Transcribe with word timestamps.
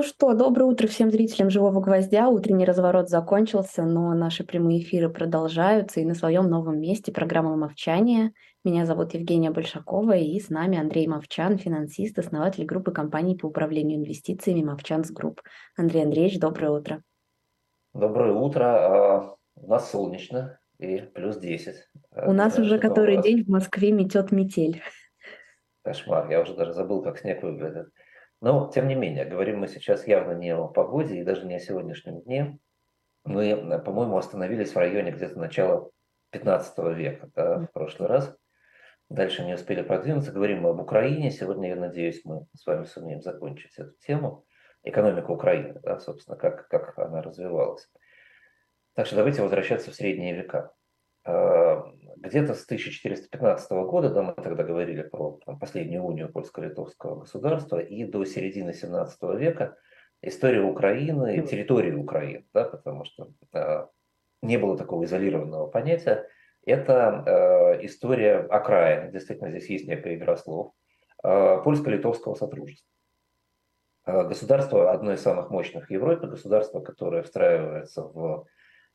Ну 0.00 0.04
что, 0.06 0.32
доброе 0.32 0.64
утро 0.64 0.86
всем 0.86 1.10
зрителям 1.10 1.50
«Живого 1.50 1.78
гвоздя». 1.78 2.30
Утренний 2.30 2.64
разворот 2.64 3.10
закончился, 3.10 3.82
но 3.82 4.14
наши 4.14 4.44
прямые 4.44 4.80
эфиры 4.80 5.10
продолжаются. 5.10 6.00
И 6.00 6.06
на 6.06 6.14
своем 6.14 6.48
новом 6.48 6.80
месте 6.80 7.12
программа 7.12 7.54
«Мовчание». 7.54 8.32
Меня 8.64 8.86
зовут 8.86 9.12
Евгения 9.12 9.50
Большакова, 9.50 10.16
и 10.16 10.40
с 10.40 10.48
нами 10.48 10.78
Андрей 10.78 11.06
Мовчан, 11.06 11.58
финансист, 11.58 12.18
основатель 12.18 12.64
группы 12.64 12.92
компаний 12.92 13.36
по 13.36 13.44
управлению 13.44 13.98
инвестициями 13.98 14.62
«Movchan's 14.62 15.10
Group». 15.10 15.42
Андрей 15.76 16.04
Андреевич, 16.04 16.40
доброе 16.40 16.70
утро. 16.70 17.02
Доброе 17.92 18.32
утро. 18.32 18.64
А, 18.64 19.36
у 19.56 19.66
нас 19.66 19.90
солнечно 19.90 20.58
и 20.78 20.96
плюс 20.96 21.36
10. 21.36 21.74
У 22.24 22.32
нас 22.32 22.58
уже 22.58 22.78
который 22.78 23.20
день 23.20 23.44
в 23.44 23.48
Москве 23.48 23.92
метет 23.92 24.32
метель. 24.32 24.80
Кошмар, 25.82 26.30
я 26.30 26.40
уже 26.40 26.54
даже 26.54 26.72
забыл, 26.72 27.02
как 27.02 27.18
снег 27.18 27.42
выглядит. 27.42 27.88
Но, 28.40 28.70
тем 28.72 28.88
не 28.88 28.94
менее, 28.94 29.24
говорим 29.24 29.60
мы 29.60 29.68
сейчас 29.68 30.06
явно 30.06 30.32
не 30.32 30.54
о 30.54 30.66
погоде 30.66 31.20
и 31.20 31.24
даже 31.24 31.46
не 31.46 31.56
о 31.56 31.60
сегодняшнем 31.60 32.22
дне. 32.22 32.58
Мы, 33.24 33.80
по-моему, 33.84 34.16
остановились 34.16 34.74
в 34.74 34.78
районе 34.78 35.10
где-то 35.10 35.38
начала 35.38 35.90
15 36.30 36.78
века, 36.96 37.30
да, 37.34 37.58
в 37.58 37.72
прошлый 37.72 38.08
раз. 38.08 38.34
Дальше 39.10 39.44
не 39.44 39.54
успели 39.54 39.82
продвинуться. 39.82 40.32
Говорим 40.32 40.62
мы 40.62 40.70
об 40.70 40.80
Украине. 40.80 41.30
Сегодня, 41.30 41.70
я 41.70 41.76
надеюсь, 41.76 42.24
мы 42.24 42.46
с 42.56 42.64
вами 42.64 42.84
сумеем 42.84 43.20
закончить 43.20 43.76
эту 43.76 43.92
тему. 44.06 44.46
Экономика 44.84 45.30
Украины, 45.32 45.78
да, 45.82 45.98
собственно, 45.98 46.38
как, 46.38 46.68
как 46.68 46.98
она 46.98 47.20
развивалась. 47.20 47.90
Так 48.94 49.06
что 49.06 49.16
давайте 49.16 49.42
возвращаться 49.42 49.90
в 49.90 49.94
средние 49.94 50.34
века. 50.34 50.72
Где-то 52.16 52.54
с 52.54 52.64
1415 52.64 53.70
года, 53.70 54.10
да, 54.10 54.22
мы 54.22 54.34
тогда 54.34 54.62
говорили 54.64 55.02
про 55.02 55.38
там, 55.44 55.58
последнюю 55.58 56.04
унию 56.04 56.30
польско-литовского 56.30 57.20
государства, 57.20 57.78
и 57.78 58.04
до 58.04 58.24
середины 58.24 58.72
17 58.72 59.22
века 59.38 59.76
история 60.22 60.62
Украины, 60.62 61.42
территории 61.46 61.94
Украины, 61.94 62.46
да, 62.52 62.64
потому 62.64 63.04
что 63.04 63.30
э, 63.54 63.86
не 64.42 64.58
было 64.58 64.76
такого 64.76 65.04
изолированного 65.04 65.66
понятия, 65.66 66.28
это 66.66 67.24
э, 67.26 67.86
история 67.86 68.38
окраин, 68.38 69.12
действительно 69.12 69.50
здесь 69.50 69.70
есть 69.70 69.86
некая 69.86 70.14
игра 70.14 70.36
слов, 70.36 70.72
э, 71.22 71.62
польско-литовского 71.64 72.34
сотрудничества. 72.34 72.88
Государство, 74.06 74.90
одно 74.90 75.12
из 75.12 75.20
самых 75.20 75.50
мощных 75.50 75.86
в 75.86 75.90
Европе, 75.90 76.26
государство, 76.26 76.80
которое 76.80 77.22
встраивается 77.22 78.02
в 78.02 78.46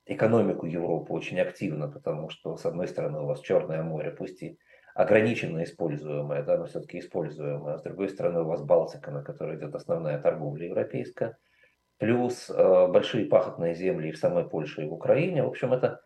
экономику 0.05 0.65
Европы 0.65 1.13
очень 1.13 1.39
активно, 1.39 1.87
потому 1.87 2.29
что, 2.29 2.57
с 2.57 2.65
одной 2.65 2.87
стороны, 2.87 3.19
у 3.19 3.25
вас 3.25 3.41
Черное 3.41 3.81
море, 3.81 4.11
пусть 4.11 4.41
и 4.43 4.57
ограниченно 4.93 5.63
используемое, 5.63 6.43
да, 6.43 6.57
но 6.57 6.65
все-таки 6.65 6.99
используемое, 6.99 7.75
а 7.75 7.77
с 7.79 7.83
другой 7.83 8.09
стороны, 8.09 8.41
у 8.41 8.45
вас 8.45 8.63
Балтика, 8.63 9.11
на 9.11 9.23
которой 9.23 9.57
идет 9.57 9.75
основная 9.75 10.19
торговля 10.19 10.67
европейская, 10.67 11.37
плюс 11.97 12.49
э, 12.49 12.87
большие 12.87 13.25
пахотные 13.25 13.75
земли 13.75 14.09
и 14.09 14.11
в 14.11 14.17
самой 14.17 14.47
Польше, 14.47 14.83
и 14.83 14.87
в 14.87 14.93
Украине. 14.93 15.43
В 15.43 15.47
общем, 15.47 15.73
это 15.73 16.01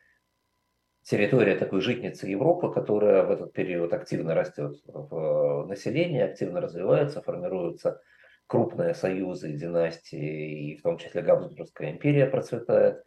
территория 1.03 1.55
такой 1.55 1.81
житницы 1.81 2.27
Европы, 2.27 2.71
которая 2.71 3.23
в 3.23 3.31
этот 3.31 3.53
период 3.53 3.93
активно 3.93 4.33
растет 4.33 4.75
в 4.85 5.65
населении, 5.67 6.21
активно 6.21 6.61
развивается, 6.61 7.21
формируются 7.21 8.01
крупные 8.47 8.95
союзы, 8.95 9.53
династии, 9.53 10.71
и 10.71 10.77
в 10.77 10.81
том 10.81 10.97
числе 10.97 11.21
Габсбургская 11.21 11.91
империя 11.91 12.25
процветает 12.25 13.03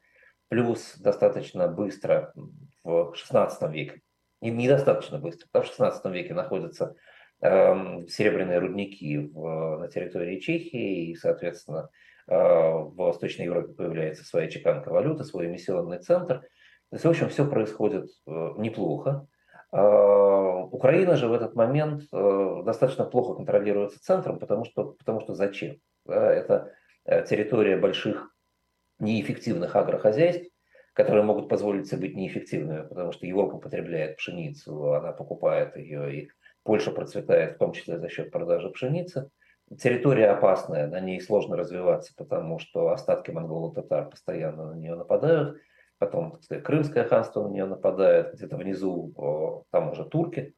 плюс 0.52 0.98
достаточно 0.98 1.66
быстро 1.66 2.34
в 2.84 3.14
XVI 3.14 3.72
веке, 3.72 4.02
недостаточно 4.42 5.18
быстро, 5.18 5.46
потому 5.50 5.64
что 5.64 5.82
в 5.82 5.88
XVI 5.88 6.12
веке 6.12 6.34
находятся 6.34 6.94
э, 7.40 8.06
серебряные 8.06 8.58
рудники 8.58 9.16
в, 9.16 9.78
на 9.78 9.88
территории 9.88 10.40
Чехии, 10.40 11.06
и, 11.06 11.14
соответственно, 11.14 11.88
э, 12.28 12.34
в 12.36 12.94
Восточной 12.96 13.46
Европе 13.46 13.72
появляется 13.72 14.26
своя 14.26 14.46
чеканка 14.50 14.90
валюты, 14.90 15.24
свой 15.24 15.46
эмиссионный 15.46 16.00
центр. 16.00 16.40
То 16.40 16.96
есть, 16.96 17.06
в 17.06 17.08
общем, 17.08 17.30
все 17.30 17.48
происходит 17.48 18.10
э, 18.26 18.30
неплохо. 18.58 19.26
Э, 19.72 20.66
Украина 20.70 21.16
же 21.16 21.28
в 21.28 21.32
этот 21.32 21.54
момент 21.54 22.02
э, 22.12 22.62
достаточно 22.66 23.06
плохо 23.06 23.36
контролируется 23.36 24.02
центром, 24.02 24.38
потому 24.38 24.66
что, 24.66 24.92
потому 24.98 25.22
что 25.22 25.32
зачем? 25.32 25.76
Да, 26.04 26.30
это 26.30 26.74
э, 27.06 27.24
территория 27.24 27.78
больших 27.78 28.31
неэффективных 29.02 29.76
агрохозяйств, 29.76 30.48
которые 30.94 31.24
могут 31.24 31.48
позволить 31.48 31.88
себе 31.88 32.08
быть 32.08 32.16
неэффективными, 32.16 32.86
потому 32.86 33.12
что 33.12 33.26
Европа 33.26 33.58
потребляет 33.58 34.16
пшеницу, 34.16 34.94
она 34.94 35.12
покупает 35.12 35.76
ее, 35.76 36.14
и 36.14 36.30
Польша 36.62 36.90
процветает 36.90 37.56
в 37.56 37.58
том 37.58 37.72
числе 37.72 37.98
за 37.98 38.08
счет 38.08 38.30
продажи 38.30 38.70
пшеницы. 38.70 39.30
Территория 39.78 40.28
опасная, 40.30 40.86
на 40.86 41.00
ней 41.00 41.20
сложно 41.20 41.56
развиваться, 41.56 42.12
потому 42.16 42.58
что 42.58 42.90
остатки 42.90 43.30
монголо-татар 43.30 44.08
постоянно 44.08 44.72
на 44.72 44.74
нее 44.74 44.94
нападают. 44.94 45.58
Потом, 45.98 46.32
так 46.32 46.42
сказать, 46.42 46.64
Крымское 46.64 47.04
ханство 47.04 47.46
на 47.46 47.52
нее 47.52 47.64
нападает, 47.64 48.34
где-то 48.34 48.56
внизу 48.56 49.64
там 49.70 49.92
уже 49.92 50.04
турки. 50.04 50.54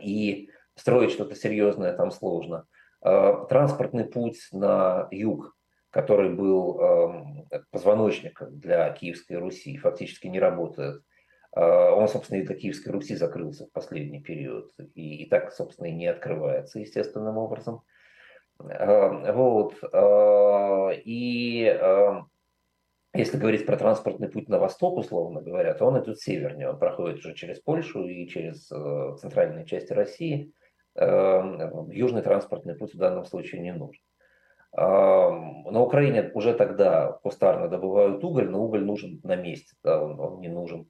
И 0.00 0.50
строить 0.74 1.10
что-то 1.10 1.34
серьезное 1.34 1.92
там 1.92 2.10
сложно. 2.10 2.64
А, 3.00 3.44
транспортный 3.46 4.04
путь 4.04 4.48
на 4.52 5.08
юг 5.10 5.54
который 5.90 6.34
был 6.34 6.80
эм, 6.80 7.48
позвоночником 7.70 8.58
для 8.58 8.90
Киевской 8.92 9.34
Руси, 9.34 9.76
фактически 9.78 10.26
не 10.26 10.38
работает. 10.38 11.02
Э, 11.56 11.90
он, 11.90 12.08
собственно, 12.08 12.40
и 12.40 12.46
для 12.46 12.54
Киевской 12.54 12.90
Руси 12.90 13.14
закрылся 13.14 13.66
в 13.66 13.72
последний 13.72 14.20
период, 14.20 14.70
и, 14.94 15.24
и 15.24 15.28
так, 15.28 15.52
собственно, 15.52 15.86
и 15.86 15.94
не 15.94 16.06
открывается 16.06 16.78
естественным 16.78 17.38
образом. 17.38 17.82
Эм, 18.60 19.32
вот. 19.34 19.74
Э, 19.92 20.94
и 21.04 21.64
эм, 21.64 22.30
если 23.14 23.38
говорить 23.38 23.64
про 23.64 23.76
транспортный 23.76 24.28
путь 24.28 24.48
на 24.48 24.58
восток, 24.58 24.98
условно 24.98 25.40
говоря, 25.40 25.72
то 25.74 25.86
он 25.86 26.02
идет 26.02 26.20
севернее, 26.20 26.70
он 26.70 26.78
проходит 26.78 27.18
уже 27.18 27.34
через 27.34 27.60
Польшу 27.60 28.04
и 28.04 28.28
через 28.28 28.70
э, 28.70 29.16
центральные 29.20 29.66
части 29.66 29.92
России. 29.92 30.52
Южный 31.00 32.22
транспортный 32.22 32.74
путь 32.74 32.92
в 32.92 32.98
данном 32.98 33.24
случае 33.24 33.60
не 33.60 33.72
нужен. 33.72 34.02
На 34.72 35.80
Украине 35.80 36.30
уже 36.34 36.54
тогда 36.54 37.12
кустарно 37.22 37.68
добывают 37.68 38.22
уголь, 38.22 38.48
но 38.50 38.62
уголь 38.62 38.84
нужен 38.84 39.20
на 39.24 39.34
месте, 39.34 39.74
да, 39.82 40.02
он, 40.02 40.20
он 40.20 40.40
не 40.40 40.48
нужен 40.48 40.88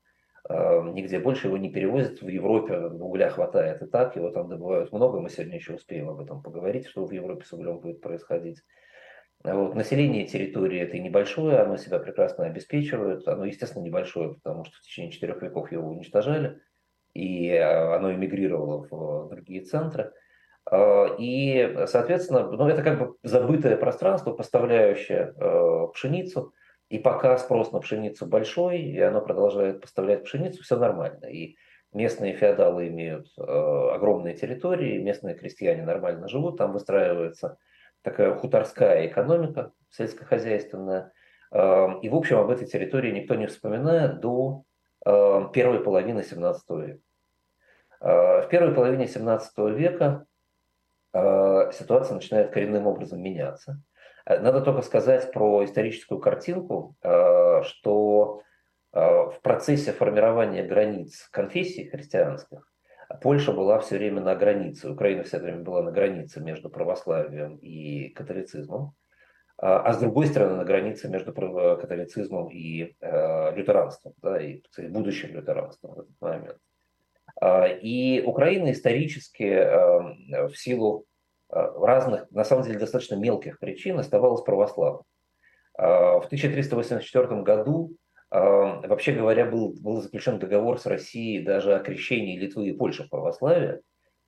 нигде. 0.49 1.21
Больше 1.21 1.47
его 1.47 1.59
не 1.59 1.71
перевозят. 1.71 2.21
В 2.21 2.29
Европе 2.29 2.77
угля 2.79 3.31
хватает 3.31 3.83
и 3.83 3.87
так, 3.87 4.17
его 4.17 4.31
там 4.31 4.49
добывают 4.49 4.93
много. 4.93 5.21
Мы 5.21 5.31
сегодня 5.31 5.57
еще 5.57 5.75
успеем 5.75 6.09
об 6.09 6.21
этом 6.21 6.43
поговорить, 6.43 6.87
что 6.87 7.07
в 7.07 7.13
Европе 7.13 7.45
с 7.45 7.53
углем 7.53 7.79
будет 7.79 8.01
происходить. 8.01 8.63
Вот. 9.45 9.75
Население 9.75 10.27
территории 10.27 10.81
это 10.81 10.99
небольшое, 10.99 11.59
оно 11.59 11.77
себя 11.77 11.99
прекрасно 11.99 12.47
обеспечивает. 12.47 13.27
Оно, 13.29 13.45
естественно, 13.45 13.85
небольшое, 13.85 14.35
потому 14.35 14.65
что 14.65 14.77
в 14.77 14.81
течение 14.81 15.13
четырех 15.13 15.41
веков 15.43 15.71
его 15.71 15.89
уничтожали, 15.89 16.61
и 17.15 17.51
а, 17.53 17.97
оно 17.97 18.13
эмигрировало 18.13 18.87
в 18.91 19.29
другие 19.29 19.63
центры. 19.63 20.13
А, 20.71 21.15
и, 21.19 21.87
соответственно, 21.87 22.51
ну, 22.51 22.69
это 22.69 22.83
как 22.83 22.99
бы 22.99 23.17
забытое 23.23 23.77
пространство, 23.77 24.33
поставляющее 24.33 25.35
э, 25.37 25.87
пшеницу. 25.95 26.53
И 26.89 26.99
пока 26.99 27.37
спрос 27.39 27.73
на 27.73 27.81
пшеницу 27.81 28.27
большой, 28.27 28.81
и 28.81 29.01
оно 29.01 29.21
продолжает 29.21 29.81
поставлять 29.81 30.25
пшеницу, 30.25 30.63
все 30.63 30.77
нормально. 30.77 31.27
И 31.27 31.57
местные 31.93 32.35
феодалы 32.35 32.89
имеют 32.89 33.29
э, 33.39 33.43
огромные 33.43 34.35
территории, 34.35 34.99
местные 34.99 35.35
крестьяне 35.35 35.83
нормально 35.85 36.29
живут, 36.29 36.59
там 36.59 36.73
выстраивается 36.73 37.59
такая 38.03 38.35
хуторская 38.35 39.07
экономика 39.07 39.73
сельскохозяйственная. 39.91 41.13
Э, 41.51 41.89
и, 42.03 42.09
в 42.11 42.15
общем, 42.15 42.39
об 42.39 42.51
этой 42.51 42.67
территории 42.67 43.13
никто 43.13 43.35
не 43.35 43.47
вспоминает 43.47 44.21
до 44.21 44.65
первой 45.55 45.81
половины 45.81 46.23
17 46.23 46.71
века. 46.71 47.01
В 48.01 48.49
первой 48.51 48.75
половине 48.75 49.07
17 49.07 49.57
века 49.59 50.27
Э, 50.27 50.28
ситуация 51.13 52.15
начинает 52.15 52.51
коренным 52.51 52.87
образом 52.87 53.23
меняться. 53.23 53.81
Э, 54.27 54.41
надо 54.41 54.61
только 54.61 54.83
сказать 54.83 55.33
про 55.33 55.65
историческую 55.65 56.21
картинку, 56.21 56.97
э, 57.03 57.63
что 57.65 58.43
в 58.91 59.41
процессе 59.43 59.93
формирования 59.93 60.67
границ 60.67 61.29
конфессий 61.31 61.91
христианских 61.91 62.67
Польша 63.21 63.53
была 63.53 63.79
все 63.81 63.99
время 63.99 64.23
на 64.23 64.35
границе, 64.35 64.91
Украина 64.91 65.25
все 65.25 65.39
время 65.39 65.61
была 65.61 65.83
на 65.83 65.93
границе 65.93 66.41
между 66.41 66.71
православием 66.71 67.59
и 67.59 68.09
католицизмом, 68.09 68.95
а 69.59 69.93
с 69.93 69.99
другой 69.99 70.27
стороны 70.27 70.57
на 70.57 70.65
границе 70.65 71.11
между 71.11 71.35
католицизмом 71.35 72.49
и 72.49 72.97
лютеранством, 73.55 74.15
да, 74.23 74.41
и 74.41 74.63
будущим 74.89 75.35
лютеранством 75.35 75.95
в 75.95 76.01
этот 76.01 76.21
момент. 76.23 76.59
И 77.41 78.23
Украина 78.27 78.73
исторически 78.73 80.49
в 80.49 80.57
силу 80.57 81.07
Э, 81.51 81.71
разных, 81.81 82.31
на 82.31 82.45
самом 82.45 82.65
деле, 82.65 82.79
достаточно 82.79 83.15
мелких 83.15 83.59
причин 83.59 83.99
оставалась 83.99 84.43
православной. 84.43 85.03
Э, 85.79 86.21
в 86.21 86.27
1384 86.27 87.43
году, 87.43 87.93
э, 88.31 88.39
вообще 88.39 89.13
говоря, 89.13 89.47
был, 89.47 89.75
был 89.81 90.03
заключен 90.03 90.39
договор 90.39 90.79
с 90.79 90.87
Россией 90.87 91.43
даже 91.43 91.75
о 91.75 91.81
крещении 91.81 92.39
Литвы 92.39 92.69
и 92.69 92.77
Польши 92.77 93.05
в 93.05 93.11
православие. 93.11 93.81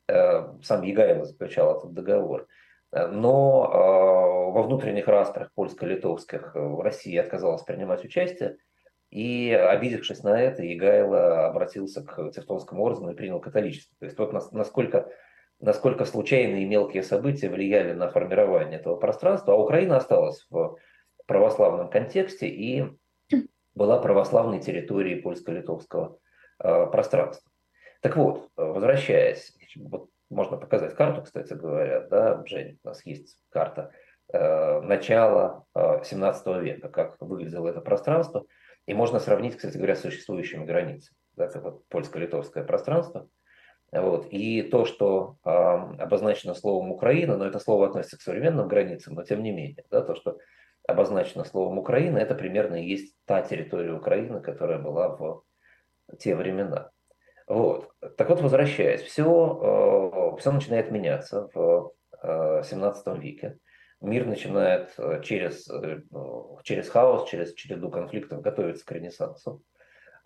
Сам 0.08 0.82
Егайло 0.82 1.24
заключал 1.24 1.78
этот 1.78 1.92
договор. 1.92 2.48
Но 2.90 4.50
во 4.52 4.62
внутренних 4.64 5.06
распрях 5.06 5.52
польско-литовских 5.54 6.50
Россия 6.56 7.22
отказалась 7.22 7.62
принимать 7.62 8.04
участие, 8.04 8.56
и, 9.10 9.52
обидевшись 9.52 10.22
на 10.22 10.40
это, 10.40 10.62
Егайло 10.62 11.46
обратился 11.46 12.02
к 12.02 12.30
Тевтонскому 12.30 12.82
ордену 12.82 13.10
и 13.10 13.16
принял 13.16 13.40
католичество. 13.40 13.96
То 13.98 14.04
есть 14.06 14.18
вот 14.18 14.32
насколько, 14.52 15.08
насколько 15.58 16.04
случайные 16.04 16.62
и 16.62 16.68
мелкие 16.68 17.02
события 17.02 17.48
влияли 17.48 17.92
на 17.92 18.08
формирование 18.08 18.78
этого 18.78 18.96
пространства, 18.96 19.54
а 19.54 19.56
Украина 19.56 19.96
осталась 19.96 20.46
в 20.48 20.76
православном 21.26 21.90
контексте 21.90 22.48
и 22.48 22.86
была 23.74 23.98
православной 23.98 24.60
территорией 24.60 25.20
польско-литовского 25.20 26.18
э, 26.62 26.86
пространства. 26.86 27.50
Так 28.02 28.16
вот, 28.16 28.48
возвращаясь, 28.56 29.56
вот 29.76 30.08
можно 30.28 30.56
показать 30.56 30.94
карту, 30.94 31.22
кстати 31.22 31.52
говоря, 31.52 32.00
да, 32.08 32.42
Жень, 32.46 32.78
у 32.84 32.88
нас 32.88 33.04
есть 33.04 33.36
карта 33.50 33.92
начала 34.32 35.64
э, 35.74 36.04
17 36.04 36.46
века, 36.62 36.88
как 36.88 37.16
выглядело 37.20 37.68
это 37.68 37.80
пространство– 37.80 38.44
и 38.86 38.94
можно 38.94 39.20
сравнить, 39.20 39.56
кстати 39.56 39.76
говоря, 39.76 39.94
с 39.94 40.00
существующими 40.00 40.64
границами. 40.64 41.16
Да, 41.36 41.46
это 41.46 41.60
вот 41.60 41.86
польско-литовское 41.88 42.64
пространство. 42.64 43.28
Вот. 43.92 44.26
И 44.30 44.62
то, 44.62 44.84
что 44.84 45.36
э, 45.44 45.50
обозначено 45.50 46.54
словом 46.54 46.90
Украина, 46.90 47.36
но 47.36 47.46
это 47.46 47.60
слово 47.60 47.86
относится 47.86 48.18
к 48.18 48.22
современным 48.22 48.66
границам, 48.68 49.14
но 49.14 49.22
тем 49.22 49.44
не 49.44 49.52
менее, 49.52 49.84
да, 49.90 50.02
то, 50.02 50.14
что 50.14 50.38
обозначено 50.88 51.44
словом 51.44 51.78
Украина, 51.78 52.18
это 52.18 52.34
примерно 52.34 52.82
и 52.82 52.88
есть 52.88 53.14
та 53.26 53.42
территория 53.42 53.92
Украины, 53.92 54.40
которая 54.40 54.78
была 54.78 55.08
в 55.08 55.44
те 56.18 56.34
времена. 56.34 56.90
Вот. 57.46 57.92
Так 58.16 58.28
вот, 58.28 58.40
возвращаясь, 58.40 59.02
все, 59.02 60.32
э, 60.34 60.40
все 60.40 60.50
начинает 60.52 60.90
меняться 60.90 61.48
в 61.54 61.92
э, 62.22 62.62
17 62.64 63.18
веке 63.18 63.58
мир 64.00 64.26
начинает 64.26 64.92
э, 64.98 65.20
через, 65.22 65.68
э, 65.68 66.00
через 66.62 66.88
хаос, 66.88 67.28
через 67.28 67.54
череду 67.54 67.90
конфликтов 67.90 68.40
готовиться 68.40 68.84
к 68.84 68.92
Ренессансу. 68.92 69.62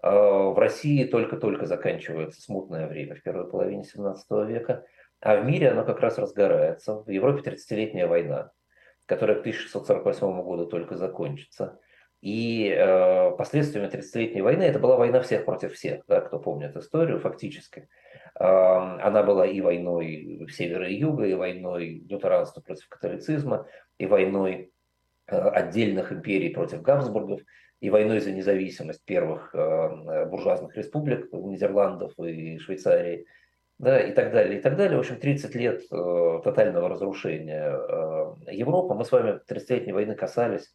А 0.02 0.50
в 0.50 0.58
России 0.58 1.04
только-только 1.04 1.66
заканчивается 1.66 2.40
смутное 2.40 2.86
время 2.86 3.14
в 3.14 3.22
первой 3.22 3.48
половине 3.48 3.84
17 3.84 4.26
века, 4.46 4.84
а 5.20 5.36
в 5.36 5.46
мире 5.46 5.70
оно 5.70 5.84
как 5.84 6.00
раз 6.00 6.18
разгорается. 6.18 7.02
В 7.02 7.08
Европе 7.08 7.50
30-летняя 7.50 8.06
война, 8.06 8.52
которая 9.06 9.36
к 9.36 9.40
1648 9.40 10.42
году 10.42 10.66
только 10.66 10.96
закончится. 10.96 11.80
И 12.24 12.74
э, 12.74 13.32
последствиями 13.36 13.90
30-летней 13.90 14.40
войны, 14.40 14.62
это 14.62 14.78
была 14.78 14.96
война 14.96 15.20
всех 15.20 15.44
против 15.44 15.74
всех, 15.74 16.04
да, 16.08 16.22
кто 16.22 16.38
помнит 16.38 16.74
историю 16.74 17.20
фактически. 17.20 17.86
Она 18.36 19.22
была 19.22 19.46
и 19.46 19.60
войной 19.60 20.48
севера 20.50 20.88
и 20.88 20.94
юга, 20.94 21.26
и 21.26 21.34
войной 21.34 22.02
лютеранства 22.08 22.62
против 22.62 22.88
католицизма, 22.88 23.66
и 23.98 24.06
войной 24.06 24.72
э, 25.26 25.36
отдельных 25.36 26.12
империй 26.12 26.48
против 26.48 26.80
Габсбургов, 26.80 27.42
и 27.80 27.90
войной 27.90 28.20
за 28.20 28.32
независимость 28.32 29.04
первых 29.04 29.54
э, 29.54 30.24
буржуазных 30.24 30.74
республик 30.78 31.30
Нидерландов 31.30 32.18
и 32.18 32.56
Швейцарии, 32.56 33.26
да, 33.78 34.00
и 34.00 34.12
так 34.12 34.32
далее, 34.32 34.60
и 34.60 34.62
так 34.62 34.78
далее. 34.78 34.96
В 34.96 35.00
общем, 35.00 35.16
30 35.16 35.54
лет 35.56 35.82
э, 35.92 36.40
тотального 36.42 36.88
разрушения 36.88 37.78
Европы. 38.50 38.94
Мы 38.94 39.04
с 39.04 39.12
вами 39.12 39.40
30-летней 39.46 39.92
войны 39.92 40.14
касались 40.14 40.74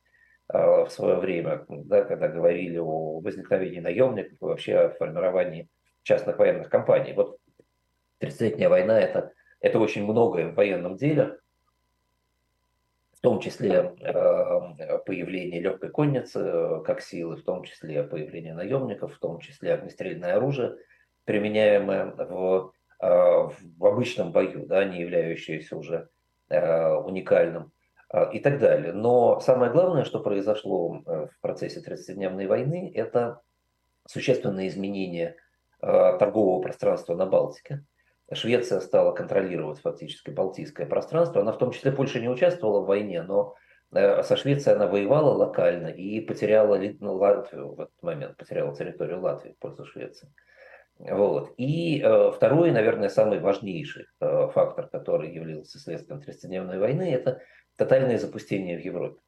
в 0.51 0.89
свое 0.89 1.17
время, 1.17 1.63
да, 1.69 2.03
когда 2.03 2.27
говорили 2.27 2.77
о 2.79 3.19
возникновении 3.19 3.79
наемников 3.79 4.33
и 4.41 4.45
вообще 4.45 4.77
о 4.77 4.89
формировании 4.89 5.69
частных 6.03 6.39
военных 6.39 6.69
компаний. 6.69 7.13
Вот 7.13 7.37
30-летняя 8.19 8.69
война 8.69 8.99
это, 8.99 9.31
это 9.59 9.79
очень 9.79 10.03
многое 10.03 10.51
в 10.51 10.55
военном 10.55 10.97
деле, 10.97 11.37
в 13.19 13.21
том 13.21 13.41
числе 13.41 13.93
э, 13.99 14.97
появление 15.05 15.59
легкой 15.59 15.89
конницы 15.89 16.39
э, 16.39 16.81
как 16.85 17.01
силы, 17.01 17.35
в 17.35 17.43
том 17.43 17.63
числе 17.63 18.03
появление 18.03 18.53
наемников, 18.53 19.13
в 19.13 19.19
том 19.19 19.39
числе 19.39 19.73
огнестрельное 19.73 20.35
оружие, 20.35 20.77
применяемое 21.25 22.05
в, 22.05 22.71
э, 23.01 23.07
в 23.07 23.85
обычном 23.85 24.31
бою, 24.31 24.65
да, 24.65 24.85
не 24.85 25.01
являющееся 25.01 25.77
уже 25.77 26.09
уникальным 26.49 27.71
и 28.33 28.39
так 28.39 28.59
далее. 28.59 28.91
Но 28.91 29.39
самое 29.39 29.71
главное, 29.71 30.03
что 30.03 30.19
произошло 30.19 31.01
в 31.05 31.41
процессе 31.41 31.79
30-дневной 31.79 32.47
войны, 32.47 32.91
это 32.95 33.41
существенное 34.07 34.67
изменение 34.67 35.35
торгового 35.79 36.61
пространства 36.61 37.15
на 37.15 37.27
Балтике. 37.27 37.83
Швеция 38.31 38.79
стала 38.79 39.11
контролировать 39.11 39.79
фактически 39.79 40.29
Балтийское 40.29 40.85
пространство. 40.85 41.41
Она 41.41 41.51
в 41.51 41.57
том 41.57 41.71
числе 41.71 41.91
Польша 41.91 42.19
не 42.19 42.29
участвовала 42.29 42.81
в 42.81 42.85
войне, 42.85 43.23
но 43.23 43.55
э, 43.91 44.21
со 44.23 44.35
Швецией 44.35 44.75
она 44.75 44.87
воевала 44.87 45.33
локально 45.33 45.87
и 45.87 46.21
потеряла 46.21 46.79
ну, 46.99 47.15
Латвию 47.15 47.73
в 47.73 47.81
этот 47.81 48.03
момент, 48.03 48.37
потеряла 48.37 48.75
территорию 48.75 49.21
Латвии 49.21 49.53
в 49.53 49.57
пользу 49.57 49.85
Швеции. 49.85 50.31
Вот. 50.99 51.53
И 51.57 52.01
э, 52.01 52.31
второй, 52.31 52.71
наверное, 52.71 53.09
самый 53.09 53.39
важнейший 53.39 54.05
э, 54.19 54.49
фактор, 54.53 54.87
который 54.87 55.33
являлся 55.33 55.79
следствием 55.79 56.19
30-дневной 56.19 56.77
войны, 56.77 57.11
это 57.11 57.41
тотальное 57.79 58.19
запустение 58.19 58.77
в 58.77 58.81
Европе. 58.81 59.19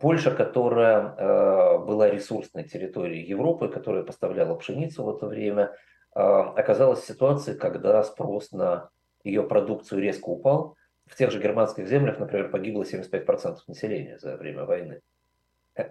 Польша, 0.00 0.30
которая 0.30 1.14
э, 1.16 1.78
была 1.78 2.10
ресурсной 2.10 2.64
территорией 2.64 3.26
Европы, 3.26 3.68
которая 3.68 4.04
поставляла 4.04 4.54
пшеницу 4.54 5.02
в 5.02 5.16
это 5.16 5.26
время, 5.26 5.72
а, 6.14 6.50
оказалась 6.50 7.00
в 7.00 7.06
ситуации, 7.06 7.54
когда 7.54 8.02
спрос 8.02 8.52
на 8.52 8.90
ее 9.24 9.42
продукцию 9.44 10.02
резко 10.02 10.28
упал. 10.28 10.76
В 11.06 11.16
тех 11.16 11.30
же 11.30 11.40
германских 11.40 11.88
землях, 11.88 12.18
например, 12.18 12.50
погибло 12.50 12.82
75% 12.82 13.56
населения 13.66 14.18
за 14.18 14.36
время 14.36 14.64
войны. 14.64 15.00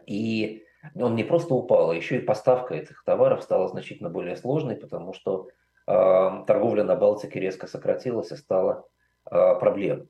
И 0.05 0.63
он 0.93 1.15
не 1.15 1.23
просто 1.23 1.55
упал, 1.55 1.89
а 1.89 1.95
еще 1.95 2.17
и 2.17 2.21
поставка 2.21 2.75
этих 2.75 3.03
товаров 3.03 3.41
стала 3.41 3.67
значительно 3.67 4.09
более 4.09 4.35
сложной, 4.35 4.75
потому 4.75 5.13
что 5.13 5.47
э, 5.87 6.43
торговля 6.45 6.83
на 6.83 6.95
Балтике 6.95 7.39
резко 7.39 7.65
сократилась 7.65 8.31
и 8.31 8.35
стала 8.35 8.85
э, 9.31 9.55
проблемой. 9.59 10.07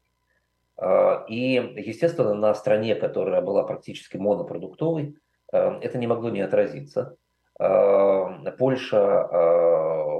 Э, 0.79 1.25
и, 1.27 1.53
естественно, 1.77 2.33
на 2.33 2.53
стране, 2.53 2.95
которая 2.95 3.41
была 3.41 3.63
практически 3.63 4.17
монопродуктовой, 4.17 5.17
э, 5.51 5.79
это 5.81 5.97
не 5.97 6.07
могло 6.07 6.29
не 6.29 6.41
отразиться. 6.41 7.15
Польша, 8.59 9.27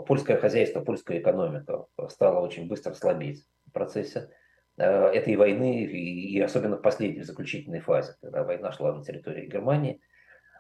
польское 0.08 0.38
хозяйство, 0.38 0.82
польская 0.82 1.20
экономика 1.20 1.86
стала 2.10 2.40
очень 2.40 2.68
быстро 2.68 2.96
слабеть 2.96 3.46
в 3.68 3.74
процессе 3.74 4.32
этой 4.76 5.36
войны, 5.36 5.84
и 5.84 6.42
особенно 6.42 6.78
в 6.78 6.82
последней, 6.82 7.22
в 7.22 7.26
заключительной 7.26 7.82
фазе, 7.82 8.16
когда 8.24 8.44
война 8.44 8.72
шла 8.72 8.92
на 8.96 9.04
территории 9.04 9.46
Германии. 9.46 10.02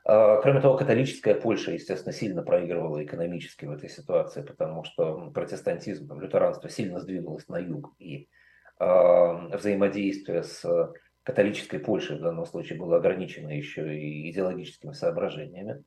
Кроме 0.04 0.62
того, 0.62 0.78
католическая 0.78 1.34
Польша, 1.34 1.72
естественно, 1.72 2.14
сильно 2.14 2.44
проигрывала 2.44 3.04
экономически 3.04 3.66
в 3.66 3.72
этой 3.72 3.90
ситуации, 3.90 4.44
потому 4.44 4.84
что 4.84 5.32
протестантизм, 5.32 6.14
лютеранство 6.20 6.70
сильно 6.70 7.00
сдвинулось 7.00 7.48
на 7.48 7.58
юг, 7.58 7.96
и 7.98 8.30
взаимодействие 8.80 10.44
с 10.44 10.64
католической 11.28 11.78
Польшей 11.78 12.18
в 12.18 12.22
данном 12.22 12.46
случае 12.46 12.80
было 12.80 12.96
ограничено 12.96 13.50
еще 13.50 14.00
и 14.00 14.32
идеологическими 14.32 14.94
соображениями. 14.94 15.84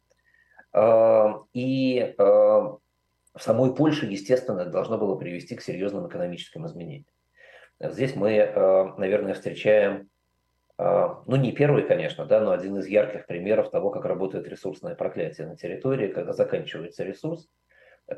А, 0.74 1.40
и 1.54 2.14
а, 2.18 2.22
в 2.22 3.38
самой 3.38 3.74
Польше, 3.74 4.04
естественно, 4.04 4.66
должно 4.66 4.98
было 4.98 5.16
привести 5.16 5.56
к 5.56 5.62
серьезным 5.62 6.06
экономическим 6.08 6.66
изменениям. 6.66 7.06
Здесь 7.80 8.16
мы, 8.16 8.38
а, 8.38 8.94
наверное, 8.98 9.32
встречаем, 9.32 10.10
ну 10.76 11.36
не 11.36 11.52
первый, 11.52 11.86
конечно, 11.86 12.24
да, 12.24 12.40
но 12.40 12.52
один 12.52 12.78
из 12.78 12.86
ярких 12.86 13.26
примеров 13.26 13.70
того, 13.70 13.90
как 13.90 14.06
работает 14.06 14.48
ресурсное 14.48 14.94
проклятие 14.94 15.46
на 15.46 15.56
территории, 15.56 16.08
когда 16.08 16.32
заканчивается 16.32 17.04
ресурс. 17.04 17.48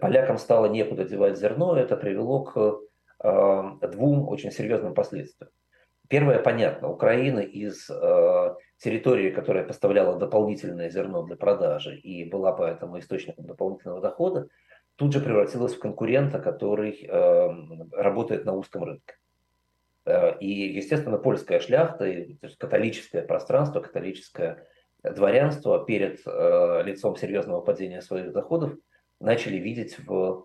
Полякам 0.01 0.39
стало 0.39 0.67
некуда 0.67 1.05
девать 1.05 1.39
зерно, 1.39 1.77
это 1.77 1.97
привело 1.97 2.45
к 2.45 2.81
двум 3.23 4.29
очень 4.29 4.51
серьезным 4.51 4.95
последствиям. 4.95 5.51
Первое, 6.09 6.41
понятно, 6.41 6.91
Украина 6.91 7.39
из 7.39 7.89
э, 7.89 8.55
территории, 8.77 9.31
которая 9.31 9.65
поставляла 9.65 10.19
дополнительное 10.19 10.91
зерно 10.91 11.23
для 11.23 11.37
продажи 11.37 11.97
и 11.97 12.29
была 12.29 12.53
поэтому 12.53 12.99
источником 12.99 13.47
дополнительного 13.47 14.03
дохода, 14.03 14.49
тут 14.97 15.15
же 15.15 15.21
превратилась 15.21 15.75
в 15.75 15.79
конкурента, 15.79 16.39
который 16.39 17.07
э, 17.09 17.49
работает 17.93 18.45
на 18.45 18.53
узком 18.53 18.85
рынке. 18.85 19.15
Э, 20.05 20.39
и, 20.39 20.75
естественно, 20.75 21.17
польская 21.17 21.61
шляхта, 21.61 21.99
то 21.99 22.07
есть 22.07 22.59
католическое 22.59 23.23
пространство, 23.23 23.81
католическое 23.81 24.67
дворянство 25.03 25.85
перед 25.85 26.21
э, 26.27 26.83
лицом 26.85 27.17
серьезного 27.17 27.61
падения 27.61 28.03
своих 28.03 28.33
доходов 28.33 28.75
начали 29.19 29.57
видеть 29.57 29.99
в 29.99 30.13
э, 30.13 30.43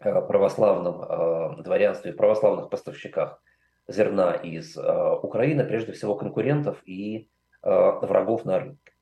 православном 0.00 1.02
э, 1.02 1.62
дворянстве, 1.62 2.12
православных 2.12 2.70
поставщиках 2.70 3.42
зерна 3.90 4.32
из 4.32 4.76
э, 4.76 5.18
Украины, 5.22 5.64
прежде 5.64 5.92
всего 5.92 6.14
конкурентов 6.14 6.80
и 6.84 7.28
э, 7.62 7.70
врагов 7.70 8.44
на 8.44 8.60
рынке. 8.60 8.92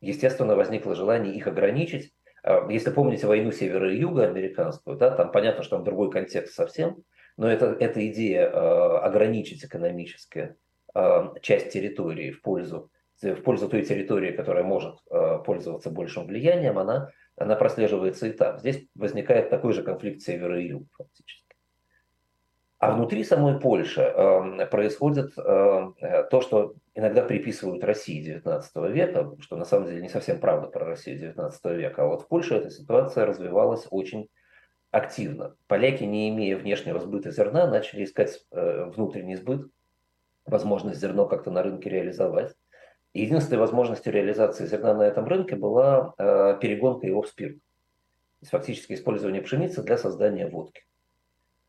Естественно, 0.00 0.56
возникло 0.56 0.94
желание 0.94 1.34
их 1.34 1.46
ограничить. 1.46 2.12
Э, 2.42 2.60
если 2.70 2.90
помните 2.90 3.26
войну 3.26 3.52
севера 3.52 3.92
и 3.92 3.98
юга 3.98 4.24
американскую, 4.24 4.96
да, 4.96 5.10
там 5.10 5.30
понятно, 5.32 5.62
что 5.62 5.76
там 5.76 5.84
другой 5.84 6.10
контекст 6.10 6.54
совсем, 6.54 7.02
но 7.36 7.50
это, 7.50 7.76
эта 7.78 8.06
идея 8.08 8.48
ограничить 9.02 9.62
экономически 9.62 10.56
часть 11.42 11.70
территории 11.70 12.30
в 12.30 12.40
пользу, 12.40 12.90
в 13.20 13.42
пользу 13.42 13.68
той 13.68 13.82
территории, 13.82 14.32
которая 14.32 14.64
может 14.64 14.96
пользоваться 15.44 15.90
большим 15.90 16.26
влиянием, 16.26 16.78
она, 16.78 17.10
она 17.36 17.56
прослеживается 17.56 18.26
и 18.26 18.32
там. 18.32 18.58
Здесь 18.58 18.86
возникает 18.94 19.50
такой 19.50 19.72
же 19.72 19.82
конфликт 19.82 20.22
севера 20.22 20.60
и 20.60 20.68
юга 20.68 20.86
фактически. 20.96 21.46
А 22.78 22.92
внутри 22.92 23.24
самой 23.24 23.58
Польши 23.58 24.02
э, 24.02 24.66
происходит 24.66 25.32
э, 25.38 25.92
то, 26.30 26.40
что 26.42 26.74
иногда 26.94 27.22
приписывают 27.22 27.82
России 27.82 28.22
XIX 28.22 28.92
века, 28.92 29.32
что 29.40 29.56
на 29.56 29.64
самом 29.64 29.86
деле 29.86 30.02
не 30.02 30.10
совсем 30.10 30.40
правда 30.40 30.68
про 30.68 30.84
Россию 30.84 31.34
XIX 31.34 31.74
века. 31.74 32.02
А 32.02 32.06
вот 32.06 32.22
в 32.22 32.28
Польше 32.28 32.54
эта 32.54 32.70
ситуация 32.70 33.24
развивалась 33.24 33.86
очень 33.90 34.28
активно. 34.90 35.56
Поляки, 35.68 36.04
не 36.04 36.28
имея 36.28 36.58
внешнего 36.58 37.00
сбыта 37.00 37.30
зерна, 37.30 37.66
начали 37.66 38.04
искать 38.04 38.44
э, 38.52 38.84
внутренний 38.94 39.36
сбыт, 39.36 39.70
возможность 40.44 41.00
зерно 41.00 41.26
как-то 41.26 41.50
на 41.50 41.62
рынке 41.62 41.88
реализовать. 41.88 42.54
Единственной 43.16 43.58
возможностью 43.58 44.12
реализации 44.12 44.66
зерна 44.66 44.94
на 44.94 45.02
этом 45.02 45.26
рынке 45.26 45.56
была 45.56 46.14
э, 46.18 46.58
перегонка 46.60 47.06
его 47.06 47.22
в 47.22 47.28
спирт. 47.28 47.54
То 47.56 48.42
есть 48.42 48.50
фактически 48.50 48.92
использование 48.92 49.40
пшеницы 49.40 49.82
для 49.82 49.96
создания 49.96 50.46
водки. 50.46 50.82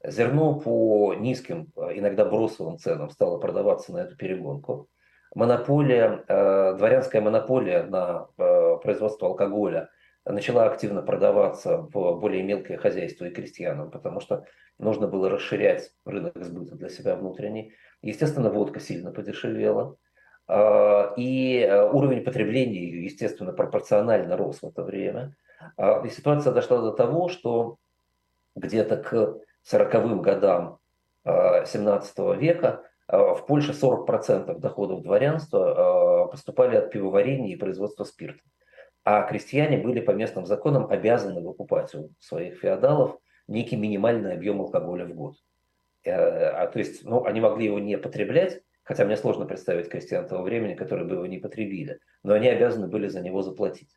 Зерно 0.03 0.59
по 0.59 1.13
низким, 1.13 1.71
э, 1.77 1.97
иногда 1.99 2.25
бросовым 2.25 2.77
ценам 2.77 3.09
стало 3.09 3.39
продаваться 3.39 3.93
на 3.93 3.99
эту 3.99 4.17
перегонку. 4.17 4.89
Монополия, 5.35 6.23
э, 6.27 6.75
дворянская 6.77 7.21
монополия 7.21 7.83
на 7.83 8.27
э, 8.37 8.77
производство 8.83 9.29
алкоголя 9.29 9.89
начала 10.25 10.65
активно 10.65 11.01
продаваться 11.01 11.77
в 11.77 12.19
более 12.19 12.43
мелкое 12.43 12.77
хозяйство 12.77 13.23
и 13.23 13.33
крестьянам, 13.33 13.89
потому 13.89 14.19
что 14.19 14.43
нужно 14.79 15.07
было 15.07 15.29
расширять 15.29 15.91
рынок 16.03 16.33
сбыта 16.43 16.75
для 16.75 16.89
себя 16.89 17.15
внутренний. 17.15 17.73
Естественно, 18.01 18.49
водка 18.49 18.81
сильно 18.81 19.11
подешевела. 19.11 19.95
И 20.49 21.87
уровень 21.91 22.23
потребления 22.23 22.79
ее, 22.79 23.03
естественно, 23.03 23.51
пропорционально 23.51 24.37
рос 24.37 24.61
в 24.61 24.67
это 24.67 24.81
время. 24.83 25.35
И 26.05 26.09
ситуация 26.09 26.53
дошла 26.53 26.81
до 26.81 26.91
того, 26.91 27.27
что 27.27 27.77
где-то 28.55 28.97
к 28.97 29.37
40-м 29.69 30.21
годам 30.21 30.79
17 31.25 32.13
э, 32.17 32.35
века 32.37 32.83
э, 33.07 33.17
в 33.17 33.45
Польше 33.45 33.71
40% 33.71 34.59
доходов 34.59 35.03
дворянства 35.03 36.25
э, 36.27 36.31
поступали 36.31 36.77
от 36.77 36.91
пивоварения 36.91 37.53
и 37.53 37.57
производства 37.57 38.03
спирта. 38.03 38.43
А 39.03 39.23
крестьяне 39.23 39.77
были 39.77 39.99
по 39.99 40.11
местным 40.11 40.45
законам 40.45 40.87
обязаны 40.89 41.41
выкупать 41.41 41.93
у 41.95 42.11
своих 42.19 42.59
феодалов 42.59 43.17
некий 43.47 43.75
минимальный 43.75 44.33
объем 44.33 44.61
алкоголя 44.61 45.05
в 45.05 45.13
год. 45.13 45.35
А, 46.05 46.67
то 46.67 46.79
есть 46.79 47.03
ну, 47.03 47.25
они 47.25 47.41
могли 47.41 47.65
его 47.65 47.79
не 47.79 47.97
потреблять, 47.97 48.61
хотя 48.88 49.03
мне 49.03 49.17
сложно 49.17 49.46
представить 49.46 49.89
крестьян 49.89 50.25
того 50.25 50.44
времени, 50.44 50.74
которые 50.74 51.06
бы 51.06 51.15
его 51.15 51.25
не 51.25 51.39
потребили, 51.39 52.00
но 52.24 52.34
они 52.34 52.48
обязаны 52.48 52.88
были 52.88 53.10
за 53.10 53.20
него 53.20 53.41
заплатить. 53.41 53.89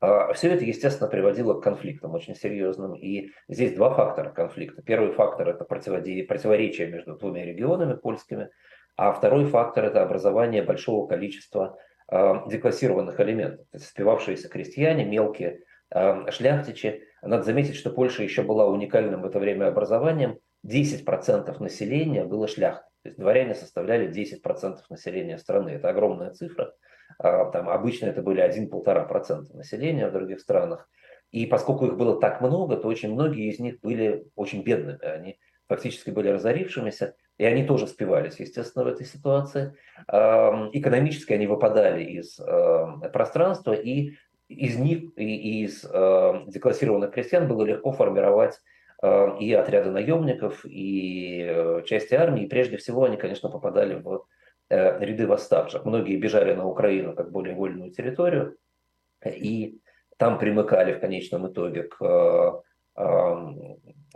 А, 0.00 0.32
Все 0.34 0.52
это, 0.52 0.64
естественно, 0.64 1.10
приводило 1.10 1.58
к 1.58 1.64
конфликтам 1.64 2.14
очень 2.14 2.36
серьезным. 2.36 2.94
И 2.94 3.30
здесь 3.48 3.74
два 3.74 3.92
фактора 3.92 4.30
конфликта. 4.30 4.82
Первый 4.82 5.12
фактор– 5.12 5.48
это 5.50 5.64
противоречие 5.64 6.86
между 6.86 7.16
двумя 7.16 7.44
регионами 7.44 7.94
польскими, 7.94 8.50
а 8.96 9.12
второй 9.12 9.46
фактор– 9.46 9.84
это 9.86 10.00
образование 10.00 10.62
большого 10.62 11.08
количества 11.08 11.76
а, 12.06 12.48
деклассированных 12.48 13.18
элементов. 13.18 13.66
То 13.72 13.78
есть 13.78 13.88
спивавшиеся 13.88 14.48
крестьяне, 14.48 15.04
мелкие 15.04 15.62
а, 15.90 16.30
шляхтичи. 16.30 17.02
Надо 17.20 17.42
заметить, 17.42 17.74
что 17.74 17.90
Польша 17.90 18.22
еще 18.22 18.42
была 18.42 18.66
уникальным 18.66 19.22
в 19.22 19.26
это 19.26 19.40
время 19.40 19.66
образованием. 19.66 20.38
10% 20.64 21.60
населения 21.60 22.24
было 22.24 22.46
шляхтой. 22.46 22.86
То 23.06 23.10
есть 23.10 23.20
дворяне 23.20 23.54
составляли 23.54 24.10
10% 24.10 24.78
населения 24.90 25.38
страны. 25.38 25.70
Это 25.70 25.90
огромная 25.90 26.30
цифра. 26.30 26.74
А, 27.20 27.44
там 27.52 27.68
обычно 27.68 28.06
это 28.06 28.20
были 28.20 28.42
1-1,5% 28.42 29.56
населения 29.56 30.08
в 30.08 30.12
других 30.12 30.40
странах. 30.40 30.88
И 31.30 31.46
поскольку 31.46 31.86
их 31.86 31.96
было 31.96 32.20
так 32.20 32.40
много, 32.40 32.76
то 32.76 32.88
очень 32.88 33.12
многие 33.12 33.48
из 33.48 33.60
них 33.60 33.78
были 33.80 34.26
очень 34.34 34.64
бедными. 34.64 35.00
Они 35.04 35.38
фактически 35.68 36.10
были 36.10 36.30
разорившимися, 36.30 37.14
и 37.38 37.44
они 37.44 37.64
тоже 37.64 37.86
спивались, 37.86 38.40
естественно, 38.40 38.84
в 38.84 38.88
этой 38.88 39.06
ситуации. 39.06 39.76
Экономически 40.08 41.32
они 41.32 41.46
выпадали 41.46 42.02
из 42.02 42.40
пространства, 43.12 43.72
и 43.72 44.14
из 44.48 44.76
них, 44.78 45.12
и 45.16 45.62
из 45.62 45.82
деклассированных 45.82 47.12
крестьян 47.12 47.46
было 47.46 47.64
легко 47.64 47.92
формировать 47.92 48.60
и 49.40 49.52
отряды 49.52 49.90
наемников, 49.90 50.64
и 50.64 51.46
э, 51.48 51.82
части 51.84 52.14
армии. 52.14 52.44
И 52.44 52.48
прежде 52.48 52.76
всего 52.76 53.04
они, 53.04 53.16
конечно, 53.16 53.48
попадали 53.48 53.94
в 53.94 54.26
Э, 54.68 54.98
ряды 54.98 55.28
восставших. 55.28 55.84
Многие 55.84 56.16
бежали 56.16 56.52
на 56.52 56.66
Украину 56.66 57.14
как 57.14 57.30
более 57.30 57.54
вольную 57.54 57.92
территорию 57.92 58.56
и 59.24 59.80
там 60.16 60.38
примыкали 60.38 60.92
в 60.92 60.98
конечном 60.98 61.46
итоге 61.46 61.84
к, 61.84 62.02
э, 62.02 63.42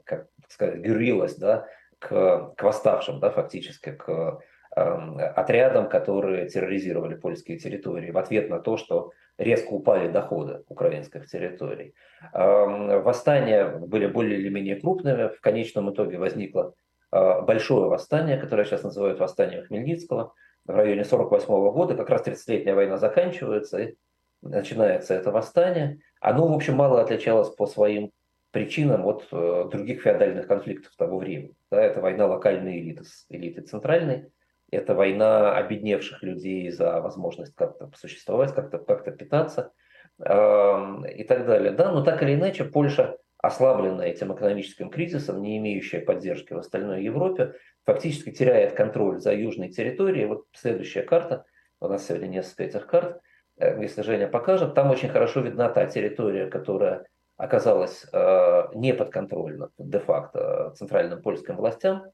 как 0.04 0.26
сказать, 0.48 0.80
гюрилась, 0.80 1.36
да, 1.36 1.68
к, 2.00 2.52
к 2.56 2.62
восставшим, 2.64 3.20
да, 3.20 3.30
фактически, 3.30 3.92
к 3.92 4.40
отрядам, 4.72 5.88
которые 5.88 6.48
терроризировали 6.48 7.16
польские 7.16 7.58
территории 7.58 8.12
в 8.12 8.18
ответ 8.18 8.48
на 8.48 8.60
то, 8.60 8.76
что 8.76 9.10
резко 9.40 9.72
упали 9.72 10.08
доходы 10.08 10.62
украинских 10.68 11.26
территорий. 11.26 11.94
Восстания 12.32 13.66
были 13.66 14.06
более 14.06 14.38
или 14.38 14.48
менее 14.48 14.76
крупными. 14.76 15.28
В 15.28 15.40
конечном 15.40 15.90
итоге 15.92 16.18
возникло 16.18 16.74
Э, 17.12 17.42
большое 17.42 17.88
восстание, 17.88 18.36
которое 18.36 18.64
сейчас 18.64 18.82
называют 18.82 19.18
восстанием 19.18 19.64
Хмельницкого, 19.66 20.32
в 20.64 20.70
районе 20.70 21.04
48 21.04 21.46
года, 21.72 21.96
как 21.96 22.08
раз 22.10 22.26
30-летняя 22.26 22.74
война 22.74 22.98
заканчивается, 22.98 23.78
и 23.78 23.94
начинается 24.42 25.14
это 25.14 25.32
восстание. 25.32 26.00
Оно, 26.20 26.46
в 26.46 26.54
общем, 26.54 26.74
мало 26.74 27.00
отличалось 27.00 27.48
по 27.48 27.66
своим 27.66 28.12
причинам 28.52 29.06
от 29.06 29.26
э, 29.32 29.68
других 29.70 30.02
феодальных 30.02 30.46
конфликтов 30.46 30.94
того 30.96 31.18
времени. 31.18 31.54
Да, 31.70 31.82
это 31.82 32.00
война 32.00 32.26
локальной 32.26 32.80
элиты 32.80 33.04
с 33.04 33.26
элитой 33.28 33.64
центральной, 33.64 34.30
это 34.70 34.94
война 34.94 35.56
обедневших 35.56 36.22
людей 36.22 36.70
за 36.70 37.00
возможность 37.00 37.54
как-то 37.54 37.90
существовать, 37.96 38.54
как-то 38.54 38.78
как 38.78 39.16
питаться 39.16 39.72
э, 40.18 41.12
и 41.14 41.24
так 41.24 41.46
далее. 41.46 41.72
Да, 41.72 41.92
но 41.92 42.02
так 42.02 42.22
или 42.22 42.34
иначе 42.34 42.64
Польша 42.64 43.16
ослабленная 43.42 44.08
этим 44.08 44.34
экономическим 44.34 44.90
кризисом, 44.90 45.40
не 45.40 45.58
имеющая 45.58 46.00
поддержки 46.00 46.52
в 46.52 46.58
остальной 46.58 47.02
Европе, 47.02 47.54
фактически 47.84 48.30
теряет 48.30 48.74
контроль 48.74 49.18
за 49.18 49.32
южной 49.32 49.70
территорией. 49.70 50.26
Вот 50.26 50.44
следующая 50.52 51.02
карта, 51.02 51.44
у 51.80 51.88
нас 51.88 52.06
сегодня 52.06 52.26
несколько 52.26 52.64
этих 52.64 52.86
карт, 52.86 53.20
э, 53.58 53.80
если 53.80 54.02
Женя 54.02 54.28
покажет, 54.28 54.74
там 54.74 54.90
очень 54.90 55.08
хорошо 55.08 55.40
видна 55.40 55.68
та 55.68 55.86
территория, 55.86 56.46
которая 56.46 57.06
оказалась 57.36 58.04
э, 58.12 58.62
не 58.74 58.92
подконтрольна 58.92 59.70
де-факто 59.78 60.74
центральным 60.76 61.22
польским 61.22 61.56
властям, 61.56 62.12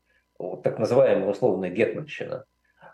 так 0.62 0.78
называемая 0.78 1.28
условная 1.28 1.70
гетманщина. 1.70 2.44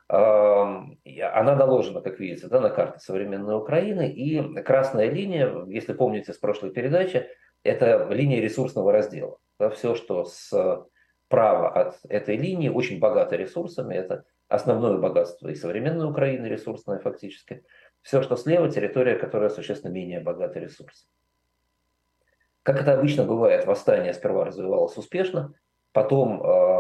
Она 0.08 1.56
наложена, 1.56 2.02
как 2.02 2.20
видите, 2.20 2.48
да, 2.48 2.60
на 2.60 2.70
карте 2.70 2.98
современной 2.98 3.56
Украины. 3.56 4.10
И 4.10 4.62
красная 4.62 5.10
линия, 5.10 5.64
если 5.66 5.94
помните 5.94 6.32
с 6.32 6.38
прошлой 6.38 6.70
передачи, 6.70 7.28
это 7.62 8.08
линия 8.10 8.40
ресурсного 8.40 8.92
раздела. 8.92 9.38
Да, 9.58 9.70
все, 9.70 9.94
что 9.94 10.24
справа 10.24 11.70
от 11.70 11.98
этой 12.08 12.36
линии, 12.36 12.68
очень 12.68 12.98
богато 12.98 13.36
ресурсами, 13.36 13.94
это 13.94 14.24
основное 14.48 14.98
богатство 14.98 15.48
и 15.48 15.54
современной 15.54 16.10
Украины 16.10 16.46
ресурсное 16.46 16.98
фактически. 16.98 17.64
Все, 18.02 18.20
что 18.20 18.36
слева, 18.36 18.68
территория, 18.68 19.14
которая 19.14 19.48
существенно 19.48 19.92
менее 19.92 20.20
богата 20.20 20.58
ресурсами. 20.58 21.08
Как 22.62 22.80
это 22.80 22.94
обычно 22.94 23.24
бывает, 23.24 23.64
восстание 23.64 24.12
сперва 24.12 24.44
развивалось 24.44 24.96
успешно, 24.96 25.54
потом, 25.92 26.42
а, 26.42 26.71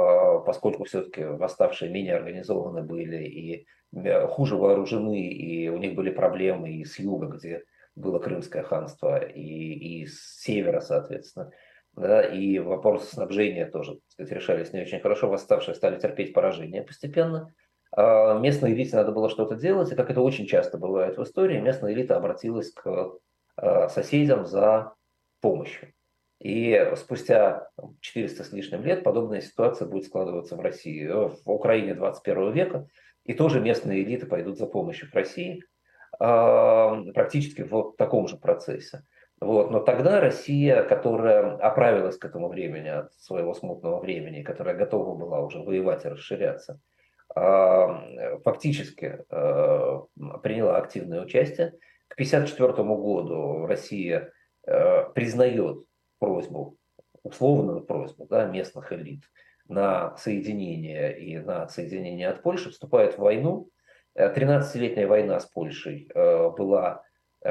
поскольку 0.52 0.84
все-таки 0.84 1.24
восставшие 1.24 1.90
менее 1.90 2.14
организованы 2.14 2.82
были 2.82 3.24
и 3.24 3.66
э, 3.94 4.26
хуже 4.26 4.56
вооружены, 4.56 5.18
и 5.18 5.70
у 5.70 5.78
них 5.78 5.94
были 5.94 6.10
проблемы 6.10 6.72
и 6.72 6.84
с 6.84 6.98
юга, 6.98 7.28
где 7.28 7.64
было 7.96 8.18
Крымское 8.18 8.62
ханство, 8.62 9.18
и, 9.18 10.02
и 10.02 10.06
с 10.06 10.42
севера, 10.42 10.80
соответственно. 10.80 11.50
Да, 11.94 12.20
и 12.20 12.58
вопросы 12.58 13.14
снабжения 13.14 13.64
тоже 13.64 13.92
так 13.94 14.02
сказать, 14.08 14.32
решались 14.32 14.72
не 14.74 14.82
очень 14.82 15.00
хорошо. 15.00 15.30
Восставшие 15.30 15.74
стали 15.74 15.98
терпеть 15.98 16.34
поражение 16.34 16.82
постепенно. 16.82 17.54
А 17.90 18.38
местной 18.38 18.74
элите 18.74 18.94
надо 18.96 19.12
было 19.12 19.30
что-то 19.30 19.54
делать, 19.54 19.90
и 19.90 19.94
как 19.94 20.10
это 20.10 20.20
очень 20.20 20.46
часто 20.46 20.76
бывает 20.76 21.16
в 21.16 21.22
истории, 21.22 21.60
местная 21.60 21.94
элита 21.94 22.18
обратилась 22.18 22.72
к 22.72 23.12
а, 23.56 23.88
соседям 23.88 24.44
за 24.44 24.92
помощью. 25.40 25.94
И 26.42 26.92
спустя 26.96 27.68
400 28.00 28.42
с 28.42 28.52
лишним 28.52 28.82
лет 28.82 29.04
подобная 29.04 29.40
ситуация 29.40 29.86
будет 29.86 30.06
складываться 30.06 30.56
в 30.56 30.60
России, 30.60 31.06
в 31.06 31.38
Украине 31.46 31.94
21 31.94 32.52
века. 32.52 32.88
И 33.24 33.32
тоже 33.32 33.60
местные 33.60 34.02
элиты 34.02 34.26
пойдут 34.26 34.58
за 34.58 34.66
помощью 34.66 35.08
в 35.08 35.14
России 35.14 35.62
практически 36.18 37.62
в 37.62 37.94
таком 37.96 38.26
же 38.26 38.36
процессе. 38.38 39.04
Вот. 39.40 39.70
Но 39.70 39.78
тогда 39.78 40.20
Россия, 40.20 40.82
которая 40.82 41.56
оправилась 41.58 42.18
к 42.18 42.24
этому 42.24 42.48
времени 42.48 42.88
от 42.88 43.12
своего 43.14 43.54
смутного 43.54 44.00
времени, 44.00 44.42
которая 44.42 44.74
готова 44.74 45.14
была 45.14 45.40
уже 45.40 45.60
воевать 45.60 46.04
и 46.04 46.08
расширяться, 46.08 46.80
фактически 47.34 49.20
приняла 49.28 50.76
активное 50.76 51.22
участие. 51.22 51.72
К 52.08 52.14
1954 52.14 52.84
году 52.88 53.66
Россия 53.66 54.32
признает 55.14 55.84
просьбу, 56.22 56.76
условную 57.24 57.82
просьбу 57.84 58.26
да, 58.30 58.46
местных 58.46 58.92
элит 58.92 59.24
на 59.68 60.16
соединение 60.16 61.18
и 61.18 61.38
на 61.38 61.68
соединение 61.68 62.28
от 62.28 62.42
Польши, 62.42 62.70
вступает 62.70 63.14
в 63.14 63.18
войну. 63.18 63.68
13-летняя 64.16 65.06
война 65.06 65.40
с 65.40 65.46
Польшей 65.46 66.08
была, 66.14 67.02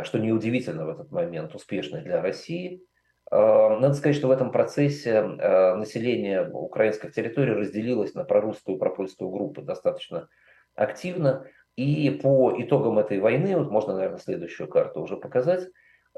что 0.03 0.19
неудивительно 0.19 0.85
в 0.85 0.89
этот 0.89 1.11
момент, 1.11 1.53
успешной 1.55 2.01
для 2.01 2.21
России– 2.21 2.81
Э, 3.31 3.77
надо 3.79 3.93
сказать, 3.93 4.17
что 4.17 4.27
в 4.27 4.31
этом 4.31 4.51
процессе 4.51 5.11
э, 5.11 5.75
население 5.75 6.49
украинских 6.49 7.13
территорий 7.13 7.53
разделилось 7.53 8.13
на 8.13 8.25
прорусскую 8.25 8.75
и 8.75 8.79
пропольскую 8.79 9.29
группы 9.29 9.61
достаточно 9.61 10.27
активно. 10.75 11.45
И 11.77 12.09
по 12.21 12.53
итогам 12.61 12.99
этой 12.99 13.19
войны, 13.19 13.55
вот 13.57 13.71
можно, 13.71 13.95
наверное, 13.95 14.19
следующую 14.19 14.67
карту 14.67 15.01
уже 15.01 15.15
показать, 15.15 15.63
э, 15.63 15.69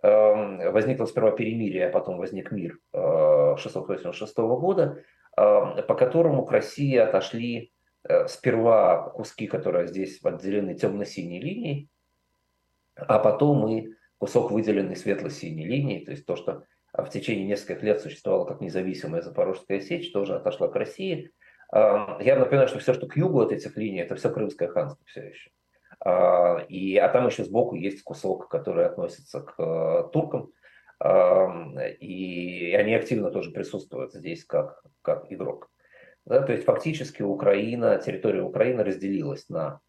возникло 0.03 1.05
сперва 1.05 1.31
перемирие, 1.31 1.87
а 1.87 1.91
потом 1.91 2.17
возник 2.17 2.51
мир 2.51 2.77
686 2.91 4.37
года, 4.37 5.01
по 5.35 5.95
которому 5.97 6.45
к 6.45 6.51
России 6.51 6.95
отошли 6.97 7.71
сперва 8.27 9.09
куски, 9.09 9.47
которые 9.47 9.87
здесь 9.87 10.19
отделены 10.23 10.75
темно-синей 10.75 11.39
линией, 11.39 11.89
а 12.95 13.17
потом 13.17 13.67
и 13.69 13.87
кусок 14.17 14.51
выделенный 14.51 14.97
светло-синей 14.97 15.65
линией, 15.65 16.05
то 16.05 16.11
есть 16.11 16.25
то, 16.25 16.35
что 16.35 16.63
в 16.91 17.07
течение 17.07 17.47
нескольких 17.47 17.81
лет 17.81 18.01
существовала 18.01 18.45
как 18.45 18.61
независимая 18.61 19.21
Запорожская 19.21 19.79
сечь, 19.79 20.11
тоже 20.11 20.35
отошла 20.35 20.67
к 20.67 20.75
России. 20.75 21.31
Я 21.73 22.35
напоминаю, 22.37 22.67
что 22.67 22.77
все, 22.79 22.93
что 22.93 23.07
к 23.07 23.17
югу 23.17 23.39
от 23.39 23.51
этих 23.51 23.77
линий, 23.77 24.01
это 24.01 24.15
все 24.15 24.29
Крымское 24.29 24.67
ханство 24.67 25.03
все 25.05 25.21
еще. 25.29 25.49
А, 26.05 26.65
и, 26.67 26.97
а 26.97 27.09
там 27.09 27.27
еще 27.27 27.43
сбоку 27.43 27.75
есть 27.75 28.03
кусок, 28.03 28.49
который 28.49 28.85
относится 28.85 29.41
к 29.41 29.55
э, 29.57 30.09
туркам. 30.11 30.51
И 31.99 32.73
они 32.79 32.93
активно 32.93 33.29
тоже 33.29 33.51
присутствуют 33.51 34.13
здесь 34.13 34.45
как, 34.45 34.81
как 35.01 35.29
игрок. 35.31 35.69
Да, 36.25 36.41
то 36.41 36.53
есть 36.53 36.63
фактически 36.63 37.21
Украина, 37.21 37.97
территория 37.97 38.41
Украины 38.41 38.83
разделилась 38.83 39.49
на 39.49 39.81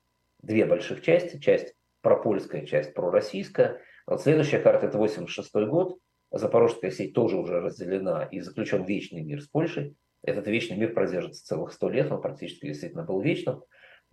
две 0.42 0.66
больших 0.66 1.02
части. 1.02 1.38
Часть 1.38 1.74
пропольская, 2.00 2.66
часть 2.66 2.94
пророссийская. 2.94 3.80
Вот 4.06 4.22
следующая 4.22 4.58
карта– 4.58 4.86
это 4.88 4.98
86 4.98 5.54
год. 5.68 5.98
Запорожская 6.32 6.90
сеть 6.90 7.14
тоже 7.14 7.36
уже 7.36 7.60
разделена 7.60 8.24
и 8.24 8.40
заключен 8.40 8.84
вечный 8.84 9.22
мир 9.22 9.40
с 9.40 9.46
Польшей. 9.46 9.96
Этот 10.22 10.48
вечный 10.48 10.76
мир 10.76 10.92
продержится 10.92 11.44
целых 11.44 11.72
сто 11.72 11.88
лет, 11.88 12.10
он 12.10 12.20
практически 12.20 12.66
действительно 12.66 13.04
был 13.04 13.20
вечным. 13.20 13.62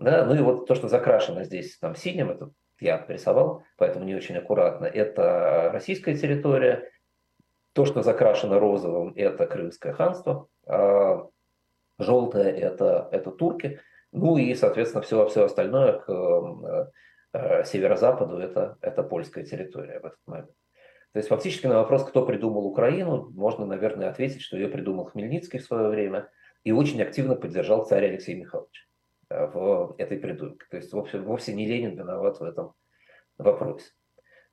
Да, 0.01 0.25
ну 0.25 0.33
и 0.33 0.39
вот 0.39 0.65
то, 0.65 0.73
что 0.73 0.87
закрашено 0.87 1.43
здесь 1.43 1.77
там 1.77 1.95
синим, 1.95 2.31
это 2.31 2.49
я 2.79 3.05
рисовал, 3.07 3.63
поэтому 3.77 4.03
не 4.03 4.15
очень 4.15 4.35
аккуратно, 4.35 4.85
это 4.85 5.69
российская 5.71 6.17
территория. 6.17 6.89
То, 7.73 7.85
что 7.85 8.01
закрашено 8.01 8.59
розовым, 8.59 9.13
это 9.15 9.45
Крымское 9.45 9.93
ханство. 9.93 10.47
А 10.65 11.27
желтое 11.99 12.51
это, 12.51 13.07
это 13.11 13.29
турки. 13.31 13.79
Ну 14.11 14.37
и, 14.37 14.55
соответственно, 14.55 15.03
все, 15.03 15.25
все 15.27 15.45
остальное 15.45 15.99
к 15.99 16.91
э, 17.33 17.63
северо-западу 17.63 18.39
это, 18.39 18.77
это 18.81 19.03
польская 19.03 19.45
территория 19.45 19.99
в 19.99 20.05
этот 20.07 20.19
момент. 20.25 20.51
То 21.13 21.19
есть 21.19 21.29
фактически 21.29 21.67
на 21.67 21.75
вопрос, 21.75 22.03
кто 22.03 22.25
придумал 22.25 22.65
Украину, 22.65 23.29
можно, 23.35 23.65
наверное, 23.65 24.09
ответить, 24.09 24.41
что 24.41 24.57
ее 24.57 24.67
придумал 24.67 25.05
Хмельницкий 25.05 25.59
в 25.59 25.63
свое 25.63 25.87
время 25.89 26.29
и 26.63 26.71
очень 26.71 27.01
активно 27.01 27.35
поддержал 27.35 27.85
царь 27.85 28.07
Алексей 28.07 28.33
Михайлович 28.33 28.90
в 29.53 29.95
этой 29.97 30.17
придумке. 30.17 30.65
То 30.69 30.77
есть 30.77 30.91
вовсе, 30.93 31.19
вовсе 31.19 31.53
не 31.53 31.65
Ленин 31.65 31.95
виноват 31.95 32.39
в 32.39 32.43
этом 32.43 32.73
вопросе. 33.37 33.91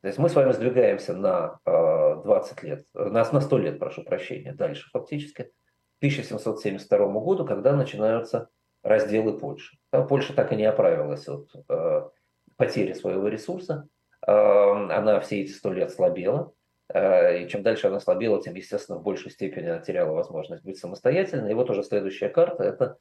То 0.00 0.06
есть 0.08 0.18
мы 0.18 0.28
с 0.28 0.34
вами 0.34 0.52
сдвигаемся 0.52 1.14
на 1.14 1.58
20 1.64 2.62
э, 2.62 2.66
лет, 2.66 2.86
на, 2.94 3.30
на 3.32 3.40
100 3.40 3.58
лет, 3.58 3.78
прошу 3.78 4.04
прощения, 4.04 4.52
дальше 4.52 4.88
фактически, 4.92 5.42
к 5.42 5.98
1772 5.98 7.08
году, 7.08 7.44
когда 7.44 7.74
начинаются 7.74 8.48
разделы 8.84 9.36
Польши. 9.38 9.76
Польша 10.08 10.34
так 10.34 10.52
и 10.52 10.56
не 10.56 10.66
оправилась 10.66 11.28
от 11.28 11.50
э, 11.68 12.08
потери 12.56 12.92
своего 12.92 13.26
ресурса, 13.26 13.88
она 14.20 15.20
все 15.20 15.42
эти 15.42 15.52
сто 15.52 15.72
лет 15.72 15.90
слабела. 15.90 16.52
Э, 16.92 17.42
и 17.42 17.48
чем 17.48 17.62
дальше 17.62 17.88
она 17.88 18.00
слабела, 18.00 18.42
тем, 18.42 18.54
естественно, 18.54 18.98
в 18.98 19.02
большей 19.02 19.30
степени 19.30 19.66
она 19.66 19.80
теряла 19.80 20.12
возможность 20.12 20.64
быть 20.64 20.78
самостоятельной. 20.78 21.50
И 21.50 21.54
вот 21.54 21.70
уже 21.70 21.82
следующая 21.82 22.28
карта– 22.28 22.62
это 22.64 22.98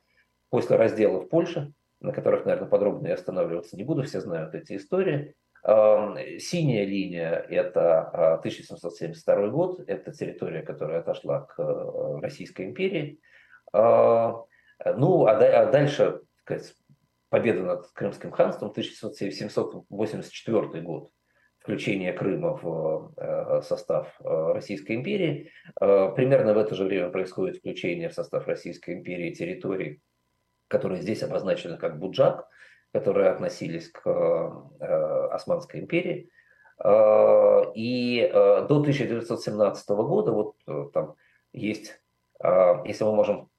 после 0.49 0.75
раздела 0.75 1.19
в 1.19 1.29
Польше, 1.29 1.73
на 1.99 2.11
которых, 2.11 2.45
наверное, 2.45 2.69
подробно 2.69 3.07
я 3.07 3.15
останавливаться 3.15 3.75
не 3.75 3.83
буду, 3.83 4.03
все 4.03 4.21
знают 4.21 4.53
эти 4.55 4.77
истории. 4.77 5.35
Эм, 5.63 6.17
синяя 6.39 6.85
линия– 6.85 7.45
это 7.49 8.37
1772 8.39 9.35
э, 9.35 9.49
год, 9.49 9.79
это 9.87 10.11
территория, 10.11 10.61
которая 10.61 10.99
отошла 10.99 11.41
к 11.41 11.59
э, 11.59 12.19
Российской 12.21 12.67
империи. 12.67 13.19
Ну, 13.73 13.79
а, 13.79 14.45
а 14.85 15.71
дальше, 15.71 16.21
сказать, 16.41 16.73
победа 17.29 17.63
над 17.63 17.87
Крымским 17.91 18.31
ханством, 18.31 18.69
1784 18.69 20.81
год 20.81 21.11
включение 21.67 22.13
Крыма 22.13 22.57
в 22.61 23.11
э, 23.17 23.61
состав 23.61 24.15
э, 24.21 24.51
Российской 24.53 24.93
империи. 24.93 25.51
Э, 25.81 26.13
примерно 26.15 26.53
в 26.53 26.57
это 26.57 26.75
же 26.75 26.85
время 26.85 27.09
происходит 27.09 27.57
включение 27.57 28.07
в 28.07 28.13
состав 28.13 28.47
Российской 28.47 28.93
империи 28.93 29.33
территорий, 29.33 29.99
которые 30.67 31.01
здесь 31.01 31.23
обозначены 31.23 31.77
как 31.77 31.99
Буджак, 31.99 32.47
которые 32.93 33.29
относились 33.29 33.89
к 33.89 34.07
Османской 35.31 35.81
империи. 35.81 36.29
И 37.75 38.29
до 38.33 38.65
1917 38.79 39.89
года 39.89 40.31
вот 40.31 40.91
там 40.93 41.15
есть, 41.51 41.99
если 42.41 43.03
мы 43.03 43.15
можем 43.15 43.49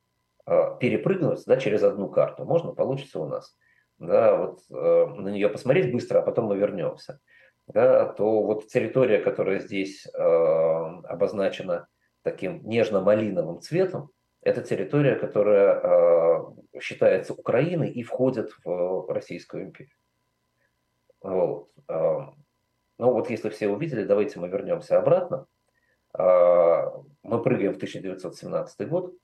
перепрыгнуть 0.46 1.44
да, 1.46 1.56
через 1.58 1.82
одну 1.82 2.08
карту, 2.08 2.44
можно, 2.44 2.72
получится 2.72 3.20
у 3.20 3.26
нас. 3.26 3.56
Да, 3.98 4.36
вот 4.36 4.60
на 4.70 5.28
нее 5.28 5.48
посмотреть 5.48 5.92
быстро, 5.92 6.20
а 6.20 6.22
потом 6.22 6.46
мы 6.46 6.56
вернемся 6.56 7.20
да, 7.68 8.06
то 8.06 8.42
вот 8.42 8.66
территория, 8.68 9.18
которая 9.18 9.60
здесь 9.60 10.06
э, 10.06 10.18
обозначена 10.18 11.86
таким 12.22 12.62
нежно-малиновым 12.64 13.60
цветом, 13.60 14.10
это 14.42 14.62
территория, 14.62 15.16
которая 15.16 15.74
э, 15.74 16.27
считается 16.80 17.34
Украиной 17.34 17.90
и 17.90 18.02
входит 18.02 18.50
в 18.64 19.12
Российскую 19.12 19.64
империю. 19.64 19.92
Вот. 21.20 21.68
Э, 21.88 22.20
ну 22.98 23.12
вот 23.12 23.30
если 23.30 23.50
все 23.50 23.68
увидели, 23.68 24.04
давайте 24.04 24.40
мы 24.40 24.48
вернемся 24.48 24.98
обратно. 24.98 25.46
Э, 26.18 26.86
мы 27.22 27.42
прыгаем 27.42 27.74
в 27.74 27.76
1917 27.76 28.88
год, 28.88 29.14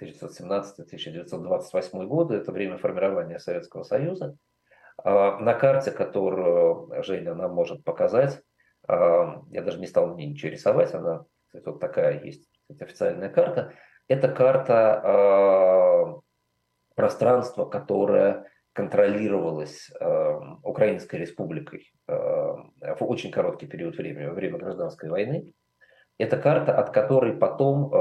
1917-1928 0.00 2.06
годы, 2.06 2.34
это 2.34 2.52
время 2.52 2.76
формирования 2.78 3.38
Советского 3.38 3.82
Союза. 3.84 4.36
А, 4.96 5.38
на 5.38 5.54
карте, 5.54 5.90
которую 5.90 7.02
Женя 7.02 7.34
нам 7.34 7.52
может 7.52 7.84
показать, 7.84 8.40
а, 8.86 9.42
я 9.50 9.62
даже 9.62 9.80
не 9.80 9.86
стал 9.86 10.08
мне 10.08 10.26
ничего 10.26 10.52
рисовать, 10.52 10.92
она 10.94 11.24
вот 11.52 11.80
такая 11.80 12.22
есть 12.22 12.48
официальная 12.80 13.28
карта. 13.28 13.72
Это 14.08 14.28
карта 14.28 16.22
пространства, 16.94 17.64
которое 17.64 18.46
контролировалось 18.72 19.88
Украинской 20.64 21.16
республикой 21.16 21.92
в 22.08 22.98
очень 23.00 23.30
короткий 23.30 23.66
период 23.66 23.96
времени, 23.96 24.26
во 24.26 24.34
время 24.34 24.58
гражданской 24.58 25.08
войны. 25.10 25.52
Это 26.18 26.36
карта, 26.36 26.76
от 26.76 26.90
которой 26.90 27.36
потом, 27.36 27.92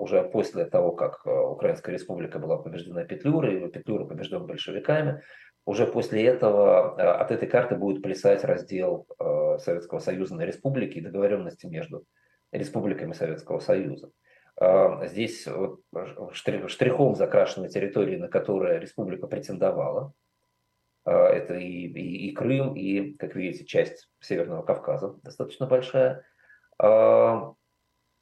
уже 0.00 0.24
после 0.24 0.64
того, 0.64 0.90
как 0.90 1.24
Украинская 1.24 1.94
республика 1.94 2.40
была 2.40 2.56
побеждена 2.56 3.04
Петлюрой, 3.04 3.68
Петлюра 3.70 4.06
побежден 4.06 4.44
большевиками, 4.44 5.22
уже 5.66 5.86
после 5.86 6.24
этого 6.24 6.94
э, 6.96 7.02
от 7.02 7.32
этой 7.32 7.48
карты 7.48 7.74
будет 7.74 8.00
плясать 8.00 8.44
раздел 8.44 9.06
э, 9.18 9.58
Советского 9.58 9.98
Союза 9.98 10.36
на 10.36 10.42
республики 10.42 10.98
и 10.98 11.00
договоренности 11.02 11.66
между 11.66 12.04
республиками 12.52 13.12
Советского 13.12 13.58
Союза. 13.58 14.06
Э, 14.06 14.10
здесь 14.58 15.46
штрихом 16.32 17.14
закрашены 17.14 17.68
территории, 17.68 18.16
на 18.16 18.28
которые 18.28 18.80
республика 18.80 19.26
претендовала. 19.26 20.12
Это 21.04 21.54
и, 21.54 21.86
и, 21.86 22.28
и 22.28 22.34
Крым, 22.34 22.74
и, 22.74 23.12
как 23.14 23.36
видите, 23.36 23.64
часть 23.64 24.08
Северного 24.20 24.62
Кавказа 24.62 25.14
достаточно 25.22 25.66
большая. 25.66 26.24
А, 26.78 27.52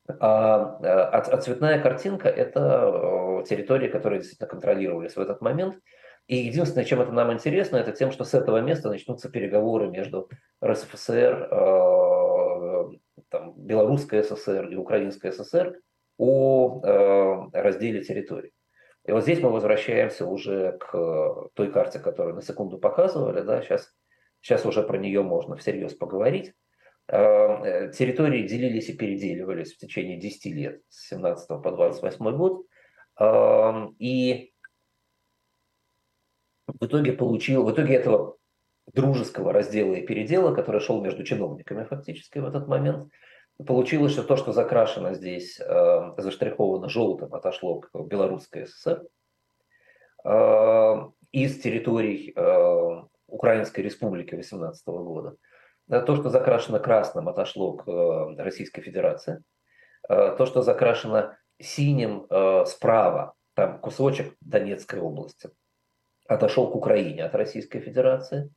а, 0.09 0.79
а 0.81 1.41
цветная 1.41 1.81
картинка– 1.81 2.29
это 2.31 3.45
территории, 3.49 3.89
которые 3.89 4.21
действительно 4.21 4.51
контролировались 4.51 5.17
в 5.17 5.21
этот 5.21 5.41
момент– 5.41 5.79
и 6.27 6.37
единственное, 6.37 6.87
чем 6.87 7.01
это 7.03 7.13
нам 7.13 7.33
интересно, 7.33 7.77
это 7.77 7.93
тем, 7.93 8.11
что 8.11 8.25
с 8.25 8.33
этого 8.33 8.61
места 8.61 8.89
начнутся 8.89 9.29
переговоры 9.29 9.89
между 9.89 10.31
РСФСР, 10.65 11.49
э, 11.51 12.85
там, 13.29 13.53
Белорусской 13.57 14.25
ССР 14.25 14.69
и 14.69 14.77
Украинской 14.77 15.33
ССР 15.33 15.79
о 16.19 16.81
э, 16.83 17.51
разделе 17.53 18.03
территорий. 18.03 18.53
И 19.07 19.13
вот 19.13 19.23
здесь 19.23 19.41
мы 19.41 19.51
возвращаемся 19.51 20.27
уже 20.27 20.79
к 20.79 21.51
той 21.55 21.71
карте, 21.71 21.99
которую 21.99 22.35
на 22.35 22.43
секунду 22.43 22.79
показывали. 22.79 23.43
Да, 23.43 23.61
сейчас, 23.63 23.93
сейчас 24.41 24.65
уже 24.65 24.83
про 24.83 24.97
нее 24.97 25.23
можно 25.23 25.57
всерьез 25.57 25.95
поговорить. 25.95 26.53
Э, 27.09 27.91
территории 27.93 28.47
делились 28.47 28.89
и 28.89 28.97
переделивались 28.97 29.75
в 29.75 29.79
течение 29.79 30.19
10 30.19 30.47
лет, 30.55 30.81
с 30.89 31.09
17 31.09 31.49
по 31.63 31.71
28 31.71 32.37
год. 32.37 32.67
И 33.99 34.53
в 36.67 36.87
итоге 36.87 37.13
получил, 37.13 37.65
в 37.65 37.73
итоге 37.73 37.95
этого 37.95 38.37
дружеского 38.93 39.53
раздела 39.53 39.95
и 39.95 40.07
передела, 40.07 40.55
который 40.55 40.81
шел 40.81 41.03
между 41.03 41.25
чиновниками 41.25 41.85
фактически 41.85 42.39
в 42.39 42.47
этот 42.47 42.69
момент, 42.69 43.11
получилось, 43.67 44.13
что 44.13 44.23
то, 44.23 44.37
что 44.37 44.53
закрашено 44.53 45.15
здесь, 45.15 45.61
э, 45.61 46.13
заштриховано 46.17 46.89
желтым, 46.89 47.35
отошло 47.35 47.81
к 47.81 47.91
Белорусской 47.95 48.67
ССР. 48.67 49.05
Э, 50.25 51.11
из 51.33 51.61
территорий 51.61 52.33
э, 52.35 53.03
Украинской 53.27 53.81
Республики 53.81 54.35
18 54.35 54.87
года. 54.87 55.37
То, 55.89 56.17
что 56.17 56.31
закрашено 56.31 56.79
красным, 56.79 57.29
отошло 57.29 57.75
к 57.75 57.89
э, 57.89 58.43
Российской 58.43 58.81
Федерации. 58.81 59.43
Э, 60.09 60.35
то, 60.37 60.47
что 60.47 60.63
закрашено 60.63 61.37
синим 61.61 62.27
э, 62.31 62.65
справа, 62.67 63.35
там 63.55 63.81
кусочек 63.81 64.35
Донецкой 64.41 65.01
области, 65.01 65.51
отошел 66.27 66.71
к 66.71 66.75
Украине 66.75 67.25
от 67.25 67.35
Российской 67.35 67.81
Федерации. 67.81 68.51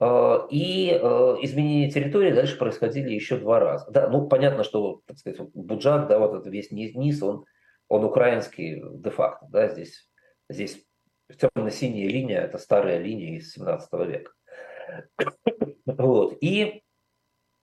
Э, 0.00 0.46
и 0.50 0.90
э, 0.90 1.36
изменения 1.42 1.90
территории 1.90 2.32
дальше 2.32 2.58
происходили 2.58 3.10
еще 3.10 3.36
два 3.36 3.60
раза. 3.60 3.90
Да, 3.90 4.08
ну, 4.08 4.26
понятно, 4.26 4.64
что, 4.64 5.02
так 5.06 5.18
сказать, 5.18 5.40
Буджак, 5.54 6.08
да, 6.08 6.18
вот 6.18 6.34
этот 6.34 6.46
весь 6.46 6.70
низ, 6.70 7.22
он, 7.22 7.44
он 7.88 8.04
украинский 8.04 8.82
де-факто. 8.94 9.46
Да, 9.50 9.68
здесь, 9.68 10.08
здесь 10.48 10.82
темно-синяя 11.38 12.08
линия– 12.08 12.40
это 12.42 12.58
старая 12.58 12.98
линия 12.98 13.36
из 13.36 13.52
17 13.52 13.92
века. 14.06 14.32
Вот. 15.86 16.36
И 16.40 16.82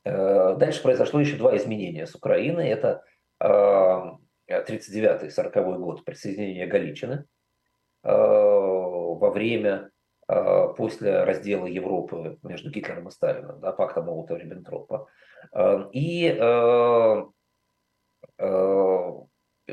э, 0.04 0.56
дальше 0.58 0.84
произошло 0.84 1.20
еще 1.20 1.38
два 1.38 1.56
изменения 1.56 2.06
с 2.06 2.14
Украиной. 2.14 2.68
Это 2.68 3.04
э, 3.40 3.48
39-40 4.50 5.78
год 5.78 6.04
присоединение 6.04 6.68
Галичины 6.68 7.26
э, 8.04 8.10
во 8.12 9.32
время, 9.32 9.92
после 10.28 11.24
раздела 11.24 11.66
Европы 11.66 12.38
между 12.44 12.70
Гитлером 12.70 13.08
и 13.08 13.12
Сталином, 13.12 13.62
да, 13.62 13.72
пакта 13.72 14.02
Молотова-Риббентропа. 14.02 15.08
И 15.94 16.28
э, 16.28 17.24
э, 18.40 19.12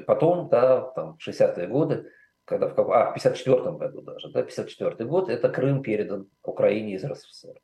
потом, 0.07 0.49
да, 0.49 0.81
там, 0.81 1.19
60-е 1.27 1.67
годы, 1.67 2.11
когда 2.45 2.69
в, 2.69 2.93
а, 2.93 3.11
в 3.11 3.15
54 3.15 3.73
году 3.73 4.03
даже, 4.03 4.31
да, 4.31 4.43
54 4.43 5.05
год, 5.09 5.29
это 5.29 5.49
Крым 5.49 5.83
передан 5.83 6.29
Украине 6.45 6.95
из 6.95 7.05
РСФСР. 7.05 7.59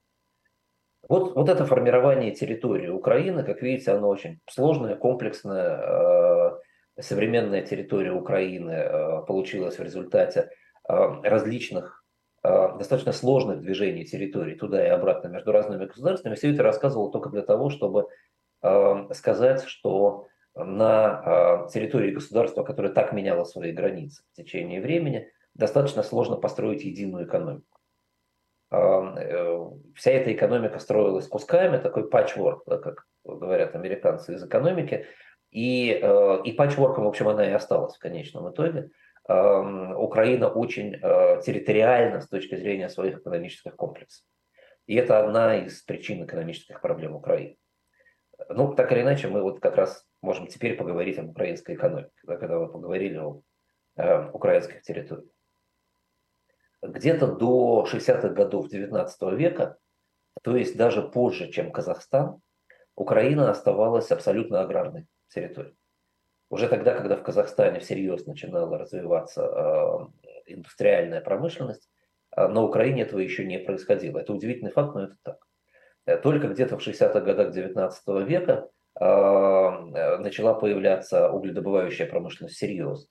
Вот, 1.09 1.35
вот 1.37 1.49
это 1.49 1.65
формирование 1.67 2.33
территории 2.33 2.89
Украины, 2.89 3.45
как 3.45 3.63
видите, 3.63 3.93
оно 3.93 4.09
очень 4.09 4.41
сложное, 4.49 4.97
комплексное. 4.97 6.61
Современная 6.99 7.63
территория 7.63 8.13
Украины 8.13 9.25
получилась 9.27 9.79
в 9.79 9.83
результате 9.83 10.51
различных 10.87 12.00
достаточно 12.43 13.13
сложных 13.13 13.61
движений 13.61 14.05
территорий 14.05 14.55
туда 14.55 14.85
и 14.85 14.89
обратно 14.89 15.29
между 15.29 15.53
разными 15.53 15.85
государствами. 15.85 16.35
Все 16.35 16.53
это 16.53 16.63
рассказывал 16.63 17.11
только 17.11 17.29
для 17.29 17.43
того, 17.43 17.69
чтобы 17.71 18.07
сказать, 19.13 19.65
что 19.65 20.27
на 20.55 21.67
территории 21.73 22.13
государства, 22.13 22.63
которое 22.63 22.93
так 22.93 23.13
меняло 23.13 23.45
свои 23.45 23.73
границы 23.73 24.23
в 24.33 24.37
течение 24.37 24.81
времени, 24.81 25.31
достаточно 25.55 26.03
сложно 26.03 26.37
построить 26.37 26.85
единую 26.85 27.27
экономику. 27.27 27.81
Э, 28.73 29.71
вся 29.95 30.11
эта 30.13 30.33
экономика 30.33 30.79
строилась 30.79 31.27
кусками, 31.27 31.79
такой 31.79 32.09
патчворк, 32.09 32.65
как 32.65 33.07
говорят 33.25 33.75
американцы 33.75 34.35
из 34.35 34.45
экономики, 34.45 35.07
и, 35.51 35.99
э, 36.01 36.43
и 36.45 36.53
патчворком, 36.53 37.05
в 37.05 37.09
общем, 37.09 37.29
она 37.29 37.49
и 37.49 37.53
осталась 37.53 37.97
в 37.97 37.99
конечном 37.99 38.51
итоге. 38.51 38.91
Украина 39.33 40.49
очень 40.49 40.95
э, 40.95 41.43
территориальна 41.43 42.21
с 42.21 42.29
точки 42.29 42.57
зрения 42.57 42.89
своих 42.89 43.19
экономических 43.19 43.77
комплексов. 43.77 44.25
И 44.87 44.95
это 44.95 45.21
одна 45.21 45.57
из 45.57 45.83
причин 45.83 46.25
экономических 46.25 46.81
проблем 46.81 47.15
Украины. 47.15 47.57
Ну, 48.49 48.75
так 48.75 48.91
или 48.93 49.03
иначе, 49.03 49.29
мы 49.29 49.43
вот 49.43 49.61
как 49.61 49.77
раз 49.77 50.05
можем 50.23 50.47
теперь 50.47 50.77
поговорить 50.77 51.19
об 51.19 51.29
украинской 51.29 51.75
экономике, 51.77 52.11
да, 52.25 52.37
когда 52.37 52.59
мы 52.59 52.73
поговорили 52.73 53.19
о 53.19 53.43
э, 53.97 54.31
украинских 54.31 54.83
территориях 54.83 55.31
где-то 56.83 57.27
до 57.27 57.87
60-х 57.91 58.29
годов 58.31 58.69
19 58.69 59.23
века, 59.33 59.77
то 60.43 60.57
есть 60.57 60.77
даже 60.77 61.03
позже, 61.03 61.51
чем 61.51 61.73
Казахстан, 61.73 62.41
Украина 62.95 63.51
оставалась 63.51 64.11
абсолютно 64.11 64.61
аграрной 64.61 65.07
территорией. 65.29 65.77
Уже 66.51 66.69
тогда, 66.69 66.95
когда 66.95 67.17
в 67.17 67.23
Казахстане 67.23 67.79
всерьез 67.79 68.27
начинала 68.27 68.77
развиваться 68.77 69.43
э, 69.45 70.53
индустриальная 70.53 71.21
промышленность, 71.21 71.89
э, 72.37 72.49
на 72.49 72.65
Украине 72.65 73.03
этого 73.03 73.21
еще 73.21 73.45
не 73.45 73.61
происходило. 73.61 74.19
Это 74.19 74.33
удивительный 74.33 74.73
факт, 74.73 74.97
но 74.97 75.05
это 75.05 75.17
так. 75.23 75.39
Э, 76.07 76.17
только 76.19 76.49
где-то 76.49 76.77
в 76.77 76.87
60-х 76.87 77.21
годах 77.21 77.53
19 77.53 78.29
века 78.29 78.69
начала 78.93 80.53
появляться 80.53 81.31
угледобывающая 81.31 82.07
промышленность 82.07 82.57
всерьез. 82.57 83.09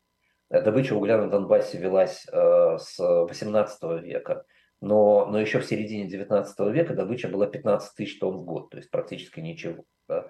Добыча 0.49 0.93
угля 0.93 1.17
на 1.17 1.29
Донбассе 1.29 1.79
велась 1.79 2.27
с 2.27 2.99
18 2.99 4.03
века, 4.03 4.43
но, 4.81 5.25
но 5.25 5.39
еще 5.39 5.59
в 5.59 5.65
середине 5.65 6.07
19 6.07 6.59
века 6.71 6.93
добыча 6.93 7.29
была 7.29 7.47
15 7.47 7.95
тысяч 7.95 8.19
тонн 8.19 8.39
в 8.39 8.43
год, 8.43 8.69
то 8.69 8.77
есть 8.77 8.91
практически 8.91 9.39
ничего. 9.39 9.85
Да? 10.07 10.27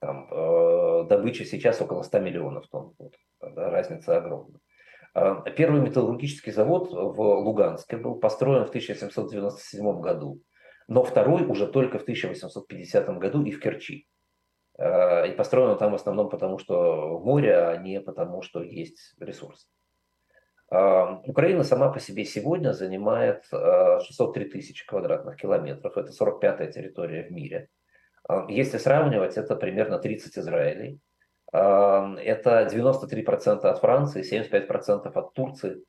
Там, 0.00 0.28
э, 0.30 1.04
добыча 1.08 1.44
сейчас 1.44 1.80
около 1.80 2.02
100 2.02 2.20
миллионов 2.20 2.68
тонн 2.68 2.94
в 2.98 3.54
да? 3.54 3.70
разница 3.70 4.16
огромная. 4.16 4.60
Э, 5.14 5.42
первый 5.56 5.80
металлургический 5.80 6.52
завод 6.52 6.90
в 6.90 7.20
Луганске 7.20 7.96
был 7.96 8.16
построен 8.16 8.64
в 8.64 8.68
1797 8.68 10.00
году, 10.00 10.40
но 10.86 11.02
второй 11.02 11.44
уже 11.44 11.66
только 11.66 11.98
в 11.98 12.02
1850 12.02 13.18
году 13.18 13.42
и 13.42 13.50
в 13.50 13.60
Керчи. 13.60 14.06
Э, 14.78 15.28
и 15.28 15.32
построено 15.32 15.74
там 15.74 15.92
в 15.92 15.96
основном 15.96 16.28
потому, 16.28 16.58
что 16.58 17.18
море, 17.18 17.56
а 17.56 17.76
не 17.76 18.00
потому, 18.00 18.42
что 18.42 18.62
есть 18.62 19.14
ресурс. 19.18 19.68
Э, 20.70 21.16
Украина 21.26 21.64
сама 21.64 21.90
по 21.90 21.98
себе 21.98 22.24
сегодня 22.24 22.72
занимает 22.72 23.44
603 23.50 24.44
э, 24.44 24.48
тысячи 24.48 24.86
квадратных 24.86 25.36
километров. 25.36 25.96
Это 25.96 26.12
45-я 26.12 26.70
территория 26.70 27.24
в 27.24 27.32
мире. 27.32 27.68
Если 28.48 28.78
сравнивать, 28.78 29.36
это 29.36 29.56
примерно 29.56 29.98
30 29.98 30.38
Израилей. 30.38 31.00
Это 31.50 32.68
93% 32.70 33.64
от 33.64 33.78
Франции, 33.78 34.22
75% 34.22 35.10
от 35.12 35.32
Турции, 35.32 35.82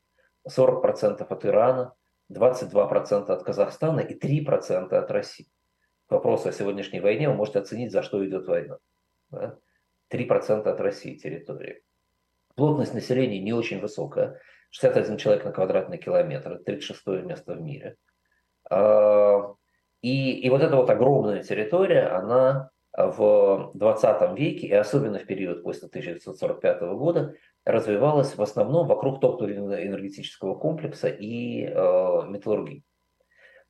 40% 0.47 1.25
от 1.27 1.45
Ирана, 1.45 1.93
22% 2.31 3.29
от 3.29 3.43
Казахстана 3.43 3.99
и 3.99 4.17
3% 4.17 4.93
от 4.93 5.11
России 5.11 5.49
вопросу 6.09 6.49
о 6.49 6.51
сегодняшней 6.51 6.99
войне, 6.99 7.29
вы 7.29 7.35
можете 7.35 7.59
оценить, 7.59 7.91
за 7.91 8.01
что 8.01 8.25
идет 8.25 8.47
война. 8.47 8.77
Да? 9.29 9.57
3% 10.11 10.67
от 10.67 10.79
России 10.81 11.17
территории. 11.17 11.83
Плотность 12.55 12.93
населения 12.93 13.39
не 13.39 13.53
очень 13.53 13.79
высокая. 13.79 14.41
61 14.71 15.17
человек 15.17 15.45
на 15.45 15.51
квадратный 15.51 15.97
километр. 15.97 16.53
Это 16.53 16.63
36 16.63 17.07
место 17.25 17.53
в 17.53 17.61
мире. 17.61 17.95
И, 20.01 20.39
и 20.39 20.49
вот 20.49 20.61
эта 20.61 20.75
вот 20.75 20.89
огромная 20.89 21.43
территория, 21.43 22.07
она 22.07 22.69
в 22.95 23.71
20 23.75 24.37
веке, 24.37 24.67
и 24.67 24.73
особенно 24.73 25.19
в 25.19 25.25
период 25.25 25.63
после 25.63 25.87
1945 25.87 26.81
года, 26.81 27.35
развивалась 27.65 28.35
в 28.35 28.41
основном 28.41 28.87
вокруг 28.87 29.21
топливно-энергетического 29.21 30.55
комплекса 30.55 31.07
и 31.07 31.65
э, 31.65 32.23
металлургии. 32.27 32.83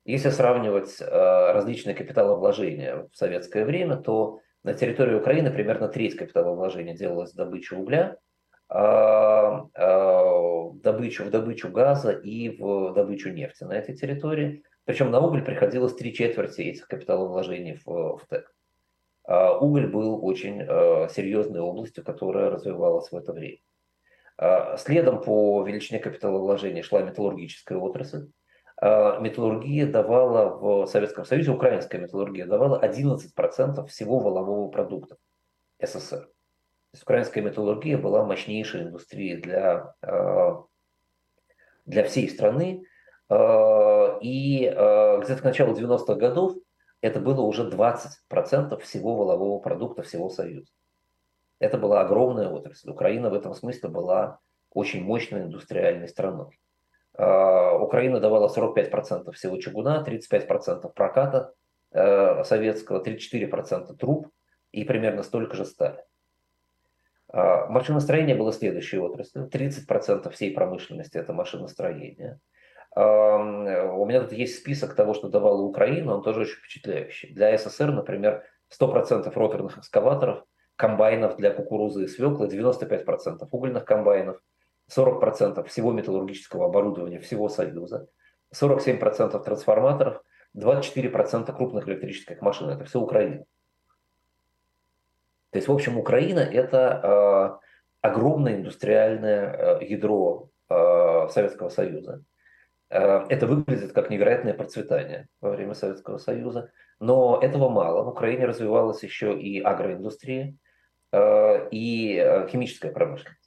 Если 0.04 0.30
сравнивать 0.30 1.00
э, 1.00 1.52
различные 1.52 1.94
капиталовложения 1.94 3.08
в 3.12 3.16
советское 3.16 3.64
время, 3.64 3.96
то 3.96 4.40
на 4.62 4.74
территории 4.74 5.14
Украины 5.14 5.50
примерно 5.50 5.88
треть 5.88 6.16
капиталовложения 6.16 6.94
делалась 6.94 7.32
в 7.32 7.36
добычу 7.36 7.78
угля, 7.78 8.16
а, 8.68 9.66
а, 9.74 10.70
добычу, 10.74 11.24
в 11.24 11.30
добычу 11.30 11.70
газа 11.70 12.12
и 12.12 12.56
в 12.56 12.92
добычу 12.92 13.30
нефти 13.30 13.64
на 13.64 13.72
этой 13.72 13.96
территории. 13.96 14.62
Причем 14.84 15.10
на 15.10 15.20
уголь 15.20 15.44
приходилось 15.44 15.94
три 15.94 16.14
четверти 16.14 16.62
этих 16.62 16.88
капиталовложений 16.88 17.80
в, 17.84 18.18
в 18.18 18.26
ТЭК. 18.28 18.52
А 19.24 19.58
уголь 19.58 19.86
был 19.86 20.24
очень 20.24 20.62
э, 20.62 21.08
серьезной 21.10 21.60
областью, 21.60 22.04
которая 22.04 22.50
развивалась 22.50 23.10
в 23.12 23.16
это 23.16 23.32
время. 23.32 23.58
Следом 24.78 25.20
по 25.20 25.62
величине 25.66 26.00
капиталовложения 26.00 26.82
шла 26.82 27.02
металлургическая 27.02 27.76
отрасль. 27.76 28.30
А, 28.80 29.18
металлургия 29.18 29.86
давала 29.86 30.56
в 30.56 30.86
Советском 30.86 31.26
Союзе, 31.26 31.50
украинская 31.50 32.00
металлургия 32.00 32.46
давала 32.46 32.82
11% 32.82 33.86
всего 33.86 34.18
волового 34.18 34.70
продукта 34.70 35.16
СССР. 35.82 36.22
То 36.22 36.94
есть 36.94 37.02
украинская 37.02 37.44
металлургия 37.44 37.98
была 37.98 38.24
мощнейшей 38.24 38.82
индустрией 38.84 39.36
для, 39.36 39.94
а, 40.02 40.64
для 41.84 42.04
всей 42.04 42.28
страны. 42.30 42.84
Э, 44.20 44.24
и 44.24 44.64
э, 44.64 45.20
где-то 45.22 45.40
к 45.40 45.44
началу 45.44 45.74
90-х 45.74 46.14
годов 46.14 46.54
это 47.00 47.20
было 47.20 47.40
уже 47.42 47.68
20% 47.68 48.78
всего 48.80 49.16
волового 49.16 49.58
продукта 49.58 50.02
всего 50.02 50.28
Союза. 50.28 50.70
Это 51.58 51.78
была 51.78 52.00
огромная 52.00 52.48
отрасль. 52.48 52.90
Украина 52.90 53.30
в 53.30 53.34
этом 53.34 53.54
смысле 53.54 53.88
была 53.88 54.38
очень 54.72 55.02
мощной 55.02 55.42
индустриальной 55.42 56.08
страной. 56.08 56.58
Э, 57.14 57.78
Украина 57.78 58.20
давала 58.20 58.48
45% 58.48 59.32
всего 59.32 59.58
чугуна, 59.58 60.04
35% 60.06 60.92
проката 60.94 61.54
советского, 61.92 63.02
34% 63.02 63.96
труб 63.96 64.28
и 64.70 64.84
примерно 64.84 65.24
столько 65.24 65.56
же 65.56 65.64
стали. 65.64 66.04
Машиностроение 67.32 68.36
было 68.36 68.52
следующей 68.52 68.98
отраслью. 68.98 69.48
30% 69.52 70.30
всей 70.30 70.54
промышленности– 70.54 71.16
это 71.18 71.32
машиностроение. 71.32 72.38
У 72.96 74.06
меня 74.06 74.20
тут 74.20 74.32
есть 74.32 74.58
список 74.58 74.94
того, 74.94 75.14
что 75.14 75.28
давала 75.28 75.62
Украина, 75.62 76.14
он 76.14 76.22
тоже 76.22 76.40
очень 76.40 76.56
впечатляющий. 76.56 77.32
Для 77.32 77.56
СССР, 77.56 77.92
например, 77.92 78.44
100% 78.80 79.32
роторных 79.32 79.78
экскаваторов, 79.78 80.44
комбайнов 80.76 81.36
для 81.36 81.52
кукурузы 81.52 82.04
и 82.04 82.08
свеклы, 82.08 82.48
95% 82.48 83.46
угольных 83.50 83.84
комбайнов, 83.84 84.40
40% 84.90 85.64
всего 85.66 85.92
металлургического 85.92 86.66
оборудования 86.66 87.20
всего 87.20 87.48
Союза, 87.48 88.08
47% 88.54 89.42
трансформаторов, 89.44 90.22
24% 90.56 91.54
крупных 91.54 91.86
электрических 91.86 92.40
машин. 92.40 92.70
Это 92.70 92.84
все 92.84 92.98
Украина. 92.98 93.44
То 95.50 95.58
есть, 95.58 95.68
в 95.68 95.72
общем, 95.72 95.98
Украина– 95.98 96.40
это 96.52 97.60
э, 97.62 97.66
огромное 98.00 98.56
индустриальное 98.56 99.80
э, 99.80 99.84
ядро 99.86 100.48
э, 100.68 101.28
Советского 101.28 101.68
Союза. 101.68 102.24
Э, 102.90 103.24
это 103.28 103.46
выглядит 103.46 103.92
как 103.92 104.10
невероятное 104.10 104.54
процветание 104.54 105.28
во 105.40 105.50
время 105.50 105.74
Советского 105.74 106.18
Союза. 106.18 106.70
Но 106.98 107.38
этого 107.40 107.68
мало. 107.70 108.02
В 108.02 108.08
Украине 108.08 108.46
развивалась 108.46 109.02
еще 109.02 109.38
и 109.38 109.60
агроиндустрия, 109.60 110.54
э, 111.12 111.68
и 111.70 112.16
э, 112.16 112.48
химическая 112.48 112.92
промышленность. 112.92 113.38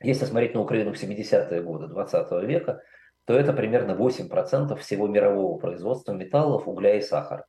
Если 0.00 0.24
смотреть 0.26 0.54
на 0.54 0.60
Украину 0.60 0.92
в 0.92 1.02
70-е 1.02 1.62
годы 1.62 1.88
20 1.88 2.30
века, 2.44 2.82
то 3.24 3.34
это 3.34 3.52
примерно 3.52 3.92
8% 3.92 4.76
всего 4.76 5.08
мирового 5.08 5.58
производства 5.58 6.12
металлов, 6.12 6.68
угля 6.68 6.96
и 6.96 7.00
сахара. 7.00 7.46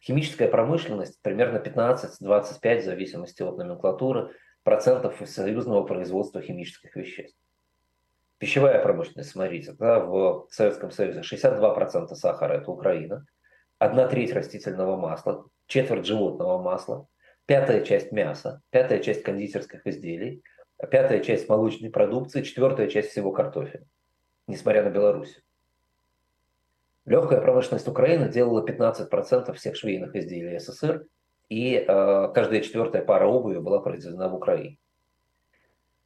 Химическая 0.00 0.48
промышленность 0.48 1.22
примерно 1.22 1.56
15-25, 1.56 2.80
в 2.80 2.84
зависимости 2.84 3.42
от 3.42 3.56
номенклатуры, 3.56 4.32
процентов 4.62 5.22
союзного 5.24 5.84
производства 5.84 6.42
химических 6.42 6.94
веществ. 6.96 7.38
Пищевая 8.44 8.78
промышленность, 8.82 9.30
смотрите, 9.30 9.72
да, 9.72 10.00
в 10.00 10.48
Советском 10.50 10.90
Союзе 10.90 11.20
62% 11.20 12.08
сахара– 12.08 12.52
это 12.60 12.70
Украина, 12.70 13.24
одна 13.78 14.06
треть 14.06 14.34
растительного 14.34 14.98
масла, 14.98 15.46
четверть 15.66 16.04
животного 16.04 16.60
масла, 16.60 17.06
пятая 17.46 17.82
часть 17.86 18.12
мяса, 18.12 18.60
пятая 18.68 18.98
часть 18.98 19.22
кондитерских 19.22 19.86
изделий, 19.86 20.42
пятая 20.90 21.20
часть 21.20 21.48
молочной 21.48 21.88
продукции, 21.88 22.42
четвертая 22.42 22.88
часть 22.88 23.12
всего 23.12 23.32
картофеля, 23.32 23.86
несмотря 24.46 24.82
на 24.82 24.90
Беларусь. 24.90 25.40
Легкая 27.06 27.40
промышленность 27.40 27.88
Украины 27.88 28.28
делала 28.28 28.62
15% 28.62 29.54
всех 29.54 29.74
швейных 29.74 30.14
изделий 30.16 30.58
СССР, 30.58 31.06
и 31.48 31.76
э, 31.76 31.84
каждая 32.34 32.60
четвертая 32.60 33.02
пара 33.02 33.26
обуви 33.26 33.58
была 33.58 33.80
произведена 33.80 34.28
в 34.28 34.34
Украине. 34.34 34.76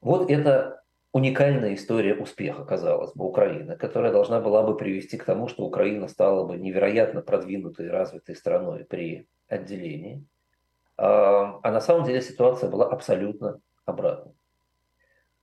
Вот 0.01 0.31
это 0.31 0.79
уникальная 1.18 1.74
история 1.74 2.14
успеха, 2.14 2.64
казалось 2.64 3.12
бы, 3.12 3.24
Украины, 3.24 3.76
которая 3.76 4.12
должна 4.12 4.40
была 4.40 4.62
бы 4.62 4.76
привести 4.76 5.18
к 5.18 5.24
тому, 5.24 5.48
что 5.48 5.64
Украина 5.64 6.07
стала 6.09 6.46
бы 6.46 6.57
невероятно 6.57 7.22
продвинутой 7.22 7.87
и 7.87 7.90
развитой 7.90 8.37
страной 8.37 8.85
при 8.85 9.26
отделении. 9.48 10.24
А, 10.96 11.59
а 11.62 11.72
на 11.72 11.81
самом 11.81 12.04
деле 12.04 12.22
ситуация 12.22 12.70
была 12.70 12.88
абсолютно 12.88 13.61
обратной. 13.85 14.33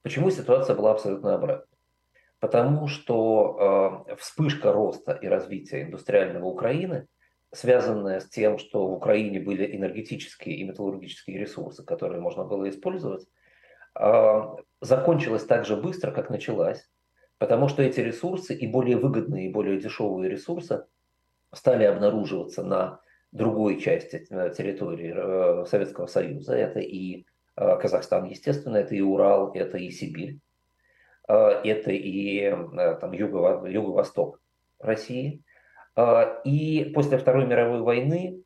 Почему 0.01 0.29
ситуация 0.31 0.75
была 0.75 0.91
абсолютно 0.91 1.35
обратной? 1.35 1.77
Потому 2.39 2.88
что 2.88 4.05
э, 4.07 4.15
вспышка 4.15 4.71
роста 4.71 5.13
и 5.13 5.27
развития 5.27 5.83
индустриального 5.83 6.45
Украины, 6.45 7.07
связанная 7.51 8.19
с 8.19 8.29
тем, 8.29 8.59
что 8.59 8.88
в 8.88 8.93
Украине 8.93 9.39
были 9.39 9.75
энергетические 9.75 10.57
и 10.57 10.63
металлургические 10.63 11.39
ресурсы, 11.39 11.83
которые 11.83 12.21
можно 12.21 12.43
было 12.43 12.69
использовать, 12.69 13.23
а, 13.23 13.44
закончилась 14.81 15.45
так 15.45 15.65
же 15.65 15.75
быстро, 15.75 16.12
как 16.12 16.29
началась, 16.29 16.89
потому 17.38 17.67
что 17.67 17.84
эти 17.84 17.99
ресурсы 17.99 18.53
и 18.53 18.67
более 18.67 18.97
выгодные, 18.97 19.47
и 19.47 19.51
более 19.51 19.79
дешевые 19.79 20.29
ресурсы 20.29 20.86
стали 21.53 21.86
обнаруживаться 21.86 22.63
на 22.63 22.99
другой 23.36 23.79
части 23.81 24.25
э, 24.29 24.53
территории 24.58 25.13
э, 25.15 25.65
Советского 25.65 26.08
Союза. 26.08 26.55
Это 26.55 26.79
и 26.79 27.25
э, 27.58 27.77
Казахстан, 27.77 28.25
естественно, 28.25 28.77
это 28.77 28.95
и 28.95 29.01
Урал, 29.01 29.51
это 29.53 29.77
и 29.77 29.91
Сибирь, 29.91 30.39
это 31.27 31.91
и 31.91 32.51
там, 33.01 33.12
юго, 33.13 33.65
юго-восток 33.65 34.39
России. 34.79 35.41
И 36.43 36.91
после 36.93 37.17
Второй 37.17 37.47
мировой 37.47 37.81
войны 37.81 38.43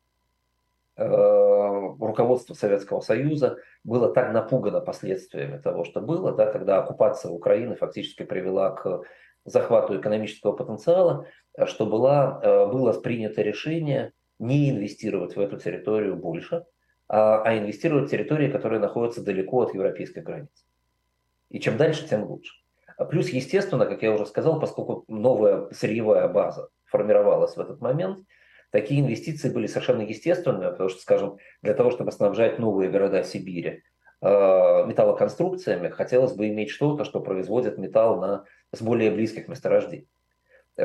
руководство 2.06 2.54
Советского 2.54 3.00
Союза 3.00 3.58
было 3.84 4.12
так 4.12 4.32
напугано 4.32 4.80
последствиями 4.80 5.58
того, 5.58 5.84
что 5.84 6.00
было, 6.00 6.32
да, 6.32 6.50
когда 6.50 6.78
оккупация 6.78 7.30
Украины 7.30 7.76
фактически 7.76 8.22
привела 8.22 8.70
к 8.70 9.02
захвату 9.44 9.98
экономического 9.98 10.52
потенциала, 10.52 11.26
что 11.66 11.86
была, 11.86 12.40
э, 12.42 12.66
было 12.66 12.92
принято 13.00 13.42
решение 13.42 14.12
не 14.38 14.70
инвестировать 14.70 15.36
в 15.36 15.40
эту 15.40 15.58
территорию 15.58 16.16
больше, 16.16 16.64
а, 17.08 17.42
а 17.42 17.58
инвестировать 17.58 18.08
в 18.08 18.10
территории, 18.10 18.50
которые 18.50 18.80
находятся 18.80 19.22
далеко 19.22 19.62
от 19.62 19.74
европейской 19.74 20.20
границы. 20.20 20.64
И 21.50 21.58
чем 21.60 21.76
дальше, 21.76 22.08
тем 22.08 22.24
лучше. 22.24 22.54
Плюс, 23.10 23.28
естественно, 23.30 23.86
как 23.86 24.02
я 24.02 24.12
уже 24.12 24.26
сказал, 24.26 24.60
поскольку 24.60 25.04
новая 25.08 25.68
сырьевая 25.72 26.28
база 26.28 26.68
формировалась 26.84 27.56
в 27.56 27.60
этот 27.60 27.80
момент– 27.80 28.24
Такие 28.70 29.00
инвестиции 29.00 29.50
были 29.50 29.66
совершенно 29.66 30.02
естественными, 30.02 30.70
потому 30.70 30.88
что, 30.88 31.00
скажем, 31.00 31.38
для 31.62 31.74
того, 31.74 31.90
чтобы 31.90 32.12
снабжать 32.12 32.58
новые 32.58 32.90
города 32.90 33.22
Сибири 33.24 33.82
э, 34.22 34.26
металлоконструкциями, 34.86 35.88
хотелось 35.88 36.32
бы 36.32 36.48
иметь 36.48 36.70
что-то, 36.70 37.04
что 37.04 37.20
производит 37.20 37.78
металл 37.78 38.20
на, 38.20 38.44
с 38.72 38.80
более 38.80 39.10
близких 39.10 39.48
месторождений. 39.48 40.08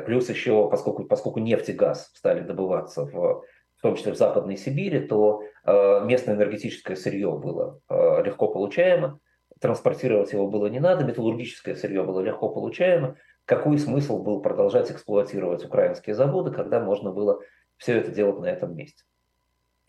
Плюс 0.06 0.30
еще, 0.30 0.68
поскольку, 0.70 1.06
поскольку 1.06 1.40
нефть 1.40 1.70
и 1.70 1.74
газ 1.74 2.12
стали 2.16 2.42
добываться 2.42 3.06
в, 3.06 3.44
в 3.78 3.82
том 3.82 3.96
числе 3.96 4.14
в 4.14 4.18
Западной 4.18 4.58
Сибири, 4.58 5.00
то 5.00 5.44
э, 5.64 6.06
местное 6.06 6.36
энергетическое 6.36 6.96
сырье 6.96 7.32
было 7.32 7.80
э, 7.88 8.24
легко 8.24 8.48
получаемо, 8.48 9.20
транспортировать 9.62 10.34
его 10.34 10.48
было 10.48 10.68
не 10.68 10.80
надо, 10.80 11.06
металлургическое 11.06 11.76
сырье 11.76 12.04
было 12.04 12.20
легко 12.22 12.50
получаемо. 12.50 13.16
Какой 13.46 13.78
смысл 13.78 14.24
был 14.24 14.42
продолжать 14.42 14.90
эксплуатировать 14.92 15.64
украинские 15.64 16.16
заводы, 16.16 16.52
когда 16.52 16.80
можно 16.80 17.12
было 17.12 17.42
все 17.78 17.98
это 17.98 18.12
делать 18.12 18.40
на 18.40 18.46
этом 18.46 18.76
месте. 18.76 19.04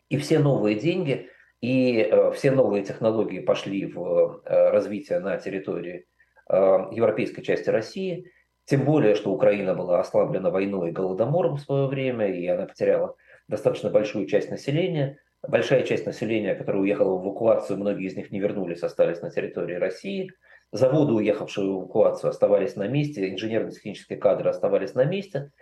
И 0.09 0.19
все 0.19 0.39
новые 0.39 0.79
деньги 0.79 1.31
и 1.61 1.99
э, 2.01 2.33
все 2.33 2.51
новые 2.51 2.85
технологии 2.85 3.41
пошли 3.41 3.87
в 3.87 4.43
э, 4.45 4.71
развитие 4.71 5.21
на 5.21 5.37
территории 5.39 6.07
э, 6.49 6.55
европейской 6.93 7.43
части 7.43 7.71
России, 7.71 8.31
тем 8.67 8.85
более, 8.85 9.15
что 9.15 9.33
Украина 9.33 9.75
была 9.75 10.01
ослаблена 10.01 10.51
войной 10.51 10.91
и 10.91 10.93
голодомором 10.93 11.57
в 11.57 11.61
свое 11.61 11.87
время, 11.87 12.29
и 12.29 12.47
она 12.47 12.67
потеряла 12.67 13.17
достаточно 13.49 13.91
большую 13.91 14.27
часть 14.27 14.51
населения. 14.51 15.19
Большая 15.47 15.83
часть 15.85 16.05
населения, 16.05 16.55
которая 16.55 16.83
уехала 16.83 17.17
в 17.17 17.25
эвакуацию, 17.25 17.79
многие 17.79 18.07
из 18.07 18.17
них 18.17 18.31
не 18.33 18.41
вернулись, 18.41 18.83
остались 18.83 19.23
на 19.23 19.31
территории 19.31 19.77
России. 19.77 20.31
Заводы, 20.73 21.13
уехавшие 21.13 21.67
в 21.69 21.81
эвакуацию, 21.81 22.31
оставались 22.31 22.75
на 22.75 22.89
месте, 22.89 23.31
инженерно-технические 23.31 24.19
кадры 24.19 24.51
оставались 24.51 24.95
на 24.95 25.05
месте. 25.05 25.53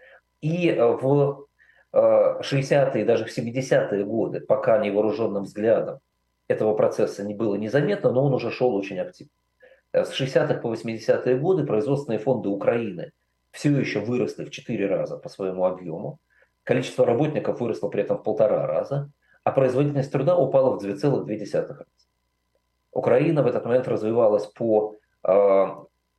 И 0.40 0.72
в 0.72 1.46
60-е 1.94 3.02
и 3.02 3.04
даже 3.04 3.24
в 3.24 3.36
70-е 3.36 4.04
годы, 4.04 4.40
пока 4.40 4.78
невооруженным 4.78 5.44
взглядом 5.44 6.00
этого 6.48 6.74
процесса 6.74 7.24
не 7.24 7.34
было 7.34 7.54
незаметно, 7.54 8.12
но 8.12 8.24
он 8.26 8.34
уже 8.34 8.50
шел 8.50 8.74
очень 8.74 8.98
активно. 8.98 9.32
С 9.92 10.10
60-х 10.20 10.54
по 10.54 10.72
80-е 10.72 11.36
годы 11.38 11.64
производственные 11.64 12.18
фонды 12.18 12.48
Украины 12.48 13.12
все 13.52 13.70
еще 13.70 14.00
выросли 14.00 14.44
в 14.44 14.50
4 14.50 14.86
раза 14.88 15.16
по 15.16 15.28
своему 15.28 15.64
объему. 15.64 16.18
Количество 16.64 17.06
работников 17.06 17.60
выросло 17.60 17.88
при 17.88 18.02
этом 18.02 18.18
в 18.18 18.22
полтора 18.24 18.66
раза, 18.66 19.10
а 19.44 19.52
производительность 19.52 20.10
труда 20.10 20.36
упала 20.36 20.76
в 20.76 20.84
2,2 20.84 21.68
раза. 21.68 21.86
Украина 22.90 23.42
в 23.42 23.46
этот 23.46 23.64
момент 23.64 23.86
развивалась 23.86 24.46
по 24.46 24.96
э, 25.22 25.66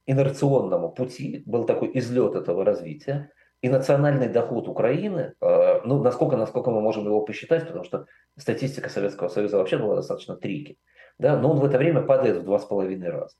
инерционному 0.06 0.92
пути, 0.92 1.44
был 1.46 1.66
такой 1.66 1.92
излет 1.96 2.36
этого 2.36 2.64
развития. 2.64 3.32
И 3.62 3.70
национальный 3.70 4.30
доход 4.30 4.68
Украины, 4.68 5.34
э, 5.42 5.82
ну, 5.86 6.02
насколько, 6.02 6.38
насколько 6.38 6.72
мы 6.72 6.82
можем 6.82 7.06
его 7.06 7.22
посчитать, 7.22 7.66
потому 7.66 7.84
что 7.84 8.06
статистика 8.38 8.90
Советского 8.90 9.28
Союза 9.30 9.58
вообще 9.58 9.78
была 9.78 9.96
достаточно 9.96 10.36
трики, 10.36 10.78
да, 11.18 11.38
но 11.38 11.52
он 11.52 11.60
в 11.60 11.66
это 11.66 11.78
время 11.78 12.02
падает 12.02 12.38
в 12.38 12.44
два 12.44 12.60
с 12.60 12.66
половиной 12.66 13.10
раза, 13.10 13.36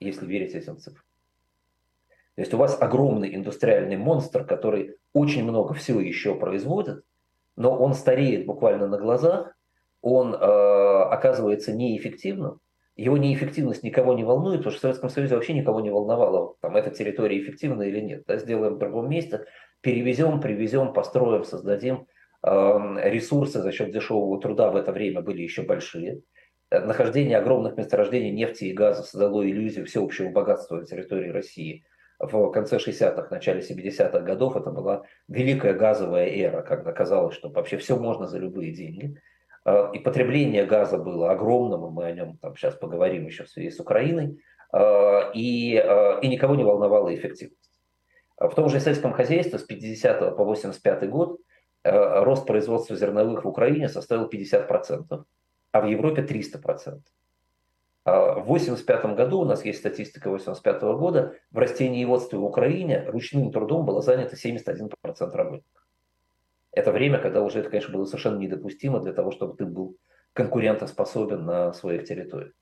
если 0.00 0.24
верить 0.24 0.54
этим 0.54 0.78
цифрам. 0.78 1.02
То 2.36 2.42
есть 2.42 2.54
у 2.54 2.58
вас 2.58 2.80
огромный 2.80 3.34
индустриальный 3.34 3.96
монстр, 3.96 4.44
который 4.44 4.96
очень 5.12 5.44
много 5.44 5.74
всего 5.74 6.00
еще 6.00 6.34
производит, 6.34 7.02
но 7.56 7.76
он 7.76 7.94
стареет 7.94 8.46
буквально 8.46 8.86
на 8.86 8.98
глазах, 8.98 9.56
он 10.02 10.34
э, 10.34 10.36
оказывается 10.36 11.72
неэффективным, 11.72 12.60
его 12.96 13.18
неэффективность 13.18 13.82
никого 13.82 14.14
не 14.14 14.24
волнует, 14.24 14.58
потому 14.58 14.72
что 14.72 14.78
в 14.78 14.82
Советском 14.82 15.10
Союзе 15.10 15.34
вообще 15.34 15.52
никого 15.52 15.80
не 15.80 15.90
волновало, 15.90 16.56
там 16.60 16.76
эта 16.76 16.90
территория 16.90 17.40
эффективна 17.40 17.82
или 17.82 18.00
нет. 18.00 18.24
Да, 18.26 18.38
сделаем 18.38 18.74
в 18.74 18.78
другом 18.78 19.10
месте, 19.10 19.44
перевезем, 19.82 20.40
привезем, 20.40 20.92
построим, 20.92 21.44
создадим. 21.44 22.06
Эм, 22.42 22.98
ресурсы 22.98 23.60
за 23.60 23.72
счет 23.72 23.92
дешевого 23.92 24.40
труда 24.40 24.70
в 24.70 24.76
это 24.76 24.92
время 24.92 25.20
были 25.20 25.42
еще 25.42 25.62
большие. 25.62 26.22
Э, 26.70 26.80
нахождение 26.80 27.38
огромных 27.38 27.76
месторождений 27.76 28.30
нефти 28.30 28.64
и 28.64 28.72
газа 28.72 29.02
создало 29.02 29.46
иллюзию 29.48 29.84
всеобщего 29.86 30.30
богатства 30.30 30.76
на 30.76 30.86
территории 30.86 31.28
России. 31.28 31.84
В 32.18 32.50
конце 32.50 32.78
60-х, 32.78 33.28
начале 33.30 33.60
70-х 33.60 34.20
годов 34.20 34.56
это 34.56 34.70
была 34.70 35.02
великая 35.28 35.74
газовая 35.74 36.28
эра, 36.28 36.62
когда 36.62 36.92
казалось, 36.92 37.34
что 37.34 37.50
вообще 37.50 37.76
все 37.76 37.98
можно 37.98 38.26
за 38.26 38.38
любые 38.38 38.72
деньги. 38.72 39.20
Э, 39.66 39.90
и 39.92 39.98
потребление 39.98 40.64
газа 40.64 40.96
было 40.96 41.32
огромным, 41.32 41.80
мы 41.92 42.04
о 42.04 42.12
нем 42.12 42.38
там 42.38 42.56
сейчас 42.56 42.76
поговорим 42.76 43.26
еще 43.26 43.44
в 43.44 43.50
связи 43.50 43.70
с 43.70 43.80
Украиной, 43.80 44.38
э, 44.72 45.32
и, 45.34 45.74
э, 45.74 46.20
и 46.22 46.28
никого 46.28 46.54
не 46.54 46.64
волновала 46.64 47.12
эффективность. 47.14 47.58
В 48.38 48.50
том 48.50 48.68
же 48.68 48.80
сельском 48.80 49.12
хозяйстве 49.12 49.58
с 49.58 49.62
50 49.62 50.36
по 50.36 50.44
85 50.44 51.08
год 51.08 51.40
рост 51.82 52.46
производства 52.46 52.96
зерновых 52.96 53.44
в 53.44 53.48
Украине 53.48 53.88
составил 53.88 54.28
50%, 54.28 55.24
а 55.70 55.80
в 55.80 55.86
Европе 55.86 56.22
300%. 56.22 57.00
В 58.04 58.08
1985 58.08 59.16
году, 59.16 59.40
у 59.40 59.44
нас 59.44 59.64
есть 59.64 59.78
статистика 59.78 60.28
1985 60.28 60.82
года, 60.98 61.34
в 61.52 61.58
растениеводстве 61.58 62.38
в 62.38 62.44
Украине 62.44 63.04
ручным 63.06 63.52
трудом 63.52 63.86
было 63.86 64.02
занято 64.02 64.34
71% 64.34 64.90
работников 65.32 65.85
это 66.76 66.92
время, 66.92 67.18
когда 67.18 67.42
уже 67.42 67.60
это, 67.60 67.70
конечно, 67.70 67.92
было 67.92 68.04
совершенно 68.04 68.38
недопустимо 68.38 69.00
для 69.00 69.14
того, 69.14 69.32
чтобы 69.32 69.56
ты 69.56 69.64
был 69.64 69.96
конкурентоспособен 70.34 71.44
на 71.44 71.72
своих 71.72 72.04
территориях. 72.04 72.52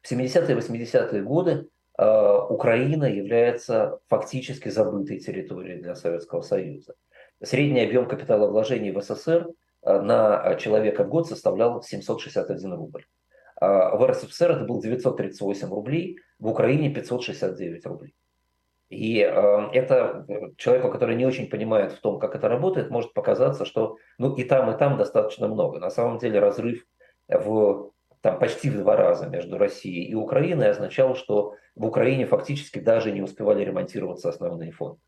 В 0.00 0.10
70-е 0.10 0.56
и 0.56 0.58
80-е 0.58 1.22
годы 1.22 1.68
э, 1.98 2.38
Украина 2.48 3.04
является 3.04 3.98
фактически 4.08 4.68
забытой 4.68 5.18
территорией 5.18 5.82
для 5.82 5.96
Советского 5.96 6.42
Союза. 6.42 6.94
Средний 7.42 7.82
объем 7.82 8.06
капиталовложений 8.06 8.92
в 8.92 9.02
СССР 9.02 9.48
э, 9.82 10.00
на 10.00 10.54
человека 10.54 11.02
в 11.02 11.08
год 11.08 11.26
составлял 11.26 11.82
761 11.82 12.74
рубль. 12.74 13.04
Э, 13.60 13.96
в 13.96 14.06
РСФСР 14.06 14.52
это 14.52 14.64
было 14.64 14.80
938 14.80 15.68
рублей, 15.68 16.16
в 16.38 16.46
Украине 16.46 16.94
569 16.94 17.86
рублей. 17.86 18.14
И 18.92 19.20
э, 19.20 19.68
это 19.72 20.26
человеку, 20.58 20.90
который 20.90 21.16
не 21.16 21.24
очень 21.24 21.48
понимает 21.48 21.92
в 21.92 22.00
том, 22.00 22.18
как 22.18 22.34
это 22.34 22.48
работает, 22.48 22.90
может 22.90 23.14
показаться, 23.14 23.64
что 23.64 23.96
ну 24.18 24.34
и 24.34 24.44
там, 24.44 24.70
и 24.70 24.76
там 24.76 24.98
достаточно 24.98 25.48
много. 25.48 25.78
На 25.78 25.88
самом 25.88 26.18
деле 26.18 26.40
разрыв 26.40 26.84
в 27.28 27.90
там, 28.20 28.38
почти 28.38 28.68
в 28.68 28.78
два 28.78 28.96
раза 28.96 29.28
между 29.28 29.56
Россией 29.56 30.04
и 30.04 30.14
Украиной 30.14 30.70
означал, 30.70 31.16
что 31.16 31.54
в 31.74 31.86
Украине 31.86 32.26
фактически 32.26 32.78
даже 32.78 33.12
не 33.12 33.22
успевали 33.22 33.64
ремонтироваться 33.64 34.28
основные 34.28 34.72
фонды. 34.72 35.00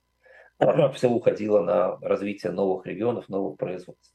Все 0.94 1.08
уходило 1.10 1.60
на 1.60 1.98
развитие 2.00 2.52
новых 2.52 2.86
регионов, 2.86 3.28
новых 3.28 3.58
производств. 3.58 4.14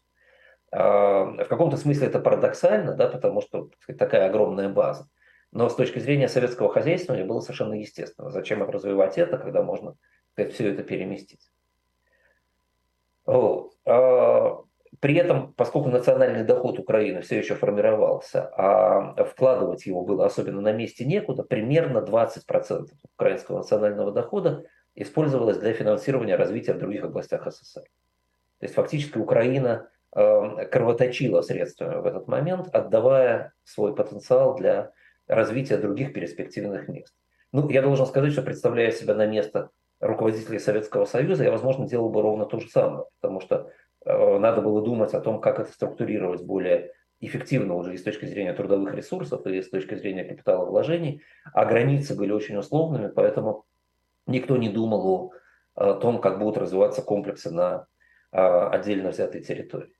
А, 0.71 1.25
в 1.25 1.47
каком-то 1.47 1.77
смысле 1.77 2.08
это 2.08 2.19
парадоксально, 2.19 2.95
да, 2.95 3.08
потому 3.08 3.41
что 3.41 3.69
сказать, 3.82 3.99
такая 3.99 4.27
огромная 4.27 4.69
база. 4.69 5.08
Но 5.51 5.67
с 5.67 5.75
точки 5.75 5.99
зрения 5.99 6.27
советского 6.27 6.71
хозяйства 6.71 7.13
мне 7.13 7.23
было 7.23 7.39
совершенно 7.41 7.73
естественно. 7.73 8.29
Зачем 8.29 8.62
развивать 8.63 9.17
это, 9.17 9.38
когда 9.38 9.63
можно 9.63 9.95
сказать, 10.33 10.53
все 10.53 10.71
это 10.71 10.83
переместить. 10.83 11.51
Вот. 13.25 13.73
А, 13.85 14.63
при 14.99 15.15
этом, 15.15 15.53
поскольку 15.53 15.89
национальный 15.89 16.43
доход 16.43 16.79
Украины 16.79 17.21
все 17.21 17.38
еще 17.38 17.55
формировался, 17.55 18.47
а 18.55 19.23
вкладывать 19.23 19.85
его 19.85 20.03
было 20.03 20.25
особенно 20.25 20.62
на 20.62 20.71
месте 20.71 21.05
некуда, 21.05 21.43
примерно 21.43 21.99
20% 21.99 22.88
украинского 23.15 23.57
национального 23.57 24.12
дохода 24.12 24.65
использовалось 24.95 25.57
для 25.57 25.73
финансирования 25.73 26.35
развития 26.35 26.73
в 26.73 26.79
других 26.79 27.03
областях 27.03 27.45
СССР. 27.51 27.83
То 28.59 28.65
есть 28.65 28.75
фактически 28.75 29.17
Украина 29.17 29.89
э, 30.13 30.65
кровоточила 30.65 31.41
средствами 31.41 32.01
в 32.01 32.05
этот 32.05 32.27
момент, 32.27 32.67
отдавая 32.73 33.53
свой 33.63 33.95
потенциал 33.95 34.55
для 34.55 34.91
развития 35.29 35.77
других 35.77 36.11
перспективных 36.13 36.89
мест. 36.89 37.13
Ну, 37.53 37.69
я 37.69 37.81
должен 37.81 38.05
сказать, 38.05 38.33
что 38.33 38.41
представляя 38.41 38.91
себя 38.91 39.13
на 39.13 39.25
место 39.25 39.69
руководителей 40.01 40.59
Советского 40.59 41.05
Союза, 41.05 41.43
я, 41.43 41.51
возможно, 41.51 41.87
делал 41.87 42.09
бы 42.09 42.21
ровно 42.21 42.45
то 42.45 42.59
же 42.59 42.67
самое, 42.67 43.05
потому 43.21 43.39
что 43.39 43.71
э, 44.05 44.37
надо 44.39 44.61
было 44.61 44.83
думать 44.83 45.13
о 45.13 45.21
том, 45.21 45.39
как 45.39 45.59
это 45.59 45.71
структурировать 45.71 46.43
более 46.43 46.91
эффективно 47.21 47.75
уже 47.75 47.93
и 47.93 47.97
с 47.97 48.03
точки 48.03 48.25
зрения 48.25 48.53
трудовых 48.53 48.93
ресурсов, 48.93 49.45
и 49.45 49.61
с 49.61 49.69
точки 49.69 49.95
зрения 49.95 50.23
капитала 50.23 50.65
вложений, 50.65 51.21
а 51.53 51.65
границы 51.65 52.15
были 52.15 52.31
очень 52.31 52.57
условными, 52.57 53.07
поэтому 53.07 53.65
никто 54.25 54.57
не 54.57 54.69
думал 54.69 55.07
о, 55.07 55.31
о 55.75 55.93
том, 55.95 56.21
как 56.21 56.39
будут 56.39 56.57
развиваться 56.57 57.01
комплексы 57.01 57.51
на 57.51 57.87
а, 58.31 58.69
отдельно 58.69 59.09
взятой 59.09 59.41
территории. 59.41 59.98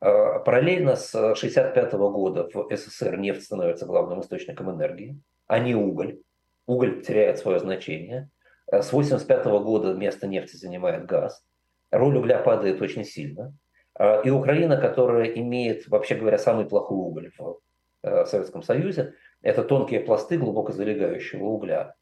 А, 0.00 0.38
параллельно 0.40 0.96
с 0.96 1.14
1965 1.14 1.92
года 1.92 2.48
в 2.52 2.74
СССР 2.74 3.16
нефть 3.18 3.44
становится 3.44 3.86
главным 3.86 4.20
источником 4.20 4.70
энергии, 4.70 5.20
а 5.46 5.58
не 5.58 5.74
уголь. 5.74 6.20
Уголь 6.66 7.02
теряет 7.02 7.38
свое 7.38 7.58
значение. 7.58 8.30
С 8.66 8.92
1985 8.92 9.44
года 9.64 9.94
место 9.94 10.26
нефти 10.26 10.56
занимает 10.56 11.06
газ. 11.06 11.42
Роль 11.90 12.16
угля 12.16 12.38
падает 12.38 12.80
очень 12.80 13.04
сильно. 13.04 13.54
А, 13.94 14.20
и 14.20 14.30
Украина, 14.30 14.76
которая 14.76 15.26
имеет, 15.26 15.88
вообще 15.88 16.14
говоря, 16.14 16.38
самый 16.38 16.66
плохой 16.66 16.96
уголь 16.96 17.30
в 17.36 17.58
э, 18.02 18.24
Советском 18.24 18.62
Союзе, 18.62 19.14
это 19.42 19.64
тонкие 19.64 20.00
пласты 20.00 20.38
глубоко 20.38 20.72
залегающего 20.72 21.44
угля, 21.44 21.94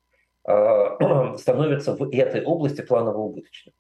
а, 0.45 1.37
становится 1.39 1.97
в 1.97 2.03
этой 2.13 2.45
области 2.45 2.83
планово 2.83 3.19
убыточным. 3.19 3.75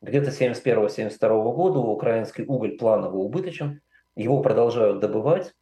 Где-то 0.00 0.30
71-72 0.30 1.52
года 1.52 1.78
украинский 1.80 2.44
уголь 2.44 2.78
планово 2.78 3.16
убыточен, 3.16 3.80
его 4.14 4.42
продолжают 4.42 5.00
добывать, 5.00 5.54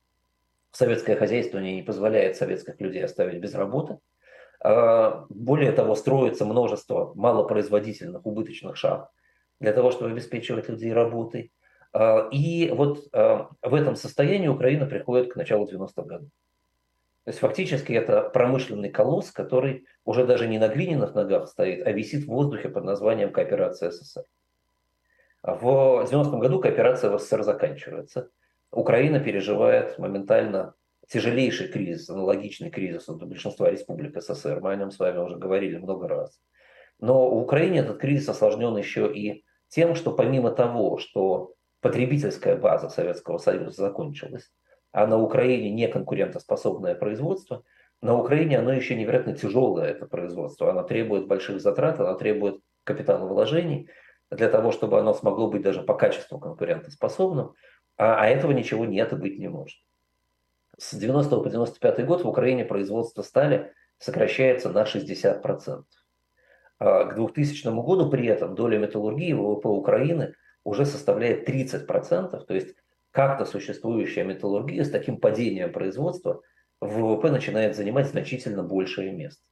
советское 0.72 1.16
хозяйство 1.16 1.58
не 1.58 1.82
позволяет 1.82 2.36
советских 2.36 2.80
людей 2.80 3.04
оставить 3.04 3.40
без 3.40 3.54
работы. 3.54 3.98
А, 4.62 5.24
более 5.28 5.72
того, 5.72 5.94
строится 5.94 6.44
множество 6.44 7.12
малопроизводительных 7.14 8.26
убыточных 8.26 8.76
шахт 8.76 9.10
для 9.58 9.72
того, 9.72 9.90
чтобы 9.90 10.10
обеспечивать 10.10 10.68
людей 10.68 10.92
работой. 10.92 11.52
А, 11.92 12.28
и 12.30 12.70
вот 12.70 13.04
а, 13.12 13.48
в 13.62 13.74
этом 13.74 13.96
состоянии 13.96 14.48
Украина 14.48 14.86
приходит 14.86 15.32
к 15.32 15.36
началу 15.36 15.66
90-х 15.66 16.02
годов. 16.02 16.28
То 17.26 17.30
есть 17.30 17.40
фактически 17.40 17.92
это 17.92 18.22
промышленный 18.22 18.88
колосс, 18.88 19.32
который 19.32 19.84
уже 20.04 20.24
даже 20.24 20.46
не 20.46 20.60
на 20.60 20.68
глиняных 20.68 21.16
ногах 21.16 21.48
стоит, 21.48 21.84
а 21.84 21.90
висит 21.90 22.22
в 22.22 22.28
воздухе 22.28 22.68
под 22.68 22.84
названием 22.84 23.32
кооперация 23.32 23.90
СССР. 23.90 24.22
В 25.42 26.06
90-м 26.08 26.38
году 26.38 26.60
кооперация 26.60 27.10
в 27.10 27.18
СССР 27.18 27.42
заканчивается. 27.42 28.30
Украина 28.70 29.18
переживает 29.18 29.98
моментально 29.98 30.74
тяжелейший 31.08 31.66
кризис, 31.66 32.08
аналогичный 32.08 32.70
кризису 32.70 33.16
для 33.16 33.26
большинства 33.26 33.72
республик 33.72 34.22
СССР. 34.22 34.60
Мы 34.60 34.70
о 34.70 34.76
нем 34.76 34.92
с 34.92 34.98
вами 35.00 35.18
уже 35.18 35.34
говорили 35.34 35.78
много 35.78 36.06
раз. 36.06 36.40
Но 37.00 37.28
в 37.28 37.38
Украине 37.42 37.80
этот 37.80 37.98
кризис 37.98 38.28
осложнен 38.28 38.76
еще 38.76 39.12
и 39.12 39.44
тем, 39.66 39.96
что 39.96 40.12
помимо 40.12 40.52
того, 40.52 40.98
что 40.98 41.54
потребительская 41.80 42.54
база 42.54 42.88
Советского 42.88 43.38
Союза 43.38 43.82
закончилась, 43.82 44.52
а 44.96 45.06
на 45.06 45.18
Украине 45.18 45.70
не 45.70 45.88
конкурентоспособное 45.88 46.94
производство, 46.94 47.64
на 48.00 48.18
Украине 48.18 48.58
оно 48.58 48.72
еще 48.72 48.96
невероятно 48.96 49.36
тяжелое, 49.36 49.90
это 49.90 50.06
производство. 50.06 50.70
Оно 50.70 50.84
требует 50.84 51.26
больших 51.26 51.60
затрат, 51.60 52.00
оно 52.00 52.14
требует 52.14 52.62
капиталовложений 52.84 53.90
для 54.30 54.48
того, 54.48 54.72
чтобы 54.72 54.98
оно 54.98 55.12
смогло 55.12 55.50
быть 55.50 55.60
даже 55.60 55.82
по 55.82 55.92
качеству 55.92 56.38
конкурентоспособным, 56.38 57.52
а, 57.98 58.22
а 58.22 58.26
этого 58.26 58.52
ничего 58.52 58.86
нет 58.86 59.12
и 59.12 59.16
быть 59.16 59.38
не 59.38 59.48
может. 59.48 59.76
С 60.78 60.94
90 60.94 61.40
по 61.42 61.50
95 61.50 62.06
год 62.06 62.24
в 62.24 62.28
Украине 62.28 62.64
производство 62.64 63.20
стали 63.20 63.74
сокращается 63.98 64.70
на 64.70 64.84
60%. 64.84 65.82
А 66.78 67.04
к 67.04 67.16
2000 67.16 67.68
году 67.84 68.08
при 68.08 68.26
этом 68.28 68.54
доля 68.54 68.78
металлургии 68.78 69.34
в 69.34 69.42
ВВП 69.42 69.68
Украины 69.68 70.34
уже 70.64 70.86
составляет 70.86 71.46
30%, 71.46 72.46
то 72.46 72.54
есть 72.54 72.76
как-то 73.16 73.46
существующая 73.46 74.24
металлургия 74.24 74.84
с 74.84 74.90
таким 74.90 75.18
падением 75.18 75.72
производства 75.72 76.42
в 76.82 77.00
ВВП 77.00 77.30
начинает 77.30 77.74
занимать 77.74 78.08
значительно 78.08 78.62
большее 78.62 79.10
место. 79.10 79.42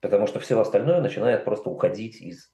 Потому 0.00 0.26
что 0.26 0.40
все 0.40 0.58
остальное 0.58 1.02
начинает 1.02 1.44
просто 1.44 1.68
уходить 1.68 2.22
из 2.22 2.50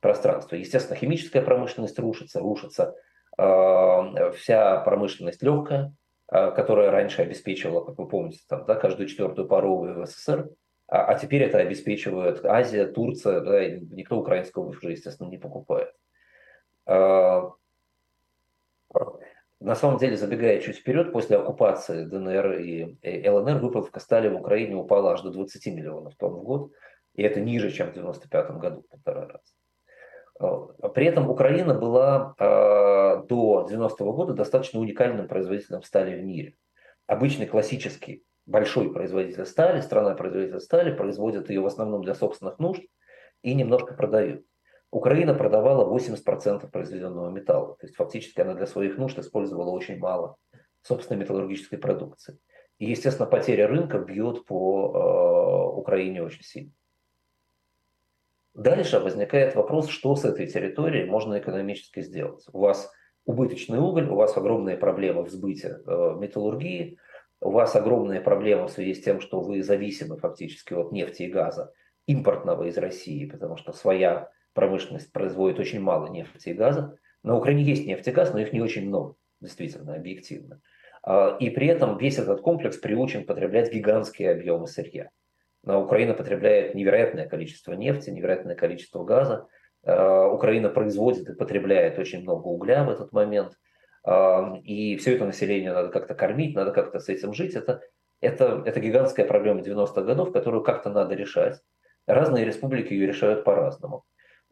пространства. 0.00 0.56
Естественно, 0.56 0.96
химическая 0.96 1.40
промышленность 1.40 1.96
рушится, 2.00 2.40
рушится 2.40 2.96
э, 3.38 4.32
вся 4.32 4.80
промышленность 4.80 5.40
легкая, 5.44 5.94
э, 6.32 6.50
которая 6.50 6.90
раньше 6.90 7.22
обеспечивала, 7.22 7.84
как 7.84 7.96
вы 7.96 8.08
помните, 8.08 8.40
там, 8.48 8.66
да, 8.66 8.74
каждую 8.74 9.06
четвертую 9.06 9.46
паровую 9.46 10.02
в 10.02 10.06
СССР, 10.06 10.50
а, 10.88 11.04
а 11.04 11.14
теперь 11.16 11.44
это 11.44 11.58
обеспечивают 11.58 12.44
Азия, 12.44 12.86
Турция, 12.86 13.40
да, 13.40 13.64
и 13.64 13.78
никто 13.78 14.18
украинского 14.18 14.64
уже, 14.64 14.90
естественно, 14.90 15.28
не 15.28 15.38
покупает. 15.38 15.92
А, 16.86 17.52
на 19.66 19.74
самом 19.74 19.98
деле, 19.98 20.16
забегая 20.16 20.60
чуть 20.60 20.76
вперед, 20.76 21.10
после 21.10 21.36
оккупации 21.36 22.04
ДНР 22.04 22.52
и 22.60 23.28
ЛНР 23.28 23.58
выплавка 23.58 23.98
стали 23.98 24.28
в 24.28 24.36
Украине 24.36 24.76
упала 24.76 25.14
аж 25.14 25.22
до 25.22 25.30
20 25.30 25.66
миллионов 25.74 26.14
тонн 26.14 26.34
в 26.34 26.44
год, 26.44 26.72
и 27.16 27.24
это 27.24 27.40
ниже, 27.40 27.72
чем 27.72 27.88
в 27.88 27.90
1995 27.90 28.60
году, 28.60 28.82
полтора 28.88 29.26
раза. 29.26 29.42
А, 30.38 30.88
при 30.90 31.06
этом 31.06 31.28
Украина 31.28 31.74
была 31.74 32.36
до 33.28 33.66
90 33.68 34.04
-го 34.04 34.12
года 34.12 34.34
достаточно 34.34 34.78
уникальным 34.78 35.26
производителем 35.26 35.82
стали 35.82 36.16
в 36.16 36.22
мире. 36.22 36.54
Обычный 37.08 37.46
классический 37.46 38.22
большой 38.46 38.92
производитель 38.92 39.46
стали, 39.46 39.80
страна-производитель 39.80 40.60
стали, 40.60 40.94
производит 40.94 41.50
ее 41.50 41.60
в 41.60 41.66
основном 41.66 42.02
для 42.02 42.14
собственных 42.14 42.60
нужд 42.60 42.84
и 43.42 43.52
немножко 43.52 43.94
продают. 43.94 44.44
Украина 44.96 45.34
продавала 45.34 45.84
80% 45.94 46.70
произведенного 46.70 47.28
металла, 47.28 47.76
то 47.78 47.84
есть 47.86 47.96
фактически 47.96 48.40
она 48.40 48.54
для 48.54 48.66
своих 48.66 48.96
нужд 48.96 49.18
использовала 49.18 49.70
очень 49.70 49.98
мало 49.98 50.36
собственной 50.80 51.20
металлургической 51.20 51.78
продукции. 51.78 52.38
И, 52.78 52.86
естественно, 52.86 53.28
потеря 53.28 53.68
рынка 53.68 53.98
бьет 53.98 54.46
по 54.46 55.74
э, 55.74 55.78
Украине 55.78 56.22
очень 56.22 56.42
сильно. 56.42 56.72
Дальше 58.54 58.98
возникает 58.98 59.54
вопрос, 59.54 59.88
что 59.88 60.16
с 60.16 60.24
этой 60.24 60.46
территорией 60.46 61.04
можно 61.04 61.38
экономически 61.38 62.00
сделать. 62.00 62.46
У 62.50 62.60
вас 62.60 62.90
убыточный 63.26 63.78
уголь, 63.78 64.08
у 64.08 64.14
вас 64.14 64.34
огромные 64.38 64.78
проблемы 64.78 65.24
в 65.24 65.28
сбыте 65.28 65.78
э, 65.86 66.14
металлургии, 66.18 66.98
у 67.42 67.50
вас 67.50 67.76
огромные 67.76 68.22
проблемы 68.22 68.68
в 68.68 68.70
связи 68.70 68.94
с 68.94 69.02
тем, 69.02 69.20
что 69.20 69.42
вы 69.42 69.62
зависимы 69.62 70.16
фактически 70.16 70.72
от 70.72 70.90
нефти 70.90 71.24
и 71.24 71.30
газа 71.30 71.74
импортного 72.06 72.64
из 72.64 72.78
России, 72.78 73.26
потому 73.26 73.58
что 73.58 73.74
своя 73.74 74.30
промышленность 74.56 75.12
производит 75.12 75.60
очень 75.60 75.80
мало 75.80 76.08
нефти 76.08 76.48
и 76.48 76.52
газа. 76.52 76.98
На 77.22 77.36
Украине 77.36 77.62
есть 77.62 77.86
нефть 77.86 78.08
и 78.08 78.10
газ, 78.10 78.32
но 78.32 78.40
их 78.40 78.52
не 78.52 78.60
очень 78.60 78.88
много, 78.88 79.14
действительно, 79.40 79.94
объективно. 79.94 80.60
А, 81.04 81.36
и 81.38 81.50
при 81.50 81.68
этом 81.68 81.96
весь 81.98 82.18
этот 82.18 82.40
комплекс 82.40 82.76
приучен 82.76 83.24
потреблять 83.24 83.72
гигантские 83.72 84.32
объемы 84.32 84.66
сырья. 84.66 85.10
Но 85.62 85.84
Украина 85.84 86.14
потребляет 86.14 86.74
невероятное 86.74 87.28
количество 87.28 87.74
нефти, 87.74 88.10
невероятное 88.10 88.56
количество 88.56 89.04
газа. 89.04 89.46
А, 89.84 90.26
Украина 90.26 90.70
производит 90.70 91.28
и 91.28 91.34
потребляет 91.34 92.00
очень 92.00 92.22
много 92.22 92.48
угля 92.48 92.82
в 92.82 92.90
этот 92.90 93.12
момент– 93.12 93.52
и 94.62 94.96
все 94.98 95.16
это 95.16 95.24
население 95.24 95.72
надо 95.72 95.88
как-то 95.88 96.14
кормить, 96.14 96.54
надо 96.54 96.70
как-то 96.70 97.00
с 97.00 97.08
этим 97.08 97.34
жить. 97.34 97.54
Это, 97.54 97.80
это, 98.20 98.62
это 98.64 98.78
гигантская 98.78 99.26
проблема 99.26 99.62
90-х 99.62 100.00
годов, 100.02 100.32
которую 100.32 100.62
как-то 100.62 100.90
надо 100.90 101.16
решать. 101.16 101.60
Разные 102.06 102.44
республики 102.44 102.92
ее 102.92 103.08
решают 103.08 103.42
по-разному. 103.42 104.04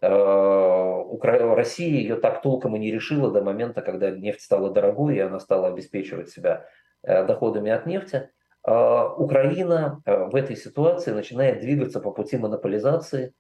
А, 0.03 1.55
Россия 1.55 1.89
ее 1.89 2.17
так 2.17 2.43
толком 2.43 2.77
и 2.77 2.79
не 2.79 2.91
решила 2.91 3.31
до 3.31 3.43
момента, 3.43 3.83
когда 3.83 4.11
нефть 4.11 4.43
стала 4.43 4.71
дорогой, 4.71 5.17
и 5.17 5.21
она 5.21 5.41
стала 5.41 5.69
обеспечивать 5.69 6.31
себя 6.31 6.67
э, 7.03 7.25
доходами 7.27 7.71
от 7.71 7.87
нефти. 7.87 8.31
А, 8.63 9.09
Украина 9.15 10.03
э, 10.05 10.25
в 10.25 10.35
этой 10.35 10.57
ситуации 10.57 11.13
начинает 11.13 11.61
двигаться 11.61 12.01
по 12.01 12.11
пути 12.11 12.37
монополизации 12.37 13.33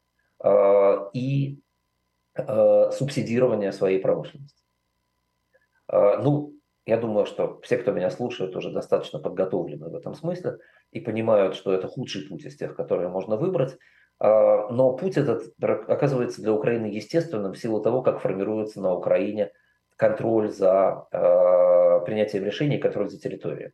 и 1.15 1.61
э, 2.35 2.91
субсидирования 2.91 3.73
своей 3.73 3.99
промышленности. 3.99 4.63
Ну, 5.91 6.55
я 6.87 6.99
думаю, 6.99 7.25
что 7.25 7.61
все, 7.63 7.79
кто 7.79 7.93
меня 7.93 8.11
слушает, 8.11 8.57
уже 8.57 8.71
достаточно 8.71 9.19
подготовлены 9.19 9.89
в 9.89 9.95
этом 9.95 10.15
смысле 10.15 10.59
и 10.91 11.01
понимают, 11.01 11.55
что 11.55 11.73
это 11.73 11.89
худший 11.89 12.29
путь 12.29 12.45
из 12.45 12.57
тех, 12.57 12.77
которые 12.77 13.09
можно 13.09 13.37
выбрать. 13.37 13.79
А, 14.19 14.69
но 14.71 14.93
путь 14.95 15.17
этот 15.17 15.53
оказывается 15.61 16.43
для 16.43 16.53
Украины 16.53 16.87
естественным 16.87 17.53
в 17.53 17.59
силу 17.59 17.81
того, 17.81 18.03
как 18.03 18.21
формируется 18.21 18.81
на 18.81 18.95
Украине 18.95 19.53
контроль 19.97 20.51
за 20.51 21.07
а, 21.11 22.01
принятием 22.01 22.45
решений, 22.45 22.79
контроль 22.79 23.11
за 23.11 23.19
территорией. 23.19 23.73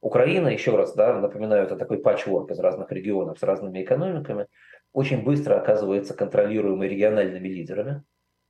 Украина, 0.00 0.48
еще 0.48 0.76
раз, 0.76 0.94
да, 0.94 1.18
напоминаю, 1.18 1.64
это 1.64 1.76
такой 1.76 1.98
патчворк 1.98 2.50
из 2.50 2.58
разных 2.58 2.90
регионов 2.90 3.38
с 3.38 3.42
разными 3.42 3.82
экономиками, 3.82 4.46
очень 4.92 5.22
быстро 5.22 5.56
оказывается 5.56 6.14
контролируемой 6.14 6.88
региональными 6.88 7.48
лидерами, 7.48 8.02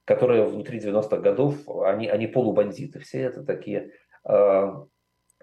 которые 0.04 0.44
внутри 0.44 0.78
90-х 0.78 1.18
годов, 1.18 1.56
они, 1.84 2.08
они 2.08 2.26
полубандиты 2.28 3.00
все, 3.00 3.22
это 3.22 3.44
такие, 3.44 3.92
э, 4.28 4.72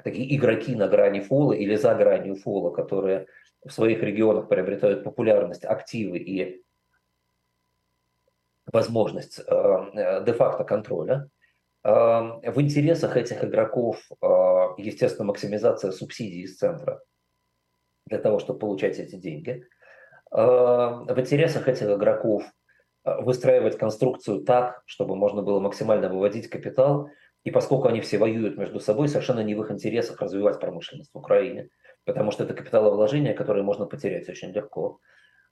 такие 0.01 0.35
игроки 0.35 0.75
на 0.75 0.87
грани 0.87 1.19
фола 1.19 1.53
или 1.53 1.75
за 1.75 1.93
гранью 1.93 2.35
фола, 2.35 2.71
которые 2.71 3.27
в 3.65 3.71
своих 3.71 4.01
регионах 4.01 4.47
приобретают 4.47 5.03
популярность, 5.03 5.65
активы 5.65 6.17
и 6.17 6.63
возможность 8.71 9.39
э, 9.39 10.23
де-факто 10.25 10.63
контроля. 10.63 11.29
Э, 11.83 12.51
в 12.51 12.61
интересах 12.61 13.17
этих 13.17 13.43
игроков, 13.43 14.01
э, 14.21 14.25
естественно, 14.77 15.25
максимизация 15.25 15.91
субсидий 15.91 16.43
из 16.43 16.57
центра 16.57 17.01
для 18.05 18.19
того, 18.19 18.39
чтобы 18.39 18.59
получать 18.59 18.99
эти 18.99 19.15
деньги. 19.15 19.65
Э, 20.31 20.37
в 20.37 21.19
интересах 21.19 21.67
этих 21.67 21.89
игроков– 21.89 22.43
Э, 23.07 23.21
выстраивать 23.21 23.77
конструкцию 23.77 24.41
так, 24.41 24.83
чтобы 24.85 25.15
можно 25.15 25.41
было 25.41 25.61
максимально 25.61 26.09
выводить 26.09 26.49
капитал. 26.49 27.09
И 27.45 27.51
поскольку 27.51 27.87
они 27.87 28.01
все 28.01 28.17
воюют 28.17 28.57
между 28.57 28.81
собой, 28.81 29.07
совершенно 29.07 29.39
не 29.39 29.55
в 29.55 29.61
их 29.61 29.71
интересах 29.71 30.21
развивать 30.21 30.59
промышленность 30.59 31.11
в 31.13 31.17
Украине, 31.17 31.69
потому 32.07 32.31
что 32.31 32.43
это 32.43 32.55
капиталовложение, 32.55 33.35
которое 33.35 33.61
можно 33.61 33.85
потерять 33.85 34.27
очень 34.27 34.51
легко. 34.51 34.99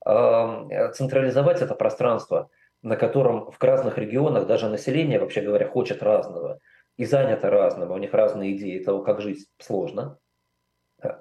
Э, 0.04 0.92
централизовать 0.94 1.62
это 1.62 1.76
пространство, 1.76 2.50
на 2.82 2.96
котором 2.96 3.52
в 3.52 3.64
разных 3.64 4.00
регионах 4.00 4.48
даже 4.48 4.68
население, 4.68 5.20
вообще 5.20 5.42
говоря, 5.42 5.68
хочет 5.68 6.02
разного 6.02 6.60
и 6.98 7.06
занято 7.06 7.52
разным, 7.52 7.92
у 7.92 7.98
них 7.98 8.14
разные 8.14 8.58
идеи 8.58 8.84
того, 8.84 9.04
как 9.04 9.22
жить, 9.22 9.46
сложно. 9.60 10.18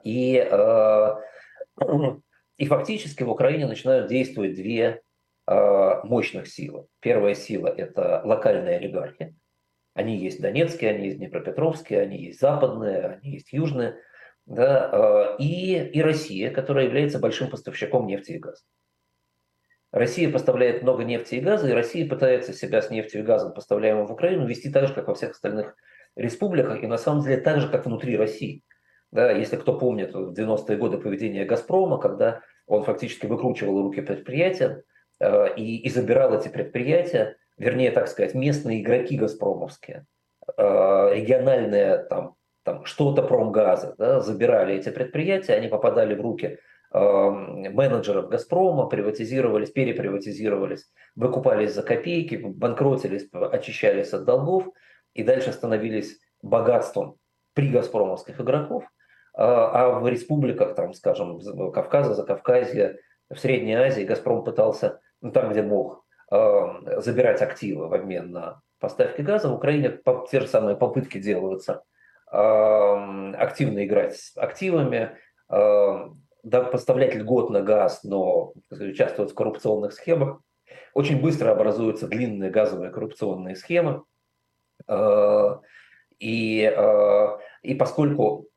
И, 0.03 0.37
э, 0.37 1.15
и 2.57 2.67
фактически 2.67 3.23
в 3.23 3.31
Украине 3.31 3.67
начинают 3.67 4.07
действовать 4.07 4.55
две 4.55 5.03
Э, 5.47 6.01
мощных 6.05 6.49
сил. 6.49 6.89
Первая 7.01 7.35
сила– 7.35 7.69
это 7.77 8.23
локальные 8.25 8.77
олигархи. 8.77 9.37
Они 9.93 10.17
есть 10.17 10.41
донецкие, 10.41 10.93
они 10.93 11.07
есть 11.07 11.19
днепропетровские, 11.19 12.01
они 12.01 12.17
есть 12.17 12.41
западные, 12.41 13.21
они 13.23 13.33
есть 13.33 13.53
южные. 13.53 13.99
Да, 14.47 14.91
э, 14.93 15.43
и, 15.43 15.77
и 15.79 16.03
Россия, 16.03 16.51
которая 16.51 16.85
является 16.87 17.19
большим 17.19 17.51
поставщиком 17.51 18.07
нефти 18.07 18.33
и 18.33 18.39
газа. 18.39 18.63
Россия 19.91 20.31
поставляет 20.31 20.83
много 20.83 21.05
нефти 21.05 21.37
и 21.37 21.41
газа, 21.41 21.69
и 21.69 21.73
Россия 21.73 22.09
пытается 22.09 22.53
себя 22.53 22.83
с 22.83 22.91
нефтью 22.91 23.21
и 23.21 23.25
газом, 23.25 23.55
поставляемым 23.55 24.07
в 24.07 24.13
Украину, 24.13 24.47
вести 24.47 24.71
так 24.71 24.89
же, 24.89 24.95
как 24.95 25.09
во 25.09 25.15
всех 25.15 25.31
остальных 25.31 25.77
республиках, 26.17 26.83
и 26.83 26.87
на 26.87 26.99
самом 26.99 27.23
деле 27.23 27.39
так 27.39 27.61
же, 27.61 27.69
как 27.69 27.87
внутри 27.87 28.17
России. 28.17 28.63
Да, 29.13 29.31
если 29.31 29.57
кто 29.57 29.79
помнит 29.79 30.13
в 30.13 30.33
90-е 30.33 30.77
годы 30.77 30.99
поведение 30.99 31.45
«Газпрома», 31.45 31.99
когда 31.99 32.43
он 32.67 32.83
фактически 32.83 33.27
выкручивал 33.27 33.83
руки 33.83 34.01
предприятия, 34.01 34.83
Э, 35.21 35.55
и, 35.57 35.79
и 35.79 35.89
забирал 35.91 36.35
эти 36.39 36.49
предприятия, 36.49 37.37
вернее, 37.57 37.91
так 37.91 38.09
сказать, 38.09 38.35
местные 38.35 38.83
игроки 38.83 39.17
газпромовские, 39.17 40.07
э, 40.57 40.63
региональные 41.15 41.99
там, 42.05 42.35
там 42.65 42.85
что-то 42.85 43.23
промгаза, 43.23 43.95
да, 43.99 44.21
забирали 44.21 44.75
эти 44.75 44.89
предприятия, 44.89 45.55
они 45.55 45.69
попадали 45.69 46.15
в 46.15 46.21
руки 46.21 46.59
менеджеров 46.93 48.29
«Газпрома», 48.29 48.87
приватизировались, 48.87 49.71
переприватизировались, 49.71 50.89
выкупались 51.17 51.75
за 51.75 51.83
копейки, 51.83 52.37
банкротились, 52.37 53.29
очищались 53.33 54.13
от 54.13 54.25
долгов 54.25 54.69
и 55.13 55.25
дальше 55.25 55.53
становились 55.53 56.21
богатством 56.41 57.17
при 57.53 57.69
газпромовских 57.69 58.41
игроков, 58.41 58.85
а 59.35 59.99
в 59.99 60.09
республиках, 60.09 60.77
там, 60.77 60.93
скажем, 60.93 61.41
Кавказа, 61.73 62.15
Закавказья, 62.15 62.97
в 63.29 63.39
Средней 63.39 63.75
Азии 63.75 64.05
«Газпром» 64.05 64.45
пытался 64.45 65.01
ну, 65.21 65.33
там, 65.33 65.51
где 65.51 65.63
мог, 65.63 66.05
забирать 66.31 67.43
активы 67.43 67.89
в 67.89 67.95
обмен 67.95 68.31
на 68.31 68.61
поставки 68.79 69.23
газа. 69.23 69.49
В 69.49 69.55
Украине 69.55 69.99
те 70.31 70.41
же 70.41 70.47
самые 70.47 70.77
попытки 70.77 71.19
делаются 71.19 71.83
активно 72.35 73.85
играть 73.85 74.17
с 74.17 74.37
активами, 74.37 75.17
э, 75.51 76.09
да, 76.43 76.63
поставлять 76.63 77.15
льготно 77.15 77.63
газ, 77.63 78.03
но 78.03 78.53
участвовать 78.71 79.33
в 79.33 79.35
коррупционных 79.35 79.93
схемах. 79.93 80.41
Очень 80.95 81.21
быстро 81.21 81.53
образуются 81.53 82.09
длинные 82.09 82.51
газовые 82.51 82.91
коррупционные 82.91 83.57
схемы. 83.57 84.05
И, 86.21 86.73
и 87.63 87.75
поскольку 87.75 88.49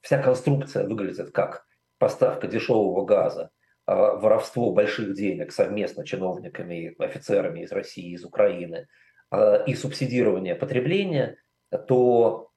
вся 0.00 0.22
конструкция 0.22 0.86
выглядит 0.86 1.30
как 1.32 1.64
поставка 1.98 2.46
дешевого 2.46 3.04
газа 3.04 3.50
а, 3.86 4.14
воровство 4.14 4.72
больших 4.72 5.14
денег 5.14 5.52
совместно 5.52 6.04
чиновниками 6.04 6.74
и 6.74 7.02
офицерами 7.02 7.60
из 7.60 7.72
России, 7.72 8.12
из 8.12 8.24
Украины 8.24 8.86
и 9.66 9.74
субсидирование 9.74 10.54
потребления, 10.54 11.36
то 11.88 12.50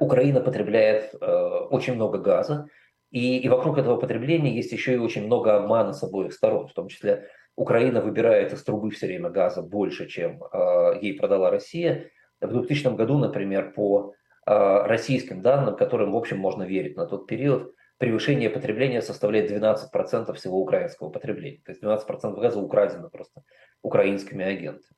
Украина 0.00 0.40
потребляет 0.40 1.14
а, 1.20 1.66
очень 1.70 1.94
много 1.94 2.18
газа, 2.18 2.68
И, 3.10 3.38
и 3.38 3.48
вокруг 3.48 3.78
этого 3.78 3.96
потребления 3.96 4.56
есть 4.56 4.72
еще 4.72 4.94
и 4.94 4.98
очень 4.98 5.26
много 5.26 5.56
обмана 5.56 5.92
с 5.92 6.02
обоих 6.02 6.32
сторон, 6.32 6.66
в 6.66 6.72
том 6.72 6.88
числе 6.88 7.28
Украина 7.56 8.00
выбирает 8.00 8.52
из 8.52 8.64
трубы 8.64 8.90
все 8.90 9.06
время 9.06 9.30
газа 9.30 9.62
больше, 9.62 10.08
чем 10.08 10.42
э, 10.42 10.98
ей 11.00 11.16
продала 11.16 11.50
Россия. 11.50 12.10
В 12.40 12.48
2000 12.48 12.96
году, 12.96 13.18
например, 13.18 13.72
по 13.72 14.14
э, 14.46 14.86
российским 14.86 15.42
данным, 15.42 15.76
которым, 15.76 16.12
в 16.12 16.16
общем, 16.16 16.38
можно 16.38 16.64
верить 16.64 16.96
на 16.96 17.06
тот 17.06 17.28
период, 17.28 17.72
превышение 17.98 18.50
потребления 18.50 19.00
составляет 19.00 19.50
12% 19.50 20.32
всего 20.34 20.58
украинского 20.58 21.10
потребления. 21.10 21.62
То 21.64 21.70
есть 21.70 21.82
12% 21.82 22.40
газа 22.40 22.58
украдено 22.58 23.08
просто 23.08 23.42
украинскими 23.82 24.44
агентами. 24.44 24.96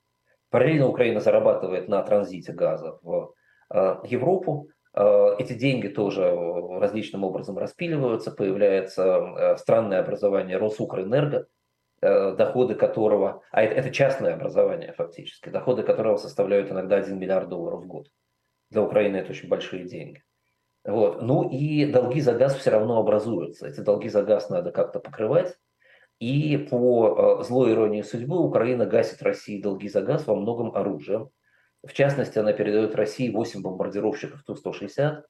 Параллельно 0.49 0.89
Украина 0.89 1.21
зарабатывает 1.21 1.89
на 1.89 2.03
транзите 2.03 2.53
газа 2.53 2.99
в 3.03 3.35
э, 3.75 3.97
Европу. 4.05 4.71
Э, 4.97 5.37
эти 5.39 5.53
деньги 5.53 5.89
тоже 5.89 6.35
различным 6.81 7.25
образом 7.25 7.59
распиливаются. 7.59 8.33
Появляется 8.33 9.03
э, 9.05 9.57
странное 9.59 10.01
образование 10.01 10.57
Росукрэнерго, 10.57 11.47
доходы 12.01 12.75
которого, 12.75 13.43
а 13.51 13.63
это, 13.63 13.91
частное 13.91 14.35
образование 14.35 14.93
фактически, 14.93 15.49
доходы 15.49 15.83
которого 15.83 16.19
составляют 16.19 16.71
иногда 16.71 16.97
1 16.97 17.19
миллиард 17.19 17.49
долларов 17.49 17.85
в 17.85 17.87
год. 17.87 18.09
Для 18.71 18.83
Украины 18.83 19.17
это 19.17 19.31
очень 19.31 19.49
большие 19.49 19.85
деньги. 19.85 20.23
Вот. 20.85 21.23
Ну 21.23 21.49
и 21.49 21.85
долги 21.87 22.21
за 22.21 22.35
газ 22.35 22.55
все 22.55 22.71
равно 22.71 22.99
образуются. 22.99 23.67
Эти 23.67 23.81
долги 23.81 24.09
за 24.09 24.23
газ 24.23 24.51
надо 24.51 24.71
как-то 24.71 25.01
покрывать. 25.01 25.57
И 26.21 26.57
по 26.71 27.41
э, 27.41 27.45
злой 27.45 27.73
иронии 27.73 28.03
судьбы 28.03 28.39
Украина 28.39 28.87
гасит 28.87 29.23
России 29.23 29.61
долги 29.61 29.89
за 29.89 30.01
газ 30.01 30.27
во 30.27 30.35
многом 30.35 30.75
оружием. 30.75 31.31
В 31.85 31.93
частности, 31.93 32.39
она 32.39 32.53
передает 32.53 32.95
России 32.95 33.31
8 33.31 33.63
бомбардировщиков 33.63 34.43
Ту-160, 34.45 35.23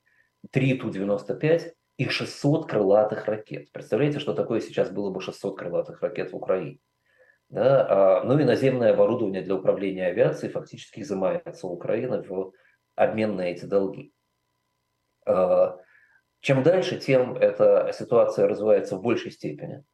3 0.51 0.75
Ту-95 0.79 1.73
и 1.99 2.09
600 2.09 2.71
крылатых 2.71 3.27
ракет. 3.27 3.73
Представляете, 3.73 4.19
что 4.19 4.35
такое 4.35 4.61
сейчас 4.61 4.91
было 4.91 5.11
бы 5.11 5.21
600 5.21 5.59
крылатых 5.59 6.03
ракет 6.03 6.33
в 6.33 6.37
Украине? 6.37 6.79
Да? 7.49 7.87
А, 7.89 8.25
ну 8.25 8.39
и 8.39 8.45
наземное 8.45 8.93
оборудование 8.93 9.43
для 9.43 9.55
управления 9.55 10.07
авиацией 10.07 10.53
фактически 10.53 11.01
изымается 11.01 11.67
у 11.67 11.73
Украины 11.73 12.23
в 12.23 12.53
обмен 12.97 13.37
на 13.37 13.43
эти 13.43 13.65
долги. 13.65 14.13
А, 15.27 15.79
чем 16.41 16.63
дальше, 16.63 16.99
тем 16.99 17.37
эта 17.37 17.93
ситуация 17.93 18.49
развивается 18.49 18.97
в 18.97 19.03
большей 19.03 19.31
степени. 19.31 19.85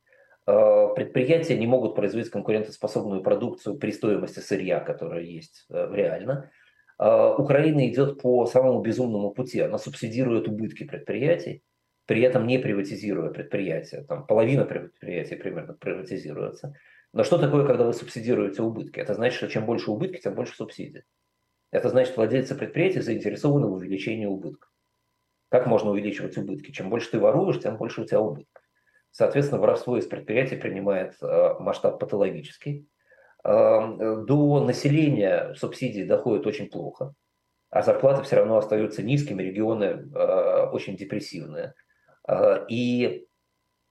Предприятия 0.94 1.58
не 1.58 1.66
могут 1.66 1.94
производить 1.94 2.30
конкурентоспособную 2.30 3.22
продукцию 3.22 3.76
при 3.78 3.90
стоимости 3.90 4.40
сырья, 4.40 4.80
которая 4.80 5.22
есть 5.22 5.66
э, 5.70 5.88
реально. 5.92 6.50
А, 6.98 7.34
Украина 7.36 7.88
идет 7.88 8.20
по 8.20 8.46
самому 8.46 8.80
безумному 8.80 9.30
пути. 9.30 9.60
Она 9.60 9.78
субсидирует 9.78 10.48
убытки 10.48 10.84
предприятий, 10.84 11.62
при 12.06 12.22
этом 12.22 12.46
не 12.46 12.58
приватизируя 12.58 13.30
предприятия. 13.30 14.04
Там 14.04 14.26
половина 14.26 14.64
предприятий 14.64 15.36
примерно 15.36 15.74
приватизируется. 15.74 16.74
Но 17.12 17.24
что 17.24 17.38
такое, 17.38 17.66
когда 17.66 17.84
вы 17.84 17.92
субсидируете 17.92 18.62
убытки? 18.62 19.00
Это 19.00 19.14
значит, 19.14 19.36
что 19.36 19.48
чем 19.48 19.66
больше 19.66 19.90
убытки, 19.90 20.20
тем 20.20 20.34
больше 20.34 20.54
субсидий. 20.54 21.02
Это 21.70 21.88
значит, 21.88 22.16
владельцы 22.16 22.54
предприятий 22.54 23.00
заинтересованы 23.00 23.66
в 23.66 23.72
увеличении 23.72 24.26
убытков. 24.26 24.70
Как 25.48 25.66
можно 25.66 25.90
увеличивать 25.90 26.36
убытки? 26.38 26.70
Чем 26.70 26.88
больше 26.88 27.10
ты 27.10 27.18
воруешь, 27.18 27.60
тем 27.60 27.76
больше 27.76 28.02
у 28.02 28.04
тебя 28.04 28.20
убытков. 28.20 28.61
Соответственно, 29.12 29.60
воровство 29.60 29.98
из 29.98 30.06
предприятий 30.06 30.56
принимает 30.56 31.16
э, 31.20 31.54
масштаб 31.60 32.00
патологический. 32.00 32.88
Э, 33.44 34.24
до 34.26 34.64
населения 34.64 35.52
субсидии 35.54 36.02
доходят 36.02 36.46
очень 36.46 36.70
плохо, 36.70 37.12
а 37.68 37.82
зарплаты 37.82 38.22
все 38.22 38.36
равно 38.36 38.56
остаются 38.56 39.02
низкими, 39.02 39.42
регионы 39.42 39.84
э, 39.84 40.66
очень 40.72 40.96
депрессивные. 40.96 41.74
И 42.68 43.26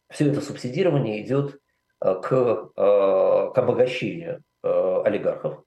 все 0.09 0.31
это 0.31 0.39
субсидирование 0.39 1.21
идет 1.21 1.59
к, 1.99 2.21
к 2.23 3.53
обогащению 3.57 4.41
олигархов, 4.63 5.65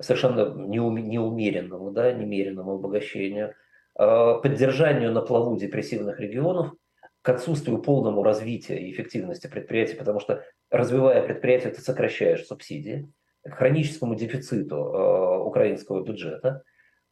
совершенно 0.00 0.52
неумеренному, 0.52 1.92
да, 1.92 2.10
немеренному 2.10 2.72
обогащению, 2.72 3.54
поддержанию 3.94 5.12
на 5.12 5.22
плаву 5.22 5.56
депрессивных 5.56 6.18
регионов– 6.18 6.72
к 7.22 7.28
отсутствию 7.28 7.80
полному 7.80 8.22
развития 8.22 8.78
и 8.78 8.92
эффективности 8.92 9.46
предприятий, 9.46 9.94
потому 9.94 10.18
что 10.18 10.44
развивая 10.70 11.22
предприятие, 11.24 11.72
ты 11.72 11.80
сокращаешь 11.80 12.44
субсидии, 12.44 13.08
к 13.44 13.54
хроническому 13.54 14.14
дефициту 14.14 14.76
э, 14.76 15.38
украинского 15.38 16.04
бюджета 16.04 16.62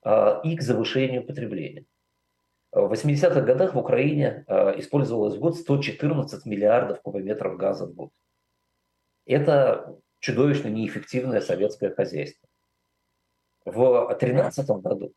э, 0.05 0.41
и 0.45 0.57
к 0.57 0.63
завышению 0.63 1.27
потребления. 1.27 1.85
В 2.73 2.93
80-х 2.93 3.41
годах 3.41 3.75
в 3.75 3.79
Украине 3.79 4.45
э, 4.47 4.79
использовалось 4.79 5.37
в 5.37 5.41
год 5.41 5.57
114 5.57 6.47
миллиардов 6.47 7.01
кубометров 7.03 7.57
газа 7.57 7.87
в 7.87 7.95
год. 7.95 8.11
Это 9.27 9.97
чудовищно 10.21 10.69
неэффективное 10.69 11.41
советское 11.41 11.91
хозяйство. 11.91 12.49
В 13.65 14.07
2013 14.09 14.69
году 14.69 15.13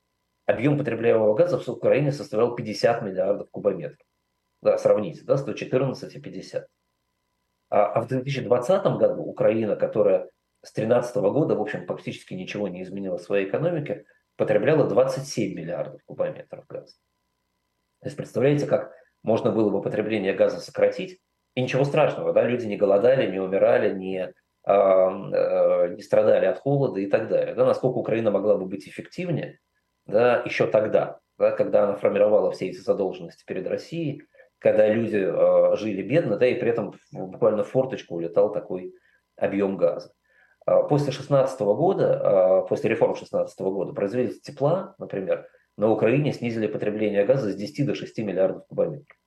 объем 0.46 0.78
потребляемого 0.78 1.36
газа 1.36 1.60
в 1.60 1.68
Украине 1.68 2.12
составлял 2.12 2.56
50 2.56 3.04
миллиардов 3.04 3.50
кубометров 3.52 4.06
да, 4.64 4.78
сравните, 4.78 5.24
да, 5.24 5.38
114 5.38 6.16
и 6.16 6.20
50. 6.20 6.68
А, 7.70 7.86
а 7.86 8.01
в 8.01 8.07
2020 8.07 8.84
году 8.97 9.22
Украина, 9.24 9.76
которая 9.76 10.30
с 10.61 10.74
2013 10.74 11.16
года, 11.18 11.55
в 11.55 11.61
общем, 11.61 11.86
практически 11.86 12.34
ничего 12.34 12.68
не 12.68 12.84
изменила 12.84 13.18
в 13.18 13.22
своей 13.22 13.47
экономике, 13.47 14.05
потребляла 14.38 14.88
27 14.88 15.53
миллиардов 15.53 16.01
кубометров 16.05 16.66
газа. 16.68 16.93
То 18.01 18.07
есть 18.07 18.18
представляете, 18.18 18.66
как 18.66 18.91
можно 19.22 19.51
было 19.51 19.70
бы 19.70 19.82
потребление 19.82 20.34
газа 20.34 20.59
сократить, 20.59 21.20
и 21.55 21.61
ничего 21.61 21.84
страшного, 21.84 22.34
да, 22.34 22.43
люди 22.43 22.66
не 22.66 22.78
голодали, 22.78 23.30
не 23.30 23.39
умирали, 23.39 23.93
не, 23.93 24.34
а, 24.64 24.74
а, 24.74 25.88
не 25.89 26.01
страдали 26.01 26.45
от 26.45 26.59
холода 26.59 26.99
и 26.99 27.05
так 27.07 27.28
далее. 27.28 27.53
Да, 27.53 27.66
насколько 27.66 27.97
Украина 27.97 28.32
могла 28.32 28.57
бы 28.57 28.66
быть 28.66 28.88
эффективнее 28.88 29.59
да, 30.05 30.41
еще 30.45 30.68
тогда, 30.68 31.20
да, 31.38 31.51
когда 31.51 31.84
она 31.84 31.95
формировала 31.95 32.51
все 32.51 32.68
эти 32.68 32.78
задолженности 32.78 33.43
перед 33.45 33.68
Россией, 33.68 34.24
когда 34.64 34.88
люди 34.88 35.18
э, 35.18 35.76
жили 35.76 36.01
бедно, 36.01 36.38
да, 36.38 36.47
и 36.47 36.55
при 36.55 36.70
этом 36.70 36.93
буквально 37.11 37.66
в 37.66 37.70
форточку 37.70 38.16
улетал 38.16 38.51
такой 38.51 38.95
объем 39.36 39.76
газа. 39.76 40.14
А 40.66 40.84
после 40.84 41.11
16 41.11 41.59
года, 41.59 42.64
э, 42.64 42.70
после 42.70 42.89
реформ 42.89 43.14
16 43.14 43.59
года, 43.59 43.91
производители 43.91 44.39
тепла, 44.39 44.95
например, 44.97 45.49
на 45.76 45.91
Украине 45.91 46.32
снизили 46.32 46.68
потребление 46.68 47.26
газа 47.26 47.51
с 47.51 47.55
10 47.55 47.86
до 47.86 47.93
6 47.93 48.18
миллиардов 48.20 48.66
кубометров. 48.68 49.18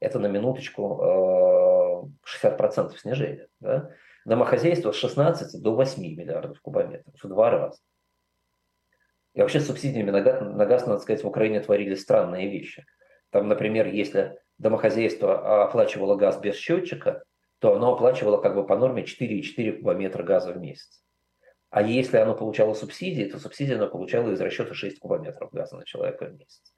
Это 0.00 0.18
на 0.18 0.26
минуточку 0.26 2.10
э, 2.42 2.44
60% 2.44 2.98
снижения. 2.98 3.46
Да? 3.60 3.90
Домохозяйство 4.24 4.90
с 4.90 4.96
16 4.96 5.62
до 5.62 5.76
8 5.76 6.02
миллиардов 6.02 6.60
кубометров, 6.60 7.14
в 7.22 7.28
два 7.28 7.50
раза. 7.50 7.78
И 9.34 9.40
вообще 9.40 9.60
с 9.60 9.68
субсидиями 9.68 10.10
на 10.10 10.20
газ, 10.20 10.40
на 10.40 10.66
газ, 10.66 10.84
надо 10.84 10.98
сказать, 10.98 11.22
в 11.22 11.28
Украине 11.28 11.60
творили 11.60 11.94
странные 11.94 12.50
вещи– 12.50 12.84
там, 13.32 13.48
например, 13.48 13.86
если 13.88 14.38
домохозяйство 14.58 15.64
оплачивало 15.64 16.16
газ 16.16 16.38
без 16.38 16.54
счетчика, 16.54 17.24
то 17.58 17.74
оно 17.74 17.94
оплачивало 17.94 18.40
как 18.40 18.54
бы 18.54 18.66
по 18.66 18.76
норме 18.76 19.02
4,4 19.02 19.78
кубометра 19.78 20.22
газа 20.22 20.52
в 20.52 20.58
месяц. 20.58 21.02
А 21.70 21.80
если 21.80 22.18
оно 22.18 22.34
получало 22.34 22.74
субсидии, 22.74 23.24
то 23.24 23.38
субсидии 23.38 23.74
оно 23.74 23.88
получало 23.88 24.30
из 24.30 24.40
расчета 24.40 24.74
6 24.74 24.98
кубометров 24.98 25.50
газа 25.50 25.76
на 25.76 25.84
человека 25.84 26.26
в 26.26 26.34
месяц. 26.34 26.74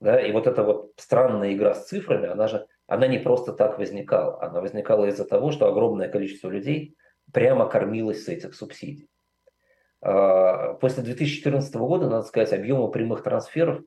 Да? 0.00 0.20
И 0.20 0.30
вот 0.32 0.46
эта 0.46 0.62
вот 0.62 0.92
странная 0.96 1.54
игра 1.54 1.74
с 1.74 1.86
цифрами, 1.86 2.28
она 2.28 2.48
же 2.48 2.66
она 2.86 3.06
не 3.06 3.18
просто 3.18 3.54
так 3.54 3.78
возникала. 3.78 4.42
Она 4.42 4.60
возникала 4.60 5.06
из-за 5.06 5.24
того, 5.24 5.50
что 5.50 5.68
огромное 5.68 6.10
количество 6.10 6.50
людей 6.50 6.94
прямо 7.32 7.66
кормилось 7.66 8.24
с 8.24 8.28
этих 8.28 8.54
субсидий. 8.54 9.08
А, 10.02 10.74
после 10.74 11.02
2014 11.02 11.74
года, 11.76 12.10
надо 12.10 12.26
сказать, 12.26 12.52
объемы 12.52 12.90
прямых 12.90 13.22
трансферов 13.22 13.80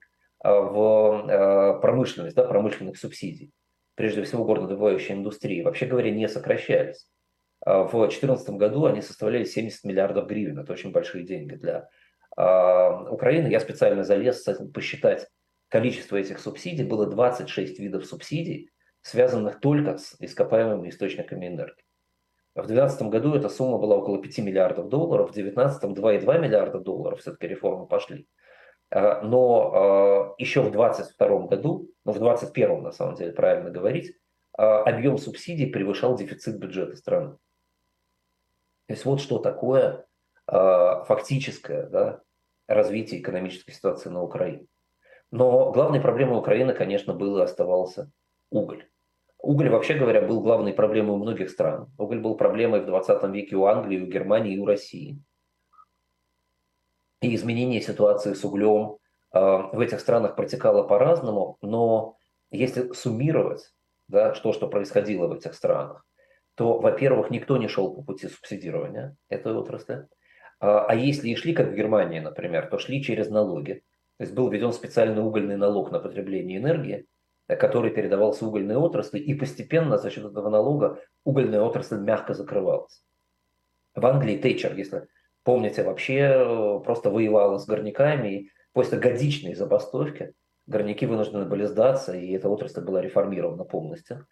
в 0.44 1.28
э, 1.30 1.82
промышленность, 1.82 2.36
да, 2.36 2.44
промышленных 2.44 2.98
субсидий, 2.98 3.52
прежде 3.96 4.24
всего 4.24 4.46
горнодобывающей 4.46 5.14
индустрии, 5.14 5.64
вообще 5.64 5.86
говоря, 5.86 6.12
не 6.12 6.28
сокращались. 6.28 7.08
А 7.66 7.84
в 7.84 7.92
2014 7.92 8.50
году 8.52 8.86
они 8.86 9.02
составляли 9.02 9.44
70 9.44 9.84
миллиардов 9.84 10.28
гривен. 10.28 10.60
Это 10.60 10.74
очень 10.74 10.92
большие 10.92 11.26
деньги 11.26 11.56
для 11.56 11.90
а, 12.36 13.12
Украины. 13.12 13.48
Я 13.48 13.60
специально 13.60 14.04
залез 14.04 14.46
посчитать 14.74 15.28
количество 15.70 16.18
этих 16.18 16.40
субсидий. 16.40 16.86
Было 16.86 17.08
26 17.08 17.80
видов 17.80 18.06
субсидий, 18.06 18.70
связанных 19.02 19.60
только 19.60 19.98
с 19.98 20.16
ископаемыми 20.20 20.90
источниками 20.90 21.48
энергии. 21.48 21.84
В 22.54 22.66
2012 22.66 23.02
году 23.10 23.36
эта 23.36 23.50
сумма 23.50 23.78
была 23.78 23.98
около 23.98 24.22
5 24.22 24.40
миллиардов 24.40 24.90
долларов, 24.90 25.30
в 25.30 25.34
2019 25.34 25.98
2,2 25.98 26.40
миллиарда 26.40 26.80
долларов 26.80 27.20
все-таки 27.20 27.48
реформы 27.48 27.88
пошли. 27.88 28.28
Э, 28.90 29.22
но 29.22 30.36
э, 30.38 30.42
еще 30.42 30.62
в 30.62 30.72
2022 30.72 31.48
году, 31.48 31.90
ну 32.06 32.12
в 32.12 32.20
2021 32.20 32.84
на 32.84 32.92
самом 32.92 33.16
деле 33.16 33.32
правильно 33.34 33.70
говорить, 33.70 34.16
э, 34.58 34.62
объем 34.62 35.18
субсидий 35.18 35.68
превышал 35.68 36.16
дефицит 36.16 36.58
бюджета 36.58 36.96
страны. 36.96 37.38
То 38.88 38.94
есть 38.94 39.06
вот 39.06 39.20
что 39.22 39.40
такое 39.40 40.06
фактическое 40.50 41.88
да, 41.88 42.22
развитие 42.70 43.20
экономической 43.20 43.74
ситуации 43.74 44.08
на 44.08 44.24
Украине. 44.24 44.66
Но 45.30 45.74
главной 45.74 46.00
проблемой 46.00 46.40
Украины, 46.40 46.74
конечно, 46.74 47.14
был 47.14 47.38
и 47.38 47.42
оставался 47.42 48.10
уголь. 48.50 48.88
Уголь, 49.40 49.70
вообще 49.70 49.96
говоря, 49.96 50.22
был 50.22 50.40
главной 50.40 50.72
проблемой 50.72 51.16
у 51.16 51.18
многих 51.18 51.50
стран. 51.50 51.92
Уголь 51.98 52.22
был 52.22 52.38
проблемой 52.38 52.80
в 52.80 52.86
20 52.86 53.24
веке 53.34 53.58
у 53.58 53.66
Англии, 53.66 54.00
у 54.00 54.08
Германии 54.08 54.56
и 54.56 54.60
у 54.60 54.66
России. 54.66 55.22
И 57.22 57.34
изменение 57.36 57.82
ситуации 57.82 58.34
с 58.34 58.44
углем 58.44 58.98
э, 59.34 59.40
в 59.40 59.80
этих 59.80 60.00
странах 60.00 60.36
протекало 60.36 60.84
по-разному, 60.84 61.58
но 61.62 62.18
если 62.52 62.94
суммировать 62.94 63.74
да, 64.08 64.32
то, 64.32 64.54
что 64.54 64.68
происходило 64.68 65.28
в 65.28 65.34
этих 65.34 65.54
странах, 65.54 66.06
то, 66.56 66.80
во-первых, 66.80 67.30
никто 67.30 67.58
не 67.58 67.68
шел 67.68 67.94
по 67.94 68.02
пути 68.02 68.28
субсидирования 68.28 69.16
этой 69.30 69.54
отрасли. 69.54 70.08
А, 70.60 70.86
а 70.86 70.96
если 70.96 71.30
и 71.30 71.36
шли, 71.36 71.54
как 71.54 71.70
в 71.70 71.76
Германии, 71.76 72.20
например, 72.20 72.68
то 72.68 72.80
шли 72.80 73.04
через 73.04 73.30
налоги. 73.30 73.84
То 74.18 74.24
есть 74.24 74.34
был 74.34 74.50
введен 74.50 74.72
специальный 74.72 75.22
угольный 75.22 75.58
налог 75.58 75.92
на 75.92 76.00
потребление 76.00 76.58
энергии, 76.58 77.06
э, 77.48 77.56
который 77.56 77.92
передавался 77.92 78.46
угольной 78.46 78.76
отрасли, 78.76 79.20
и 79.20 79.34
постепенно 79.34 79.98
за 79.98 80.10
счет 80.10 80.26
этого 80.26 80.50
налога 80.50 81.00
угольная 81.24 81.62
отрасль 81.62 81.98
мягко 81.98 82.34
закрывалась. 82.34 83.04
В 83.94 84.06
Англии 84.06 84.38
Тейчер, 84.38 84.76
если 84.76 85.08
помните, 85.48 85.82
вообще 85.82 86.18
э, 86.18 86.80
просто 86.84 87.10
воевала 87.10 87.58
с 87.58 87.66
горняками, 87.66 88.28
и 88.28 88.50
после 88.74 89.00
годичной 89.00 89.56
забастовки 89.56 90.34
горняки 90.66 91.06
вынуждены 91.06 91.46
были 91.46 91.64
сдаться, 91.64 92.14
и 92.18 92.34
эта 92.34 92.50
отрасль 92.50 92.82
была 92.82 93.02
реформирована 93.02 93.64
полностью. 93.64 94.28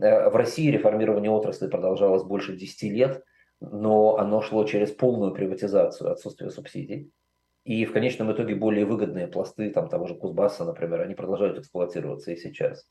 Э, 0.00 0.30
в 0.30 0.36
России 0.36 0.70
реформирование 0.70 1.30
отрасли 1.30 1.68
продолжалось 1.68 2.22
больше 2.22 2.56
10 2.56 2.82
лет, 2.92 3.22
но 3.60 4.16
оно 4.16 4.40
шло 4.40 4.64
через 4.64 4.90
полную 4.90 5.34
приватизацию, 5.34 6.10
отсутствие 6.10 6.50
субсидий. 6.50 7.12
И 7.66 7.84
в 7.84 7.92
конечном 7.92 8.32
итоге 8.32 8.54
более 8.54 8.86
выгодные 8.86 9.26
пласты 9.26 9.68
там, 9.68 9.90
того 9.90 10.06
же 10.06 10.14
Кузбасса, 10.14 10.64
например, 10.64 11.02
они 11.02 11.14
продолжают 11.14 11.58
эксплуатироваться 11.58 12.32
и 12.32 12.36
сейчас. 12.36 12.86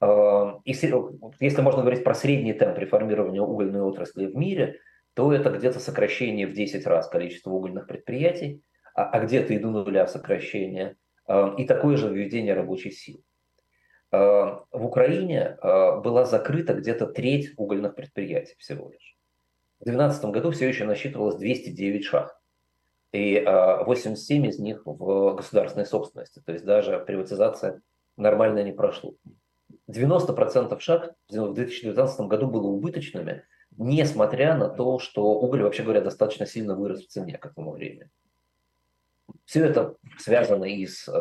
А, 0.00 0.58
и 0.64 0.72
если 0.72 1.62
можно 1.62 1.82
говорить 1.82 2.02
про 2.02 2.14
средний 2.14 2.52
темп 2.52 2.78
реформирования 2.78 3.42
угольной 3.42 3.82
отрасли 3.82 4.26
в 4.26 4.34
мире, 4.34 4.80
то 5.16 5.32
это 5.32 5.48
где-то 5.48 5.80
сокращение 5.80 6.46
в 6.46 6.52
10 6.52 6.86
раз 6.86 7.08
количества 7.08 7.50
угольных 7.50 7.86
предприятий, 7.86 8.62
а, 8.94 9.08
а 9.08 9.24
где-то 9.24 9.54
и 9.54 9.58
до 9.58 9.70
нуля 9.70 10.06
сокращение, 10.06 10.96
а, 11.26 11.54
и 11.56 11.64
такое 11.64 11.96
же 11.96 12.10
введение 12.10 12.52
рабочей 12.52 12.90
силы. 12.90 13.22
В 14.12 14.64
Украине 14.72 15.58
была 15.60 16.24
закрыта 16.24 16.74
где-то 16.74 17.06
треть 17.06 17.52
угольных 17.56 17.96
предприятий 17.96 18.54
всего 18.56 18.88
лишь. 18.88 19.16
В 19.80 19.84
2012 19.84 20.24
году 20.26 20.52
все 20.52 20.68
еще 20.68 20.84
насчитывалось 20.84 21.34
209 21.34 22.04
шахт 22.04 22.36
и 23.12 23.42
87 23.44 24.44
а, 24.44 24.48
из 24.48 24.58
них 24.60 24.82
в 24.84 25.34
государственной 25.34 25.86
собственности. 25.86 26.40
То 26.44 26.52
есть 26.52 26.64
даже 26.64 27.00
приватизация 27.00 27.82
нормально 28.16 28.62
не 28.62 28.72
прошло. 28.72 29.14
90% 29.90 30.78
шаг 30.78 31.14
в 31.28 31.52
2019 31.52 32.20
году 32.20 32.46
было 32.46 32.68
убыточными, 32.68 33.42
несмотря 33.78 34.56
на 34.56 34.68
то, 34.68 34.98
что 34.98 35.22
уголь, 35.22 35.62
вообще 35.62 35.82
говоря, 35.82 36.00
достаточно 36.00 36.46
сильно 36.46 36.74
вырос 36.74 37.04
в 37.04 37.08
цене 37.08 37.38
к 37.38 37.46
этому 37.46 37.72
времени. 37.72 38.10
Все 39.44 39.64
это 39.64 39.96
связано 40.18 40.64
и 40.64 40.86
с 40.86 41.08
э, 41.08 41.12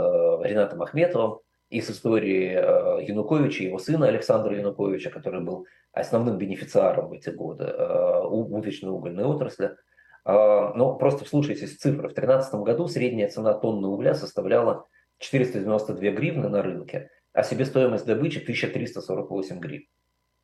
Ренатом 0.44 0.82
Ахметовым, 0.82 1.40
и 1.70 1.82
с 1.82 1.90
историей 1.90 2.54
э, 2.56 3.06
Януковича, 3.08 3.64
его 3.64 3.80
сына 3.80 4.08
Александра 4.08 4.56
Януковича, 4.56 5.10
который 5.10 5.42
был 5.42 5.66
основным 5.92 6.38
бенефициаром 6.38 7.10
в 7.10 7.14
эти 7.14 7.30
годы 7.30 7.66
э, 7.66 8.22
убыточной 8.24 8.92
угольной 8.92 9.24
отрасли. 9.24 9.76
А, 10.24 10.74
но 10.74 10.96
просто 10.96 11.26
вслушайтесь 11.26 11.76
в 11.76 11.80
цифры. 11.80 12.10
В 12.10 12.14
2013 12.14 12.56
году 12.56 12.88
средняя 12.88 13.30
цена 13.30 13.54
тонны 13.54 13.88
угля 13.88 14.16
составляла 14.16 14.86
492 15.20 16.12
гривны 16.12 16.50
на 16.50 16.62
рынке, 16.62 17.10
а 17.32 17.44
себестоимость 17.44 18.06
добычи 18.06 18.40
1348 18.40 19.60
гривен. 19.60 19.88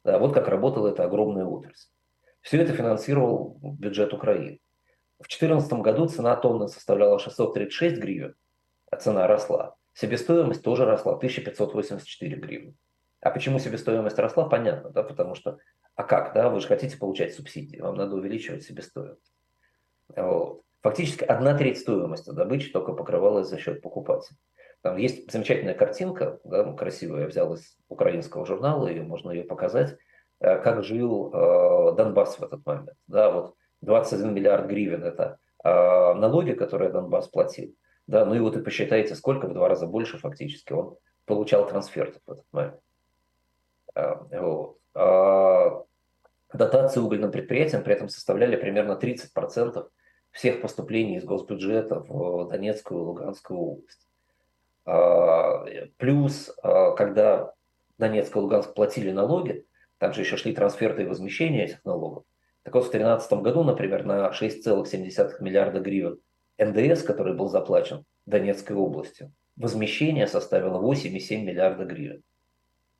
Да, 0.03 0.19
вот 0.19 0.33
как 0.33 0.47
работала 0.47 0.89
эта 0.89 1.03
огромная 1.03 1.45
отрасль. 1.45 1.89
Все 2.41 2.61
это 2.61 2.73
финансировал 2.73 3.59
бюджет 3.61 4.13
Украины. 4.13 4.59
В 5.19 5.29
2014 5.29 5.73
году 5.73 6.07
цена 6.07 6.35
тонны 6.35 6.67
составляла 6.67 7.19
636 7.19 8.01
гривен, 8.01 8.35
а 8.89 8.97
цена 8.97 9.27
росла. 9.27 9.75
Себестоимость 9.93 10.63
тоже 10.63 10.85
росла, 10.85 11.13
1584 11.13 12.35
гривны. 12.37 12.73
А 13.21 13.29
почему 13.29 13.59
себестоимость 13.59 14.17
росла, 14.17 14.49
понятно, 14.49 14.89
да, 14.89 15.03
потому 15.03 15.35
что, 15.35 15.59
а 15.95 16.03
как, 16.03 16.33
да, 16.33 16.49
вы 16.49 16.59
же 16.59 16.67
хотите 16.67 16.97
получать 16.97 17.35
субсидии, 17.35 17.79
вам 17.79 17.95
надо 17.95 18.15
увеличивать 18.15 18.63
себестоимость. 18.63 19.31
Вот. 20.15 20.63
Фактически 20.81 21.23
одна 21.23 21.55
треть 21.55 21.77
стоимости 21.77 22.31
добычи 22.31 22.71
только 22.71 22.93
покрывалась 22.93 23.47
за 23.47 23.59
счет 23.59 23.83
покупателей. 23.83 24.39
Там 24.81 24.97
есть 24.97 25.31
замечательная 25.31 25.75
картинка, 25.75 26.39
да, 26.43 26.73
красивая, 26.73 27.21
я 27.21 27.27
взял 27.27 27.53
из 27.53 27.77
украинского 27.87 28.47
журнала, 28.47 28.87
и 28.87 28.99
можно 28.99 29.29
ее 29.29 29.43
показать, 29.43 29.95
как 30.41 30.83
жил 30.83 31.31
э, 31.33 31.95
Донбасс 31.95 32.39
в 32.39 32.43
этот 32.43 32.65
момент. 32.65 32.97
Да, 33.07 33.31
вот 33.31 33.55
21 33.81 34.33
миллиард 34.33 34.67
гривен– 34.67 35.03
это 35.05 35.37
э, 35.63 35.69
налоги, 35.69 36.53
которые 36.53 36.91
Донбасс 36.91 37.27
платил. 37.27 37.75
Да, 38.07 38.25
ну 38.25 38.33
и 38.33 38.39
вот 38.39 38.57
и 38.57 38.61
посчитайте, 38.61 39.15
сколько 39.15 39.47
в 39.47 39.53
два 39.53 39.69
раза 39.69 39.85
больше 39.85 40.17
фактически 40.17 40.73
он 40.73 40.97
получал 41.25 41.67
трансфертов 41.67 42.21
в 42.25 42.31
этот 42.31 42.45
момент. 42.51 42.79
Э, 43.95 44.15
вот. 44.39 44.77
А 44.93 45.83
дотации 46.53 46.99
угольным 46.99 47.31
предприятиям 47.31 47.83
при 47.83 47.93
этом 47.93 48.09
составляли 48.09 48.55
примерно 48.55 48.93
30% 49.01 49.87
всех 50.31 50.61
поступлений 50.61 51.17
из 51.17 51.23
госбюджета 51.23 51.99
в 51.99 52.47
Донецкую 52.49 53.01
и 53.01 53.05
Луганскую 53.05 53.59
область. 53.59 54.07
А, 54.85 55.65
плюс, 55.97 56.51
а, 56.63 56.91
когда 56.91 57.53
Донецк 57.97 58.35
и 58.35 58.39
Луганск 58.39 58.73
платили 58.73 59.11
налоги, 59.11 59.65
там 60.01 60.13
же 60.13 60.21
еще 60.21 60.35
шли 60.35 60.51
трансферты 60.51 61.03
и 61.03 61.05
возмещения 61.05 61.65
этих 61.65 61.85
налогов. 61.85 62.23
Так 62.63 62.73
вот, 62.73 62.87
в 62.87 62.89
2013 62.89 63.33
году, 63.33 63.63
например, 63.63 64.03
на 64.03 64.31
6,7 64.31 65.29
миллиарда 65.41 65.79
гривен 65.79 66.17
НДС, 66.57 67.03
который 67.03 67.35
был 67.35 67.49
заплачен 67.49 68.03
Донецкой 68.25 68.77
областью, 68.77 69.31
возмещение 69.55 70.25
составило 70.25 70.81
8,7 70.81 71.43
миллиарда 71.43 71.85
гривен. 71.85 72.23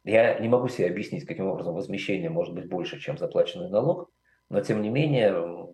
Я 0.03 0.37
не 0.37 0.47
могу 0.47 0.67
себе 0.67 0.89
объяснить, 0.89 1.25
каким 1.25 1.47
образом 1.47 1.73
возмещение 1.73 2.29
может 2.29 2.53
быть 2.53 2.69
больше, 2.69 2.99
чем 2.99 3.17
заплаченный 3.17 3.71
налог, 3.71 4.11
но 4.49 4.61
тем 4.61 4.83
не 4.83 4.89
менее 4.89 5.73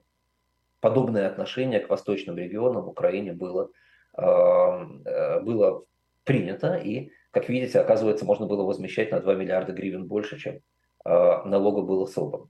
подобное 0.79 1.27
отношение 1.27 1.81
к 1.81 1.89
восточным 1.89 2.37
регионам 2.37 2.83
в 2.83 2.87
Украине 2.87 3.33
было, 3.33 3.69
э, 4.17 5.41
было 5.41 5.83
принято, 6.23 6.75
и, 6.75 7.11
как 7.31 7.49
видите, 7.49 7.81
оказывается, 7.81 8.23
можно 8.23 8.45
было 8.45 8.63
возмещать 8.63 9.11
на 9.11 9.19
2 9.19 9.35
миллиарда 9.35 9.73
гривен 9.73 10.07
больше, 10.07 10.39
чем 10.39 10.55
э, 10.55 10.61
налога 11.07 11.81
было 11.81 12.05
собрано. 12.05 12.49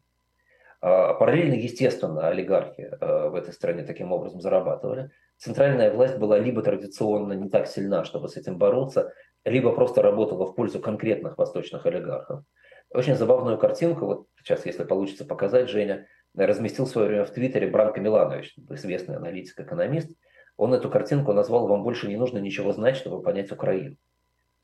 А, 0.79 1.13
параллельно, 1.15 1.55
естественно, 1.55 2.27
олигархи 2.27 2.81
э, 2.81 3.29
в 3.29 3.35
этой 3.35 3.53
стране 3.53 3.83
таким 3.83 4.11
образом 4.11 4.41
зарабатывали. 4.41 5.09
Центральная 5.37 5.91
власть 5.91 6.17
была 6.17 6.37
либо 6.37 6.61
традиционно 6.61 7.33
не 7.33 7.49
так 7.49 7.67
сильна, 7.67 8.03
чтобы 8.03 8.29
с 8.29 8.37
этим 8.37 8.57
бороться, 8.57 9.11
либо 9.43 9.73
просто 9.73 10.01
работала 10.01 10.45
в 10.45 10.55
пользу 10.55 10.79
конкретных 10.79 11.37
восточных 11.37 11.85
олигархов. 11.85 12.43
Очень 12.91 13.15
забавную 13.15 13.57
картинку, 13.57 14.05
вот 14.05 14.27
сейчас, 14.37 14.65
если 14.65 14.83
получится 14.83 15.25
показать, 15.25 15.69
Женя, 15.69 16.07
разместил 16.35 16.85
в 16.85 16.89
свое 16.89 17.07
время 17.07 17.25
в 17.25 17.31
Твиттере 17.31 17.67
Бранко 17.67 17.99
Миланович, 17.99 18.55
известный 18.69 19.17
аналитик-экономист. 19.17 20.11
Он 20.57 20.73
эту 20.73 20.89
картинку 20.89 21.33
назвал 21.33 21.67
«Вам 21.67 21.83
больше 21.83 22.07
не 22.07 22.17
нужно 22.17 22.37
ничего 22.37 22.71
знать, 22.71 22.95
чтобы 22.95 23.21
понять 23.21 23.51
Украину». 23.51 23.97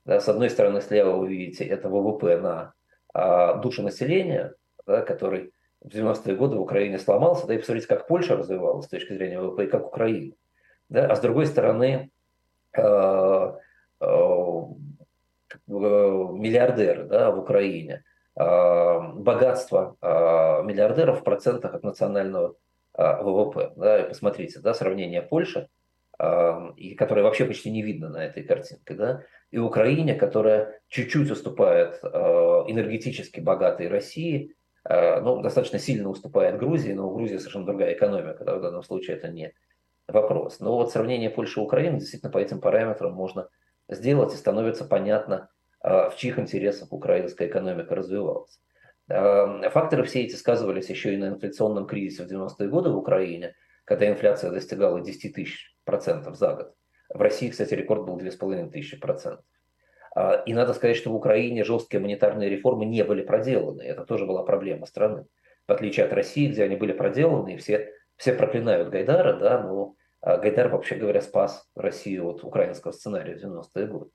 Да, 0.06 0.20
с 0.20 0.28
одной 0.30 0.50
стороны, 0.50 0.82
слева 0.82 1.18
вы 1.18 1.30
видите 1.30 1.66
это 1.66 1.90
ВВП 1.90 2.40
на 2.40 2.74
а, 3.14 3.56
душу 3.56 3.84
населения, 3.84 4.54
да, 4.86 5.02
который 5.02 5.54
в 5.82 5.88
90-е 5.88 6.36
годы 6.36 6.56
в 6.56 6.62
Украине 6.62 6.98
сломался, 6.98 7.48
да 7.48 7.54
и 7.54 7.58
посмотрите, 7.58 7.88
как 7.88 8.08
Польша 8.08 8.36
развивалась 8.36 8.86
с 8.86 8.90
точки 8.90 9.14
зрения 9.14 9.40
ВВП 9.40 9.66
и 9.66 9.68
как 9.68 9.86
Украина. 9.86 10.34
Да? 10.90 11.08
А 11.08 11.16
с 11.16 11.20
другой 11.20 11.46
стороны, 11.46 12.12
а, 12.76 13.58
а, 14.00 14.68
миллиардеры 15.68 17.06
да, 17.06 17.32
в 17.32 17.40
Украине– 17.40 18.04
богатство 18.36 19.96
миллиардеров 20.02 21.22
в 21.22 21.24
процентах 21.24 21.76
от 21.76 21.84
национального 21.84 22.56
ВВП. 22.98 23.74
Да, 23.76 24.04
посмотрите, 24.10 24.60
да, 24.60 24.74
сравнение 24.74 25.22
Польши, 25.22 25.70
и 26.78 26.96
которое 26.96 27.24
вообще 27.24 27.46
почти 27.46 27.72
не 27.72 27.82
видно 27.82 28.10
на 28.10 28.26
этой 28.26 28.44
картинке, 28.44 28.94
да, 28.94 29.24
и 29.52 29.58
Украине, 29.58 30.16
которая 30.16 30.80
чуть-чуть 30.88 31.30
уступает 31.32 31.96
энергетически 32.04 33.40
богатой 33.40 33.88
России, 33.88 34.56
ну, 34.88 35.42
достаточно 35.42 35.80
сильно 35.80 36.10
уступает 36.10 36.58
Грузии, 36.60 36.94
но 36.94 37.10
у 37.10 37.14
Грузии 37.14 37.38
совершенно 37.38 37.66
другая 37.66 37.94
экономика, 37.94 38.44
да, 38.46 38.56
в 38.56 38.62
данном 38.62 38.84
случае 38.84 39.18
это 39.18 39.28
не 39.28 39.54
вопрос. 40.08 40.60
Но 40.60 40.76
вот 40.76 40.92
сравнение 40.92 41.30
Польши 41.30 41.60
и 41.60 41.64
Украины 41.64 42.00
действительно 42.00 42.32
по 42.32 42.38
этим 42.38 42.62
параметрам 42.62 43.12
можно 43.12 43.50
сделать, 43.90 44.34
и 44.34 44.38
становится 44.38 44.86
понятно, 44.86 45.50
а, 45.82 46.10
в 46.10 46.16
чьих 46.16 46.40
интересах 46.40 46.92
украинская 46.92 47.48
экономика 47.48 47.96
развивалась. 47.96 48.60
А, 49.10 49.70
факторы 49.70 50.04
все 50.04 50.24
эти 50.24 50.36
сказывались 50.36 50.90
еще 50.90 51.14
и 51.14 51.18
на 51.18 51.30
инфляционном 51.30 51.86
кризисе 51.86 52.24
в 52.24 52.32
90-е 52.32 52.70
годы 52.70 52.90
в 52.90 52.98
Украине, 52.98 53.56
когда 53.86 54.10
инфляция 54.10 54.52
достигала 54.52 55.02
10 55.02 55.34
тысяч 55.34 55.73
процентов 55.84 56.36
за 56.38 56.54
год. 56.54 56.74
В 57.10 57.22
России, 57.22 57.50
кстати, 57.50 57.74
рекорд 57.74 58.06
был 58.06 58.18
2,5 58.18 58.72
тысячи 58.72 58.98
процентов. 58.98 59.46
А, 60.16 60.44
и 60.46 60.54
надо 60.54 60.74
сказать, 60.74 60.98
что 60.98 61.12
в 61.12 61.16
Украине 61.16 61.64
жесткие 61.64 62.00
монетарные 62.00 62.50
реформы 62.50 62.86
не 62.86 63.04
были 63.04 63.22
проделаны. 63.22 63.82
Это 63.84 64.06
тоже 64.06 64.26
была 64.26 64.44
проблема 64.44 64.86
страны. 64.86 65.26
В 65.68 65.72
отличие 65.72 66.06
от 66.06 66.14
России, 66.14 66.48
где 66.48 66.64
они 66.64 66.76
были 66.76 66.94
проделаны, 66.94 67.56
и 67.56 67.58
все, 67.58 67.92
все 68.18 68.34
проклинают 68.34 68.90
Гайдара, 68.90 69.38
да, 69.38 69.62
но 69.62 69.96
а, 70.22 70.38
Гайдар, 70.38 70.70
вообще 70.70 70.96
говоря, 70.96 71.22
спас 71.22 71.68
Россию 71.76 72.30
от 72.30 72.44
украинского 72.44 72.92
сценария 72.92 73.36
в 73.36 73.44
90-е 73.44 73.88
годы. 73.88 74.10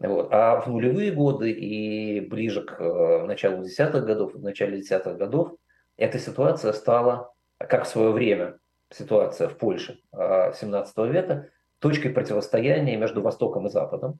Вот. 0.00 0.28
А 0.30 0.60
в 0.60 0.68
нулевые 0.68 1.10
годы 1.10 1.50
и 1.50 2.20
ближе 2.20 2.62
к 2.62 2.80
э, 2.80 3.26
началу 3.26 3.64
десятых 3.64 4.04
годов, 4.04 4.32
в 4.32 4.42
начале 4.42 4.78
десятых 4.78 5.16
годов, 5.16 5.56
эта 5.96 6.20
ситуация 6.20 6.72
стала, 6.72 7.32
как 7.58 7.84
в 7.84 7.88
свое 7.88 8.12
время 8.12 8.58
ситуация 8.90 9.48
в 9.48 9.56
Польше 9.58 10.00
17 10.12 10.92
а, 10.96 11.06
века, 11.06 11.50
точкой 11.78 12.10
противостояния 12.10 12.96
между 12.96 13.22
Востоком 13.22 13.66
и 13.66 13.70
Западом, 13.70 14.18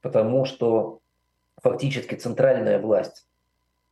потому 0.00 0.44
что 0.44 1.00
фактически 1.62 2.14
центральная 2.14 2.78
власть 2.78 3.26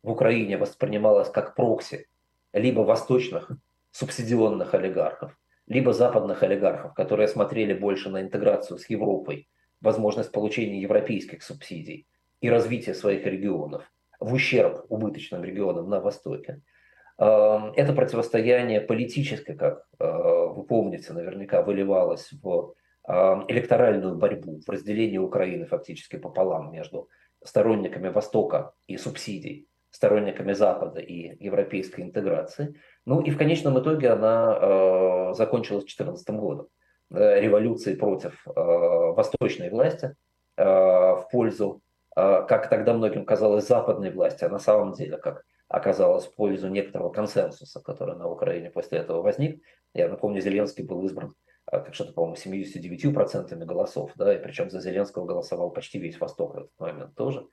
в 0.02 0.10
Украине 0.10 0.56
воспринималась 0.58 1.30
как 1.30 1.54
прокси 1.54 2.08
либо 2.52 2.80
восточных 2.80 3.50
субсидионных 3.90 4.74
олигархов, 4.74 5.38
либо 5.66 5.92
западных 5.92 6.42
олигархов, 6.42 6.94
которые 6.94 7.28
смотрели 7.28 7.72
больше 7.72 8.10
на 8.10 8.22
интеграцию 8.22 8.78
с 8.78 8.88
Европой, 8.90 9.48
возможность 9.80 10.32
получения 10.32 10.80
европейских 10.80 11.42
субсидий 11.42 12.06
и 12.40 12.48
развития 12.48 12.94
своих 12.94 13.24
регионов 13.26 13.84
в 14.20 14.32
ущерб 14.32 14.86
убыточным 14.88 15.44
регионам 15.44 15.88
на 15.88 16.00
Востоке. 16.00 16.62
Эм, 17.18 17.72
это 17.76 17.92
противостояние 17.92 18.80
политическое, 18.80 19.54
как 19.54 19.84
э, 19.98 20.06
вы 20.06 20.64
помните, 20.64 21.12
наверняка 21.12 21.62
выливалось 21.62 22.30
в 22.42 22.74
эм, 23.06 23.44
электоральную 23.48 24.16
борьбу, 24.16 24.60
в 24.66 24.70
разделение 24.70 25.20
Украины 25.20 25.66
фактически 25.66 26.16
пополам 26.16 26.72
между 26.72 27.08
сторонниками 27.44 28.08
Востока 28.08 28.72
и 28.86 28.96
субсидий, 28.96 29.68
сторонниками 29.90 30.52
Запада 30.52 31.00
и 31.00 31.36
европейской 31.44 32.00
интеграции. 32.00 32.74
Ну 33.04 33.20
и 33.20 33.30
в 33.30 33.38
конечном 33.38 33.78
итоге 33.78 34.10
она 34.10 34.58
э, 34.60 35.34
закончилась 35.34 35.84
2014 35.84 36.30
годом. 36.30 36.68
Э, 37.10 37.40
революцией 37.40 37.96
против 37.96 38.46
э, 38.46 38.50
восточной 38.56 39.70
власти 39.70 40.14
в 40.54 41.28
пользу, 41.32 41.80
как 42.14 42.68
тогда 42.68 42.92
многим 42.92 43.24
казалось, 43.24 43.66
западной 43.66 44.10
власти, 44.10 44.44
а 44.44 44.50
на 44.50 44.58
самом 44.58 44.92
деле, 44.92 45.16
как 45.16 45.44
оказалось, 45.72 46.26
в 46.26 46.34
пользу 46.34 46.68
некоторого 46.68 47.10
консенсуса, 47.10 47.80
который 47.80 48.14
на 48.14 48.28
Украине 48.28 48.70
после 48.70 48.98
этого 48.98 49.22
возник. 49.22 49.62
Я 49.94 50.08
напомню, 50.08 50.42
Зеленский 50.42 50.84
был 50.84 51.02
избран 51.06 51.34
э, 51.70 51.80
как 51.80 51.94
что-то, 51.94 52.12
по-моему, 52.12 52.36
79% 52.36 53.56
голосов, 53.64 54.12
да, 54.16 54.34
и 54.34 54.38
причем 54.38 54.70
за 54.70 54.80
Зеленского 54.80 55.24
голосовал 55.24 55.70
почти 55.70 55.98
весь 55.98 56.20
Восток 56.20 56.54
в 56.54 56.58
этот 56.58 56.70
момент 56.78 57.14
тоже. 57.14 57.46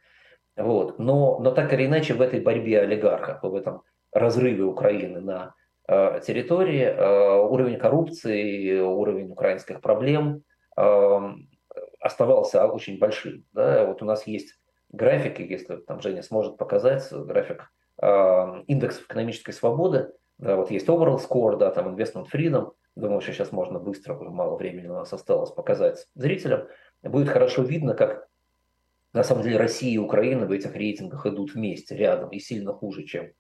Вот. 0.58 1.00
Но, 1.00 1.40
но 1.40 1.52
так 1.52 1.72
или 1.74 1.86
иначе 1.86 2.14
в 2.14 2.22
этой 2.22 2.42
борьбе 2.42 2.82
олигархов, 2.82 3.42
в 3.42 3.56
этом 3.56 3.84
разрыве 4.12 4.64
Украины 4.64 5.22
на 5.22 5.56
э, 5.88 6.20
территории, 6.20 6.84
э, 6.84 7.40
уровень 7.40 7.80
коррупции, 7.80 8.82
уровень 8.82 9.32
украинских 9.32 9.80
проблем 9.80 10.44
э, 10.76 11.34
оставался 12.02 12.68
очень 12.68 13.00
большим. 13.00 13.46
Да? 13.54 13.86
Вот 13.86 14.02
у 14.02 14.06
нас 14.06 14.28
есть 14.28 14.60
графики, 14.92 15.42
если 15.42 15.78
там 15.78 16.02
Женя 16.02 16.22
сможет 16.22 16.58
показать, 16.58 17.08
график 17.12 17.72
э, 18.02 18.64
индексов 18.68 19.06
экономической 19.06 19.52
свободы. 19.52 20.12
Да, 20.38 20.56
вот 20.56 20.72
есть 20.72 20.88
overall 20.88 21.20
score, 21.20 21.58
да, 21.58 21.72
там 21.72 21.96
investment 21.96 22.28
freedom. 22.34 22.72
Думаю, 22.96 23.22
что 23.22 23.34
сейчас 23.34 23.52
можно 23.52 23.80
быстро, 23.80 24.16
мало 24.16 24.58
времени 24.58 24.88
у 24.88 24.94
нас 24.94 25.14
осталось 25.14 25.52
показать 25.52 26.08
зрителям. 26.16 26.68
Будет 27.02 27.30
хорошо 27.30 27.62
видно, 27.62 27.94
как 27.94 28.28
на 29.14 29.24
самом 29.24 29.44
деле 29.44 29.58
Россия 29.58 29.94
и 29.94 29.98
Украина 29.98 30.46
в 30.46 30.52
этих 30.52 30.76
рейтингах 30.76 31.26
идут 31.26 31.54
вместе, 31.54 31.96
рядом 31.96 32.30
и 32.30 32.40
сильно 32.40 32.74
хуже, 32.74 33.04
чем 33.04 33.32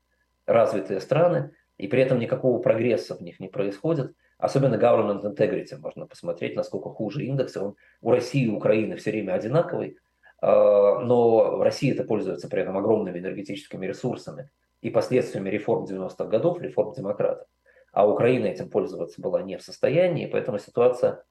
развитые 0.45 0.99
страны, 0.99 1.51
и 1.78 1.88
при 1.88 2.01
этом 2.01 2.20
никакого 2.20 2.60
прогресса 2.60 3.16
в 3.16 3.22
них 3.22 3.39
не 3.39 3.47
происходит. 3.47 4.14
Особенно 4.38 4.76
government 4.76 5.24
integrity, 5.24 5.78
можно 5.78 6.07
посмотреть, 6.07 6.55
насколько 6.55 6.89
хуже 6.89 7.26
индексы. 7.26 7.60
Он 7.60 7.76
у 8.01 8.12
России 8.12 8.45
и 8.45 8.49
Украины 8.49 8.95
все 8.95 9.12
время 9.12 9.34
одинаковый, 9.34 9.97
но 10.42 11.62
Россия 11.62 11.94
это 11.94 12.04
пользуется 12.04 12.48
при 12.48 12.62
этом 12.62 12.78
огромными 12.78 13.20
энергетическими 13.20 13.86
ресурсами 13.86 14.50
и 14.82 14.90
последствиями 14.90 15.50
реформ 15.50 15.84
90-х 15.84 16.26
годов, 16.26 16.62
реформ 16.62 16.94
демократов. 16.94 17.48
А 17.92 18.08
Украина 18.08 18.46
этим 18.46 18.70
пользоваться 18.70 19.22
была 19.22 19.42
не 19.42 19.58
в 19.58 19.64
состоянии, 19.64 20.28
поэтому 20.28 20.60
ситуация 20.60 21.24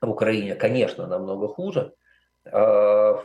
в 0.00 0.08
Украине, 0.08 0.54
конечно, 0.54 1.06
намного 1.06 1.48
хуже. 1.48 1.94
А, 2.44 3.22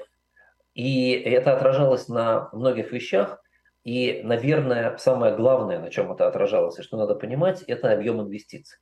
и 0.74 1.12
это 1.14 1.56
отражалось 1.56 2.08
на 2.08 2.50
многих 2.54 2.92
вещах. 2.92 3.42
И, 3.84 4.22
наверное, 4.24 4.98
самое 4.98 5.36
главное, 5.36 5.80
на 5.80 5.90
чем 5.90 6.12
это 6.12 6.28
отражалось, 6.28 6.78
и 6.78 6.84
что 6.84 6.98
надо 6.98 7.16
понимать, 7.16 7.64
это 7.64 7.92
объем 7.92 8.22
инвестиций. 8.22 8.80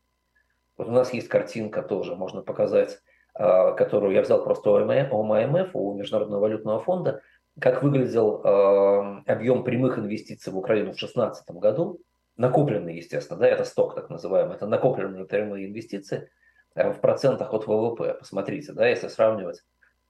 Вот 0.77 0.87
у 0.87 0.91
нас 0.91 1.13
есть 1.13 1.29
картинка 1.29 1.81
тоже, 1.81 2.15
можно 2.15 2.41
показать, 2.41 2.99
которую 3.39 4.13
я 4.13 4.21
взял 4.21 4.43
просто 4.43 4.69
у 4.69 5.23
ММФ, 5.23 5.69
у 5.73 5.93
Международного 5.93 6.41
валютного 6.41 6.79
фонда, 6.81 7.21
как 7.59 7.81
выглядел 7.83 8.41
а, 8.43 9.21
объем 9.25 9.63
прямых 9.63 9.97
инвестиций 9.97 10.51
в 10.51 10.57
Украину 10.57 10.91
в 10.91 10.99
2016 10.99 11.49
году, 11.51 12.01
накопленные, 12.35 12.97
естественно, 12.97 13.39
да, 13.39 13.47
это 13.47 13.63
сток 13.63 13.95
так 13.95 14.09
называемый, 14.09 14.55
это 14.55 14.67
накопленные 14.67 15.25
прямые 15.25 15.67
инвестиции 15.67 16.29
в 16.75 16.95
процентах 16.95 17.53
от 17.53 17.67
ВВП. 17.67 18.15
Посмотрите, 18.19 18.73
да, 18.73 18.87
если 18.87 19.07
сравнивать 19.07 19.63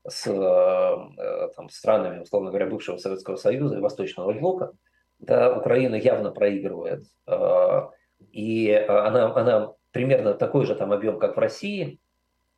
с 0.07 0.27
э, 0.27 1.49
там, 1.55 1.69
странами, 1.69 2.21
условно 2.21 2.49
говоря, 2.49 2.67
бывшего 2.67 2.97
Советского 2.97 3.35
Союза 3.35 3.77
и 3.77 3.81
Восточного 3.81 4.33
блока, 4.33 4.71
да, 5.19 5.55
Украина 5.57 5.95
явно 5.95 6.31
проигрывает. 6.31 7.05
Э, 7.27 7.87
и 8.31 8.71
она, 8.71 9.33
она 9.35 9.73
примерно 9.91 10.33
такой 10.33 10.65
же 10.65 10.75
там 10.75 10.91
объем, 10.91 11.19
как 11.19 11.35
в 11.35 11.39
России, 11.39 11.99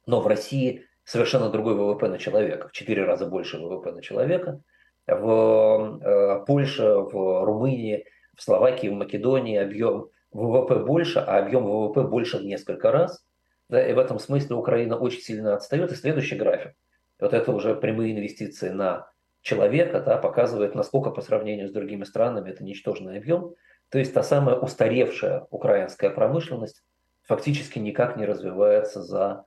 но 0.05 0.21
в 0.21 0.27
России 0.27 0.85
совершенно 1.03 1.49
другой 1.49 1.75
ВВП 1.75 2.07
на 2.07 2.17
человека, 2.17 2.67
в 2.67 2.71
4 2.71 3.03
раза 3.03 3.25
больше 3.25 3.57
ВВП 3.57 3.91
на 3.91 4.01
человека. 4.01 4.61
В 5.07 5.99
э, 6.01 6.45
Польше, 6.45 6.83
в 6.83 7.45
Румынии, 7.45 8.05
в 8.37 8.41
Словакии, 8.41 8.87
в 8.87 8.93
Македонии 8.93 9.57
объем 9.57 10.09
ВВП 10.31 10.85
больше, 10.85 11.19
а 11.19 11.37
объем 11.37 11.65
ВВП 11.65 12.03
больше 12.03 12.37
в 12.37 12.43
несколько 12.43 12.91
раз. 12.91 13.23
Да, 13.69 13.85
и 13.85 13.93
в 13.93 13.99
этом 13.99 14.19
смысле 14.19 14.55
Украина 14.55 14.97
очень 14.97 15.21
сильно 15.21 15.55
отстает. 15.55 15.91
И 15.91 15.95
следующий 15.95 16.35
график– 16.35 16.73
вот 17.19 17.33
это 17.33 17.51
уже 17.51 17.75
прямые 17.75 18.13
инвестиции 18.13 18.69
на 18.69 19.07
человека, 19.41 20.01
да, 20.01 20.17
показывает, 20.17 20.75
насколько 20.75 21.09
по 21.09 21.21
сравнению 21.21 21.67
с 21.67 21.71
другими 21.71 22.03
странами 22.03 22.51
это 22.51 22.63
ничтожный 22.63 23.17
объем. 23.17 23.53
То 23.89 23.99
есть 23.99 24.13
та 24.13 24.23
самая 24.23 24.55
устаревшая 24.55 25.47
украинская 25.49 26.09
промышленность 26.09 26.81
фактически 27.23 27.79
никак 27.79 28.17
не 28.17 28.25
развивается 28.25 29.01
за 29.01 29.45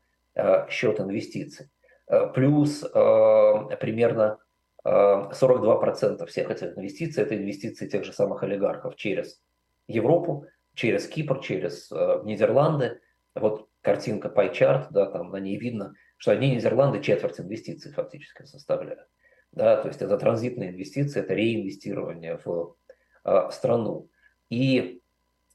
счет 0.68 1.00
инвестиций. 1.00 1.70
Э, 2.06 2.28
плюс 2.32 2.82
э, 2.82 3.76
примерно 3.80 4.38
э, 4.84 4.88
42% 4.88 6.26
всех 6.26 6.50
этих 6.50 6.76
инвестиций– 6.76 7.22
это 7.24 7.36
инвестиции 7.36 7.88
тех 7.88 8.04
же 8.04 8.12
самых 8.12 8.42
олигархов 8.42 8.96
через 8.96 9.40
Европу, 9.86 10.46
через 10.74 11.06
Кипр, 11.06 11.40
через 11.40 11.90
э, 11.90 12.20
Нидерланды. 12.24 13.00
Вот 13.34 13.68
картинка 13.80 14.28
PyChart, 14.28 14.88
да, 14.90 15.06
там 15.06 15.30
на 15.30 15.36
ней 15.36 15.58
видно, 15.58 15.94
что 16.16 16.32
одни 16.32 16.54
Нидерланды 16.54 17.00
четверть 17.00 17.40
инвестиций 17.40 17.92
фактически 17.92 18.44
составляют. 18.44 19.08
Да, 19.52 19.80
то 19.80 19.88
есть 19.88 20.02
это 20.02 20.18
транзитные 20.18 20.70
инвестиции, 20.70 21.20
это 21.20 21.34
реинвестирование 21.34 22.40
в 22.44 22.76
э, 23.24 23.50
страну. 23.50 24.10
И 24.50 25.00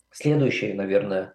следующая, 0.09 0.73
наверное, 0.73 1.23
э, 1.25 1.31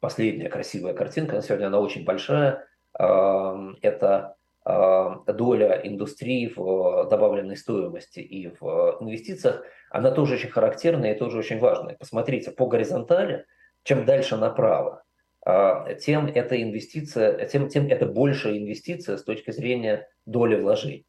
последняя 0.00 0.48
красивая 0.48 0.94
картинка, 0.94 1.36
на 1.36 1.42
сегодня 1.42 1.66
она 1.66 1.80
очень 1.80 2.04
большая, 2.04 2.66
э, 2.98 3.74
это 3.82 4.36
э, 4.64 5.32
доля 5.32 5.80
индустрии 5.84 6.52
в 6.54 7.08
добавленной 7.08 7.56
стоимости 7.56 8.20
и 8.20 8.48
в 8.48 8.98
инвестициях, 9.00 9.62
она 9.90 10.10
тоже 10.10 10.34
очень 10.34 10.50
характерная 10.50 11.14
и 11.14 11.18
тоже 11.18 11.38
очень 11.38 11.58
важная. 11.58 11.96
Посмотрите, 11.96 12.50
по 12.50 12.66
горизонтали, 12.66 13.46
чем 13.84 14.04
дальше 14.04 14.36
направо, 14.36 15.04
а, 15.46 15.94
тем 15.94 16.26
это 16.26 16.60
инвестиция, 16.60 17.46
тем, 17.46 17.68
тем 17.68 17.86
это 17.86 18.06
большая 18.06 18.58
инвестиция 18.58 19.16
с 19.16 19.22
точки 19.22 19.52
зрения 19.52 20.08
доли 20.26 20.56
вложений. 20.56 21.06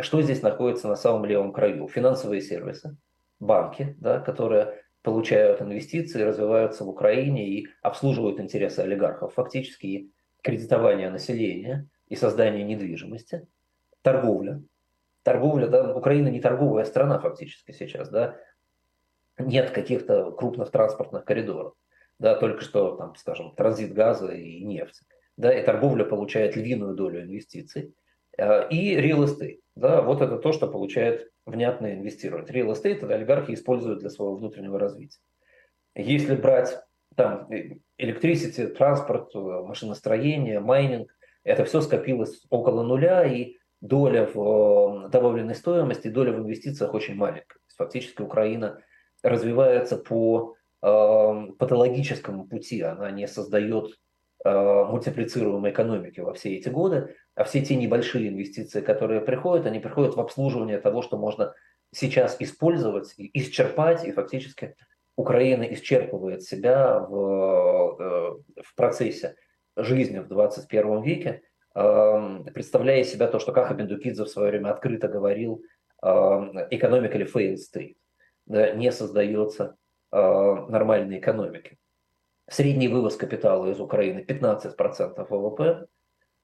Что 0.00 0.20
здесь 0.20 0.42
находится 0.42 0.88
на 0.88 0.96
самом 0.96 1.24
левом 1.24 1.52
краю? 1.52 1.86
Финансовые 1.86 2.40
сервисы, 2.40 2.96
банки, 3.38 3.94
да, 4.00 4.18
которые 4.18 4.82
получают 5.08 5.62
инвестиции, 5.62 6.22
развиваются 6.22 6.84
в 6.84 6.88
Украине 6.88 7.48
и 7.48 7.68
обслуживают 7.80 8.40
интересы 8.40 8.80
олигархов, 8.80 9.32
фактически 9.32 9.86
и 9.86 10.12
кредитование 10.42 11.08
населения 11.10 11.88
и 12.08 12.14
создание 12.14 12.62
недвижимости, 12.62 13.46
торговля. 14.02 14.62
Торговля, 15.22 15.68
да, 15.68 15.94
Украина 15.96 16.28
не 16.28 16.40
торговая 16.40 16.84
страна 16.84 17.18
фактически 17.18 17.72
сейчас, 17.72 18.10
да, 18.10 18.36
нет 19.38 19.70
каких-то 19.70 20.30
крупных 20.32 20.70
транспортных 20.70 21.24
коридоров 21.24 21.74
да, 22.18 22.34
только 22.34 22.62
что, 22.62 22.96
там, 22.96 23.14
скажем, 23.16 23.54
транзит 23.54 23.94
газа 23.94 24.32
и 24.32 24.62
нефть, 24.62 25.02
да, 25.36 25.52
и 25.52 25.64
торговля 25.64 26.04
получает 26.04 26.56
львиную 26.56 26.94
долю 26.94 27.22
инвестиций, 27.22 27.94
и 28.38 28.96
real 28.96 29.24
estate. 29.24 29.60
Да, 29.74 30.02
вот 30.02 30.22
это 30.22 30.38
то, 30.38 30.52
что 30.52 30.66
получает 30.66 31.30
внятное 31.46 31.94
инвестирование. 31.94 32.48
Real 32.52 32.72
estate 32.72 33.04
это 33.04 33.14
олигархи 33.14 33.54
используют 33.54 34.00
для 34.00 34.10
своего 34.10 34.36
внутреннего 34.36 34.78
развития. 34.78 35.18
Если 35.94 36.36
брать 36.36 36.78
там 37.16 37.48
электричество, 37.96 38.66
транспорт, 38.66 39.34
машиностроение, 39.34 40.60
майнинг, 40.60 41.10
это 41.44 41.64
все 41.64 41.80
скопилось 41.80 42.44
около 42.50 42.82
нуля, 42.82 43.24
и 43.24 43.56
доля 43.80 44.28
в 44.32 45.08
добавленной 45.10 45.54
стоимости, 45.54 46.08
доля 46.08 46.32
в 46.32 46.38
инвестициях 46.38 46.94
очень 46.94 47.14
маленькая. 47.14 47.58
Фактически 47.76 48.22
Украина 48.22 48.80
развивается 49.22 49.96
по 49.96 50.56
э, 50.82 51.46
патологическому 51.58 52.46
пути, 52.46 52.82
она 52.82 53.10
не 53.10 53.26
создает 53.26 53.86
э, 53.86 53.94
мультиплицируемой 54.44 55.72
экономики 55.72 56.20
во 56.20 56.32
все 56.32 56.56
эти 56.56 56.68
годы, 56.68 57.14
а 57.34 57.44
все 57.44 57.60
те 57.60 57.76
небольшие 57.76 58.28
инвестиции, 58.28 58.80
которые 58.80 59.20
приходят, 59.20 59.66
они 59.66 59.80
приходят 59.80 60.14
в 60.14 60.20
обслуживание 60.20 60.78
того, 60.78 61.02
что 61.02 61.16
можно 61.16 61.54
сейчас 61.92 62.36
использовать, 62.38 63.14
исчерпать, 63.16 64.04
и 64.04 64.12
фактически 64.12 64.76
Украина 65.16 65.64
исчерпывает 65.64 66.42
себя 66.42 67.00
в, 67.00 67.96
э, 68.56 68.62
в 68.62 68.74
процессе 68.76 69.34
жизни 69.76 70.18
в 70.18 70.28
21 70.28 71.02
веке, 71.02 71.42
эм, 71.74 72.44
представляя 72.44 73.02
себя 73.04 73.26
то, 73.26 73.38
что 73.38 73.52
Каха 73.52 73.74
Бендукидзе 73.74 74.24
в 74.24 74.28
свое 74.28 74.50
время 74.50 74.70
открыто 74.70 75.08
говорил, 75.08 75.62
экономика 76.00 77.18
или 77.18 77.26
failed 77.26 77.56
state, 77.56 77.96
не 78.76 78.92
создается 78.92 79.76
э, 80.12 80.16
нормальной 80.16 81.18
экономики. 81.18 81.76
Средний 82.50 82.88
вывоз 82.88 83.16
капитала 83.16 83.66
из 83.70 83.80
Украины 83.80 84.24
15% 84.26 85.26
ВВП. 85.28 85.86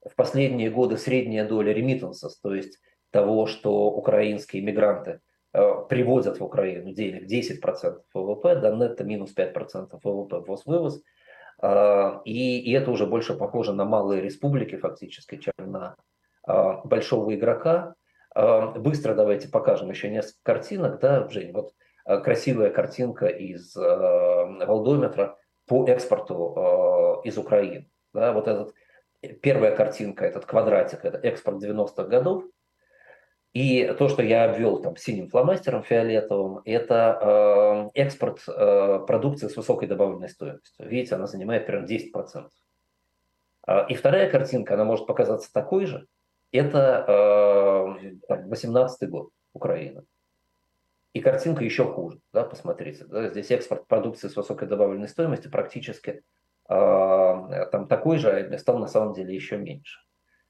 В 0.08 0.14
последние 0.16 0.70
годы 0.70 0.98
средняя 0.98 1.48
доля 1.48 1.72
remittances, 1.72 2.32
то 2.42 2.54
есть 2.54 2.78
того, 3.10 3.46
что 3.46 3.90
украинские 3.90 4.62
мигранты– 4.62 5.20
Э, 5.54 5.84
привозят 5.88 6.40
в 6.40 6.44
Украину 6.44 6.92
денег 6.92 7.30
10% 7.30 8.00
ВВП, 8.12 8.56
да 8.56 8.74
нетто 8.74 9.04
минус 9.04 9.32
5% 9.36 10.00
ВВП 10.02 10.40
ввоз-вывоз. 10.40 11.00
А, 11.62 12.20
и, 12.24 12.58
и 12.58 12.72
это 12.72 12.90
уже 12.90 13.06
больше 13.06 13.34
похоже 13.34 13.72
на 13.72 13.84
малые 13.84 14.20
республики 14.20 14.76
фактически, 14.76 15.36
чем 15.36 15.52
на 15.58 15.94
а, 16.42 16.80
большого 16.84 17.36
игрока. 17.36 17.94
А, 18.34 18.72
быстро 18.72 19.14
давайте 19.14 19.48
покажем 19.48 19.90
еще 19.90 20.10
несколько 20.10 20.40
картинок. 20.42 20.98
Да, 20.98 21.28
Жень, 21.28 21.52
вот 21.52 21.70
красивая 22.04 22.70
картинка 22.70 23.26
из 23.26 23.76
Волдометра 23.76 25.36
по 25.66 25.86
экспорту 25.86 27.20
из 27.24 27.38
Украины. 27.38 27.88
Да, 28.12 28.32
вот 28.32 28.48
этот, 28.48 28.74
первая 29.42 29.74
картинка, 29.74 30.24
этот 30.24 30.46
квадратик, 30.46 31.04
это 31.04 31.18
экспорт 31.18 31.62
90-х 31.62 32.04
годов. 32.04 32.44
И 33.52 33.94
то, 33.98 34.08
что 34.08 34.22
я 34.22 34.50
обвел 34.50 34.82
там 34.82 34.96
синим 34.96 35.28
фломастером 35.28 35.84
фиолетовым, 35.84 36.60
это 36.64 37.90
э, 37.94 38.00
экспорт 38.00 38.42
э, 38.48 38.98
продукции 39.06 39.46
с 39.46 39.56
высокой 39.56 39.86
добавленной 39.86 40.28
стоимостью. 40.28 40.88
Видите, 40.88 41.14
она 41.14 41.28
занимает 41.28 41.64
примерно 41.64 41.86
10%. 41.86 42.48
Э, 43.68 43.86
и 43.88 43.94
вторая 43.94 44.28
картинка, 44.28 44.74
она 44.74 44.84
может 44.84 45.06
показаться 45.06 45.52
такой 45.52 45.86
же. 45.86 46.08
Это 46.50 47.04
э, 48.28 48.36
18 48.46 49.08
год 49.08 49.30
Украина. 49.52 50.04
И 51.14 51.20
картинка 51.20 51.62
еще 51.64 51.84
хуже, 51.84 52.18
да, 52.32 52.42
посмотрите. 52.42 53.04
Да, 53.04 53.28
здесь 53.28 53.52
экспорт 53.52 53.86
продукции 53.86 54.26
с 54.26 54.34
высокой 54.34 54.66
добавленной 54.66 55.06
стоимостью 55.06 55.48
практически 55.48 56.22
э, 56.68 56.74
там 57.70 57.86
такой 57.86 58.18
же, 58.18 58.30
а 58.30 58.58
стал 58.58 58.78
на 58.78 58.88
самом 58.88 59.14
деле 59.14 59.32
еще 59.32 59.56
меньше. 59.56 60.00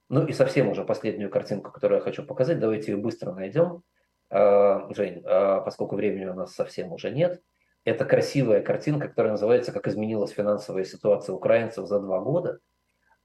Ну 0.08 0.26
и 0.26 0.32
совсем 0.32 0.70
уже 0.70 0.82
последнюю 0.82 1.28
картинку, 1.28 1.70
которую 1.70 1.98
я 1.98 2.02
хочу 2.02 2.24
показать, 2.24 2.60
давайте 2.60 2.92
ее 2.92 2.96
быстро 2.96 3.32
найдем. 3.32 3.82
А, 4.30 4.88
Жень, 4.94 5.22
а, 5.26 5.60
поскольку 5.60 5.96
времени 5.96 6.24
у 6.24 6.34
нас 6.34 6.54
совсем 6.54 6.92
уже 6.92 7.10
нет, 7.10 7.42
это 7.84 8.06
красивая 8.06 8.62
картинка, 8.62 9.08
которая 9.08 9.32
называется 9.32 9.70
«Как 9.70 9.86
изменилась 9.86 10.30
финансовая 10.30 10.84
ситуация 10.84 11.34
украинцев 11.34 11.86
за 11.86 12.00
два 12.00 12.20
года». 12.20 12.60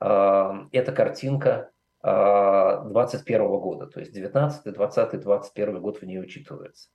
Это 0.02 0.94
картинка 0.94 1.72
2021 2.02 3.48
года, 3.60 3.88
то 3.88 4.00
есть 4.00 4.14
19, 4.14 4.74
20, 4.74 5.22
21 5.22 5.82
год 5.82 6.02
в 6.02 6.06
ней 6.06 6.20
учитывается. 6.20 6.90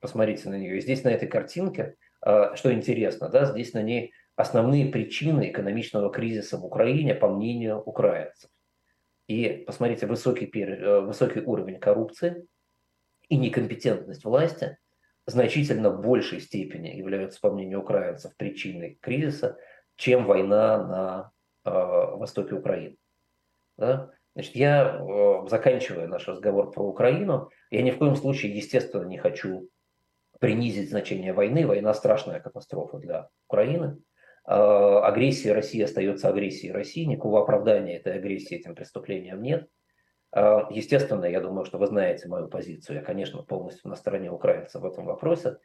Посмотрите 0.00 0.48
на 0.48 0.58
нее. 0.58 0.80
Здесь 0.80 1.04
на 1.04 1.08
этой 1.08 1.28
картинке, 1.28 1.96
что 2.20 2.72
интересно, 2.72 3.28
да, 3.28 3.46
здесь 3.46 3.72
на 3.72 3.82
ней 3.82 4.12
основные 4.36 4.86
причины 4.86 5.50
экономичного 5.50 6.12
кризиса 6.12 6.58
в 6.58 6.64
Украине, 6.64 7.14
по 7.14 7.28
мнению 7.28 7.80
украинцев. 7.80 8.50
И 9.26 9.64
посмотрите, 9.66 10.06
высокий, 10.06 10.46
э, 10.60 11.00
высокий 11.00 11.40
уровень 11.40 11.80
коррупции 11.80 12.46
и 13.28 13.36
некомпетентность 13.36 14.24
власти 14.24 14.78
значительно 15.26 15.90
большей 15.90 16.40
степени 16.40 16.90
являются, 16.90 17.40
по 17.40 17.50
мнению 17.50 17.80
украинцев, 17.80 18.36
причиной 18.36 18.98
кризиса, 19.00 19.58
чем 19.96 20.26
война 20.26 20.86
на 20.86 21.32
э, 21.64 21.70
востоке 21.70 22.54
Украины. 22.54 22.96
Да? 23.76 24.10
Значит, 24.34 24.54
я, 24.54 25.00
э, 25.00 25.48
заканчивая 25.48 26.06
наш 26.06 26.28
разговор 26.28 26.70
про 26.70 26.84
Украину, 26.84 27.50
я 27.70 27.82
ни 27.82 27.90
в 27.90 27.98
коем 27.98 28.14
случае, 28.14 28.54
естественно, 28.54 29.04
не 29.04 29.18
хочу 29.18 29.68
принизить 30.38 30.90
значение 30.90 31.32
войны. 31.32 31.66
Война 31.66 31.94
страшная 31.94 32.40
катастрофа 32.40 32.98
для 32.98 33.28
Украины. 33.48 33.98
А, 34.44 35.06
агрессия 35.06 35.52
России 35.52 35.82
остается 35.82 36.28
агрессией 36.28 36.72
России, 36.72 37.04
никакого 37.04 37.42
оправдания 37.42 37.96
этой 37.96 38.14
агрессии, 38.14 38.56
этим 38.56 38.74
преступлениям 38.74 39.42
нет. 39.42 39.68
А, 40.32 40.68
естественно, 40.70 41.24
я 41.24 41.40
думаю, 41.40 41.64
что 41.64 41.78
вы 41.78 41.86
знаете 41.86 42.28
мою 42.28 42.48
позицию. 42.48 42.96
Я, 42.96 43.02
конечно, 43.02 43.42
полностью 43.42 43.90
на 43.90 43.96
стороне 43.96 44.30
украинцев 44.30 44.82
в 44.82 44.86
этом 44.86 45.06
вопросе. 45.06 45.58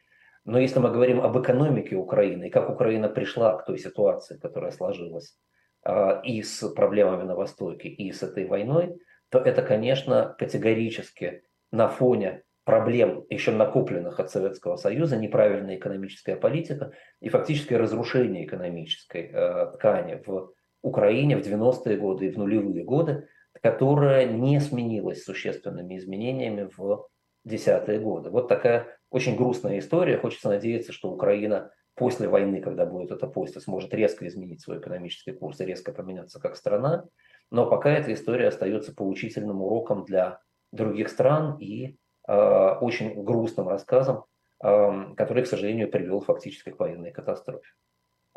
Но 0.44 0.60
если 0.60 0.80
мы 0.80 0.90
говорим 0.92 1.22
об 1.22 1.40
экономике 1.40 1.96
Украины 1.96 2.48
и 2.48 2.50
как 2.50 2.70
Украина 2.70 3.10
пришла 3.10 3.58
к 3.58 3.66
той 3.66 3.78
ситуации, 3.78 4.40
которая 4.40 4.72
сложилась 4.72 5.38
а, 5.84 6.22
и 6.24 6.42
с 6.42 6.68
проблемами 6.70 7.24
на 7.24 7.36
Востоке, 7.36 7.90
и 7.90 8.12
с 8.12 8.24
этой 8.24 8.48
войной, 8.48 8.98
то 9.30 9.40
это, 9.40 9.62
конечно, 9.62 10.36
категорически 10.38 11.44
на 11.72 11.88
фоне 11.88 12.44
проблем, 12.64 13.26
еще 13.30 13.52
накопленных 13.52 14.20
от 14.20 14.30
Советского 14.30 14.76
Союза, 14.76 15.18
неправильная 15.18 15.78
экономическая 15.78 16.36
политика 16.36 16.92
и 17.20 17.30
фактическое 17.30 17.78
разрушение 17.78 18.46
экономической 18.46 19.32
э, 19.34 19.72
ткани 19.74 20.22
в 20.26 20.54
Украине 20.82 21.38
в 21.38 21.42
90-е 21.42 21.98
годы 21.98 22.28
и 22.28 22.32
в 22.32 22.38
нулевые 22.38 22.84
годы, 22.84 23.28
которая 23.62 24.26
не 24.26 24.60
сменилась 24.60 25.24
существенными 25.24 25.98
изменениями 25.98 26.70
в 26.76 27.08
десятые 27.44 28.00
годы. 28.00 28.30
Вот 28.30 28.48
такая 28.48 28.88
очень 29.10 29.36
грустная 29.36 29.80
история. 29.80 30.18
Хочется 30.18 30.50
надеяться, 30.50 30.94
что 30.94 31.12
Украина 31.12 31.72
после 31.96 32.28
войны, 32.28 32.62
когда 32.62 32.86
будет 32.86 33.12
это 33.12 33.28
после, 33.28 33.62
сможет 33.62 33.94
резко 33.94 34.28
изменить 34.28 34.62
свой 34.62 34.80
экономический 34.80 35.34
курс 35.34 35.60
и 35.60 35.66
резко 35.66 35.92
поменяться 35.92 36.40
как 36.40 36.56
страна. 36.56 37.06
Но 37.50 37.70
пока 37.70 37.92
эта 37.92 38.14
история 38.14 38.48
остается 38.48 38.94
поучительным 38.94 39.62
уроком 39.62 40.06
для 40.06 40.40
других 40.72 41.10
стран 41.10 41.58
и 41.60 41.98
очень 42.28 43.24
грустным 43.24 43.68
рассказом, 43.68 44.26
эм, 44.64 45.16
который, 45.16 45.44
к 45.44 45.48
сожалению, 45.48 45.90
привел 45.90 46.22
фактически 46.22 46.70
к 46.70 46.80
военной 46.80 47.12
катастрофе. 47.12 47.68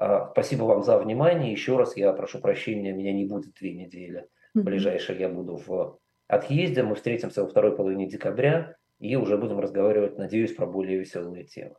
Э, 0.01 0.28
спасибо 0.32 0.64
вам 0.64 0.82
за 0.82 0.99
внимание. 0.99 1.53
Еще 1.53 1.76
раз 1.76 1.97
я 1.97 2.12
прошу 2.12 2.41
прощения, 2.41 2.93
меня 2.93 3.12
не 3.12 3.24
будет 3.24 3.55
две 3.55 3.74
недели. 3.74 4.26
Ближайшее 4.55 5.18
я 5.18 5.28
буду 5.28 5.57
в 5.57 5.99
отъезде. 6.28 6.82
Мы 6.82 6.95
встретимся 6.95 7.43
во 7.43 7.49
второй 7.49 7.76
половине 7.76 8.07
декабря 8.07 8.76
и 9.01 9.16
уже 9.16 9.37
будем 9.37 9.59
разговаривать, 9.59 10.16
надеюсь, 10.16 10.55
про 10.55 10.66
более 10.66 10.99
веселые 10.99 11.45
темы. 11.45 11.74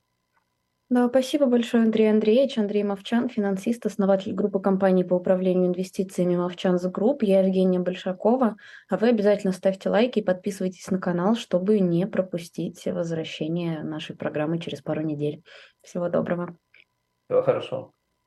Да, 0.88 1.10
спасибо 1.10 1.48
большое, 1.48 1.82
Андрей 1.82 2.12
Андреевич. 2.12 2.60
Андрей 2.60 2.84
Мовчан, 2.84 3.28
финансист, 3.28 3.88
основатель 3.88 4.34
группы 4.34 4.60
компаний 4.60 5.04
по 5.04 5.16
управлению 5.16 5.66
инвестициями 5.66 6.36
Movchan's 6.36 6.84
Group. 6.84 7.24
Я 7.24 7.42
Евгения 7.42 7.80
Большакова. 7.80 8.56
А 8.88 8.98
вы 8.98 9.10
обязательно 9.10 9.52
ставьте 9.52 9.90
лайки 9.90 10.20
и 10.20 10.24
подписывайтесь 10.24 10.88
на 10.92 11.00
канал, 11.00 11.36
чтобы 11.36 11.80
не 11.80 12.06
пропустить 12.06 12.86
возвращение 12.86 13.82
нашей 13.82 14.16
программы 14.16 14.60
через 14.60 14.84
пару 14.84 15.02
недель. 15.02 15.44
Всего 15.82 16.08
доброго. 16.08 16.56
Всего 17.28 17.42
хорошо. 17.42 17.95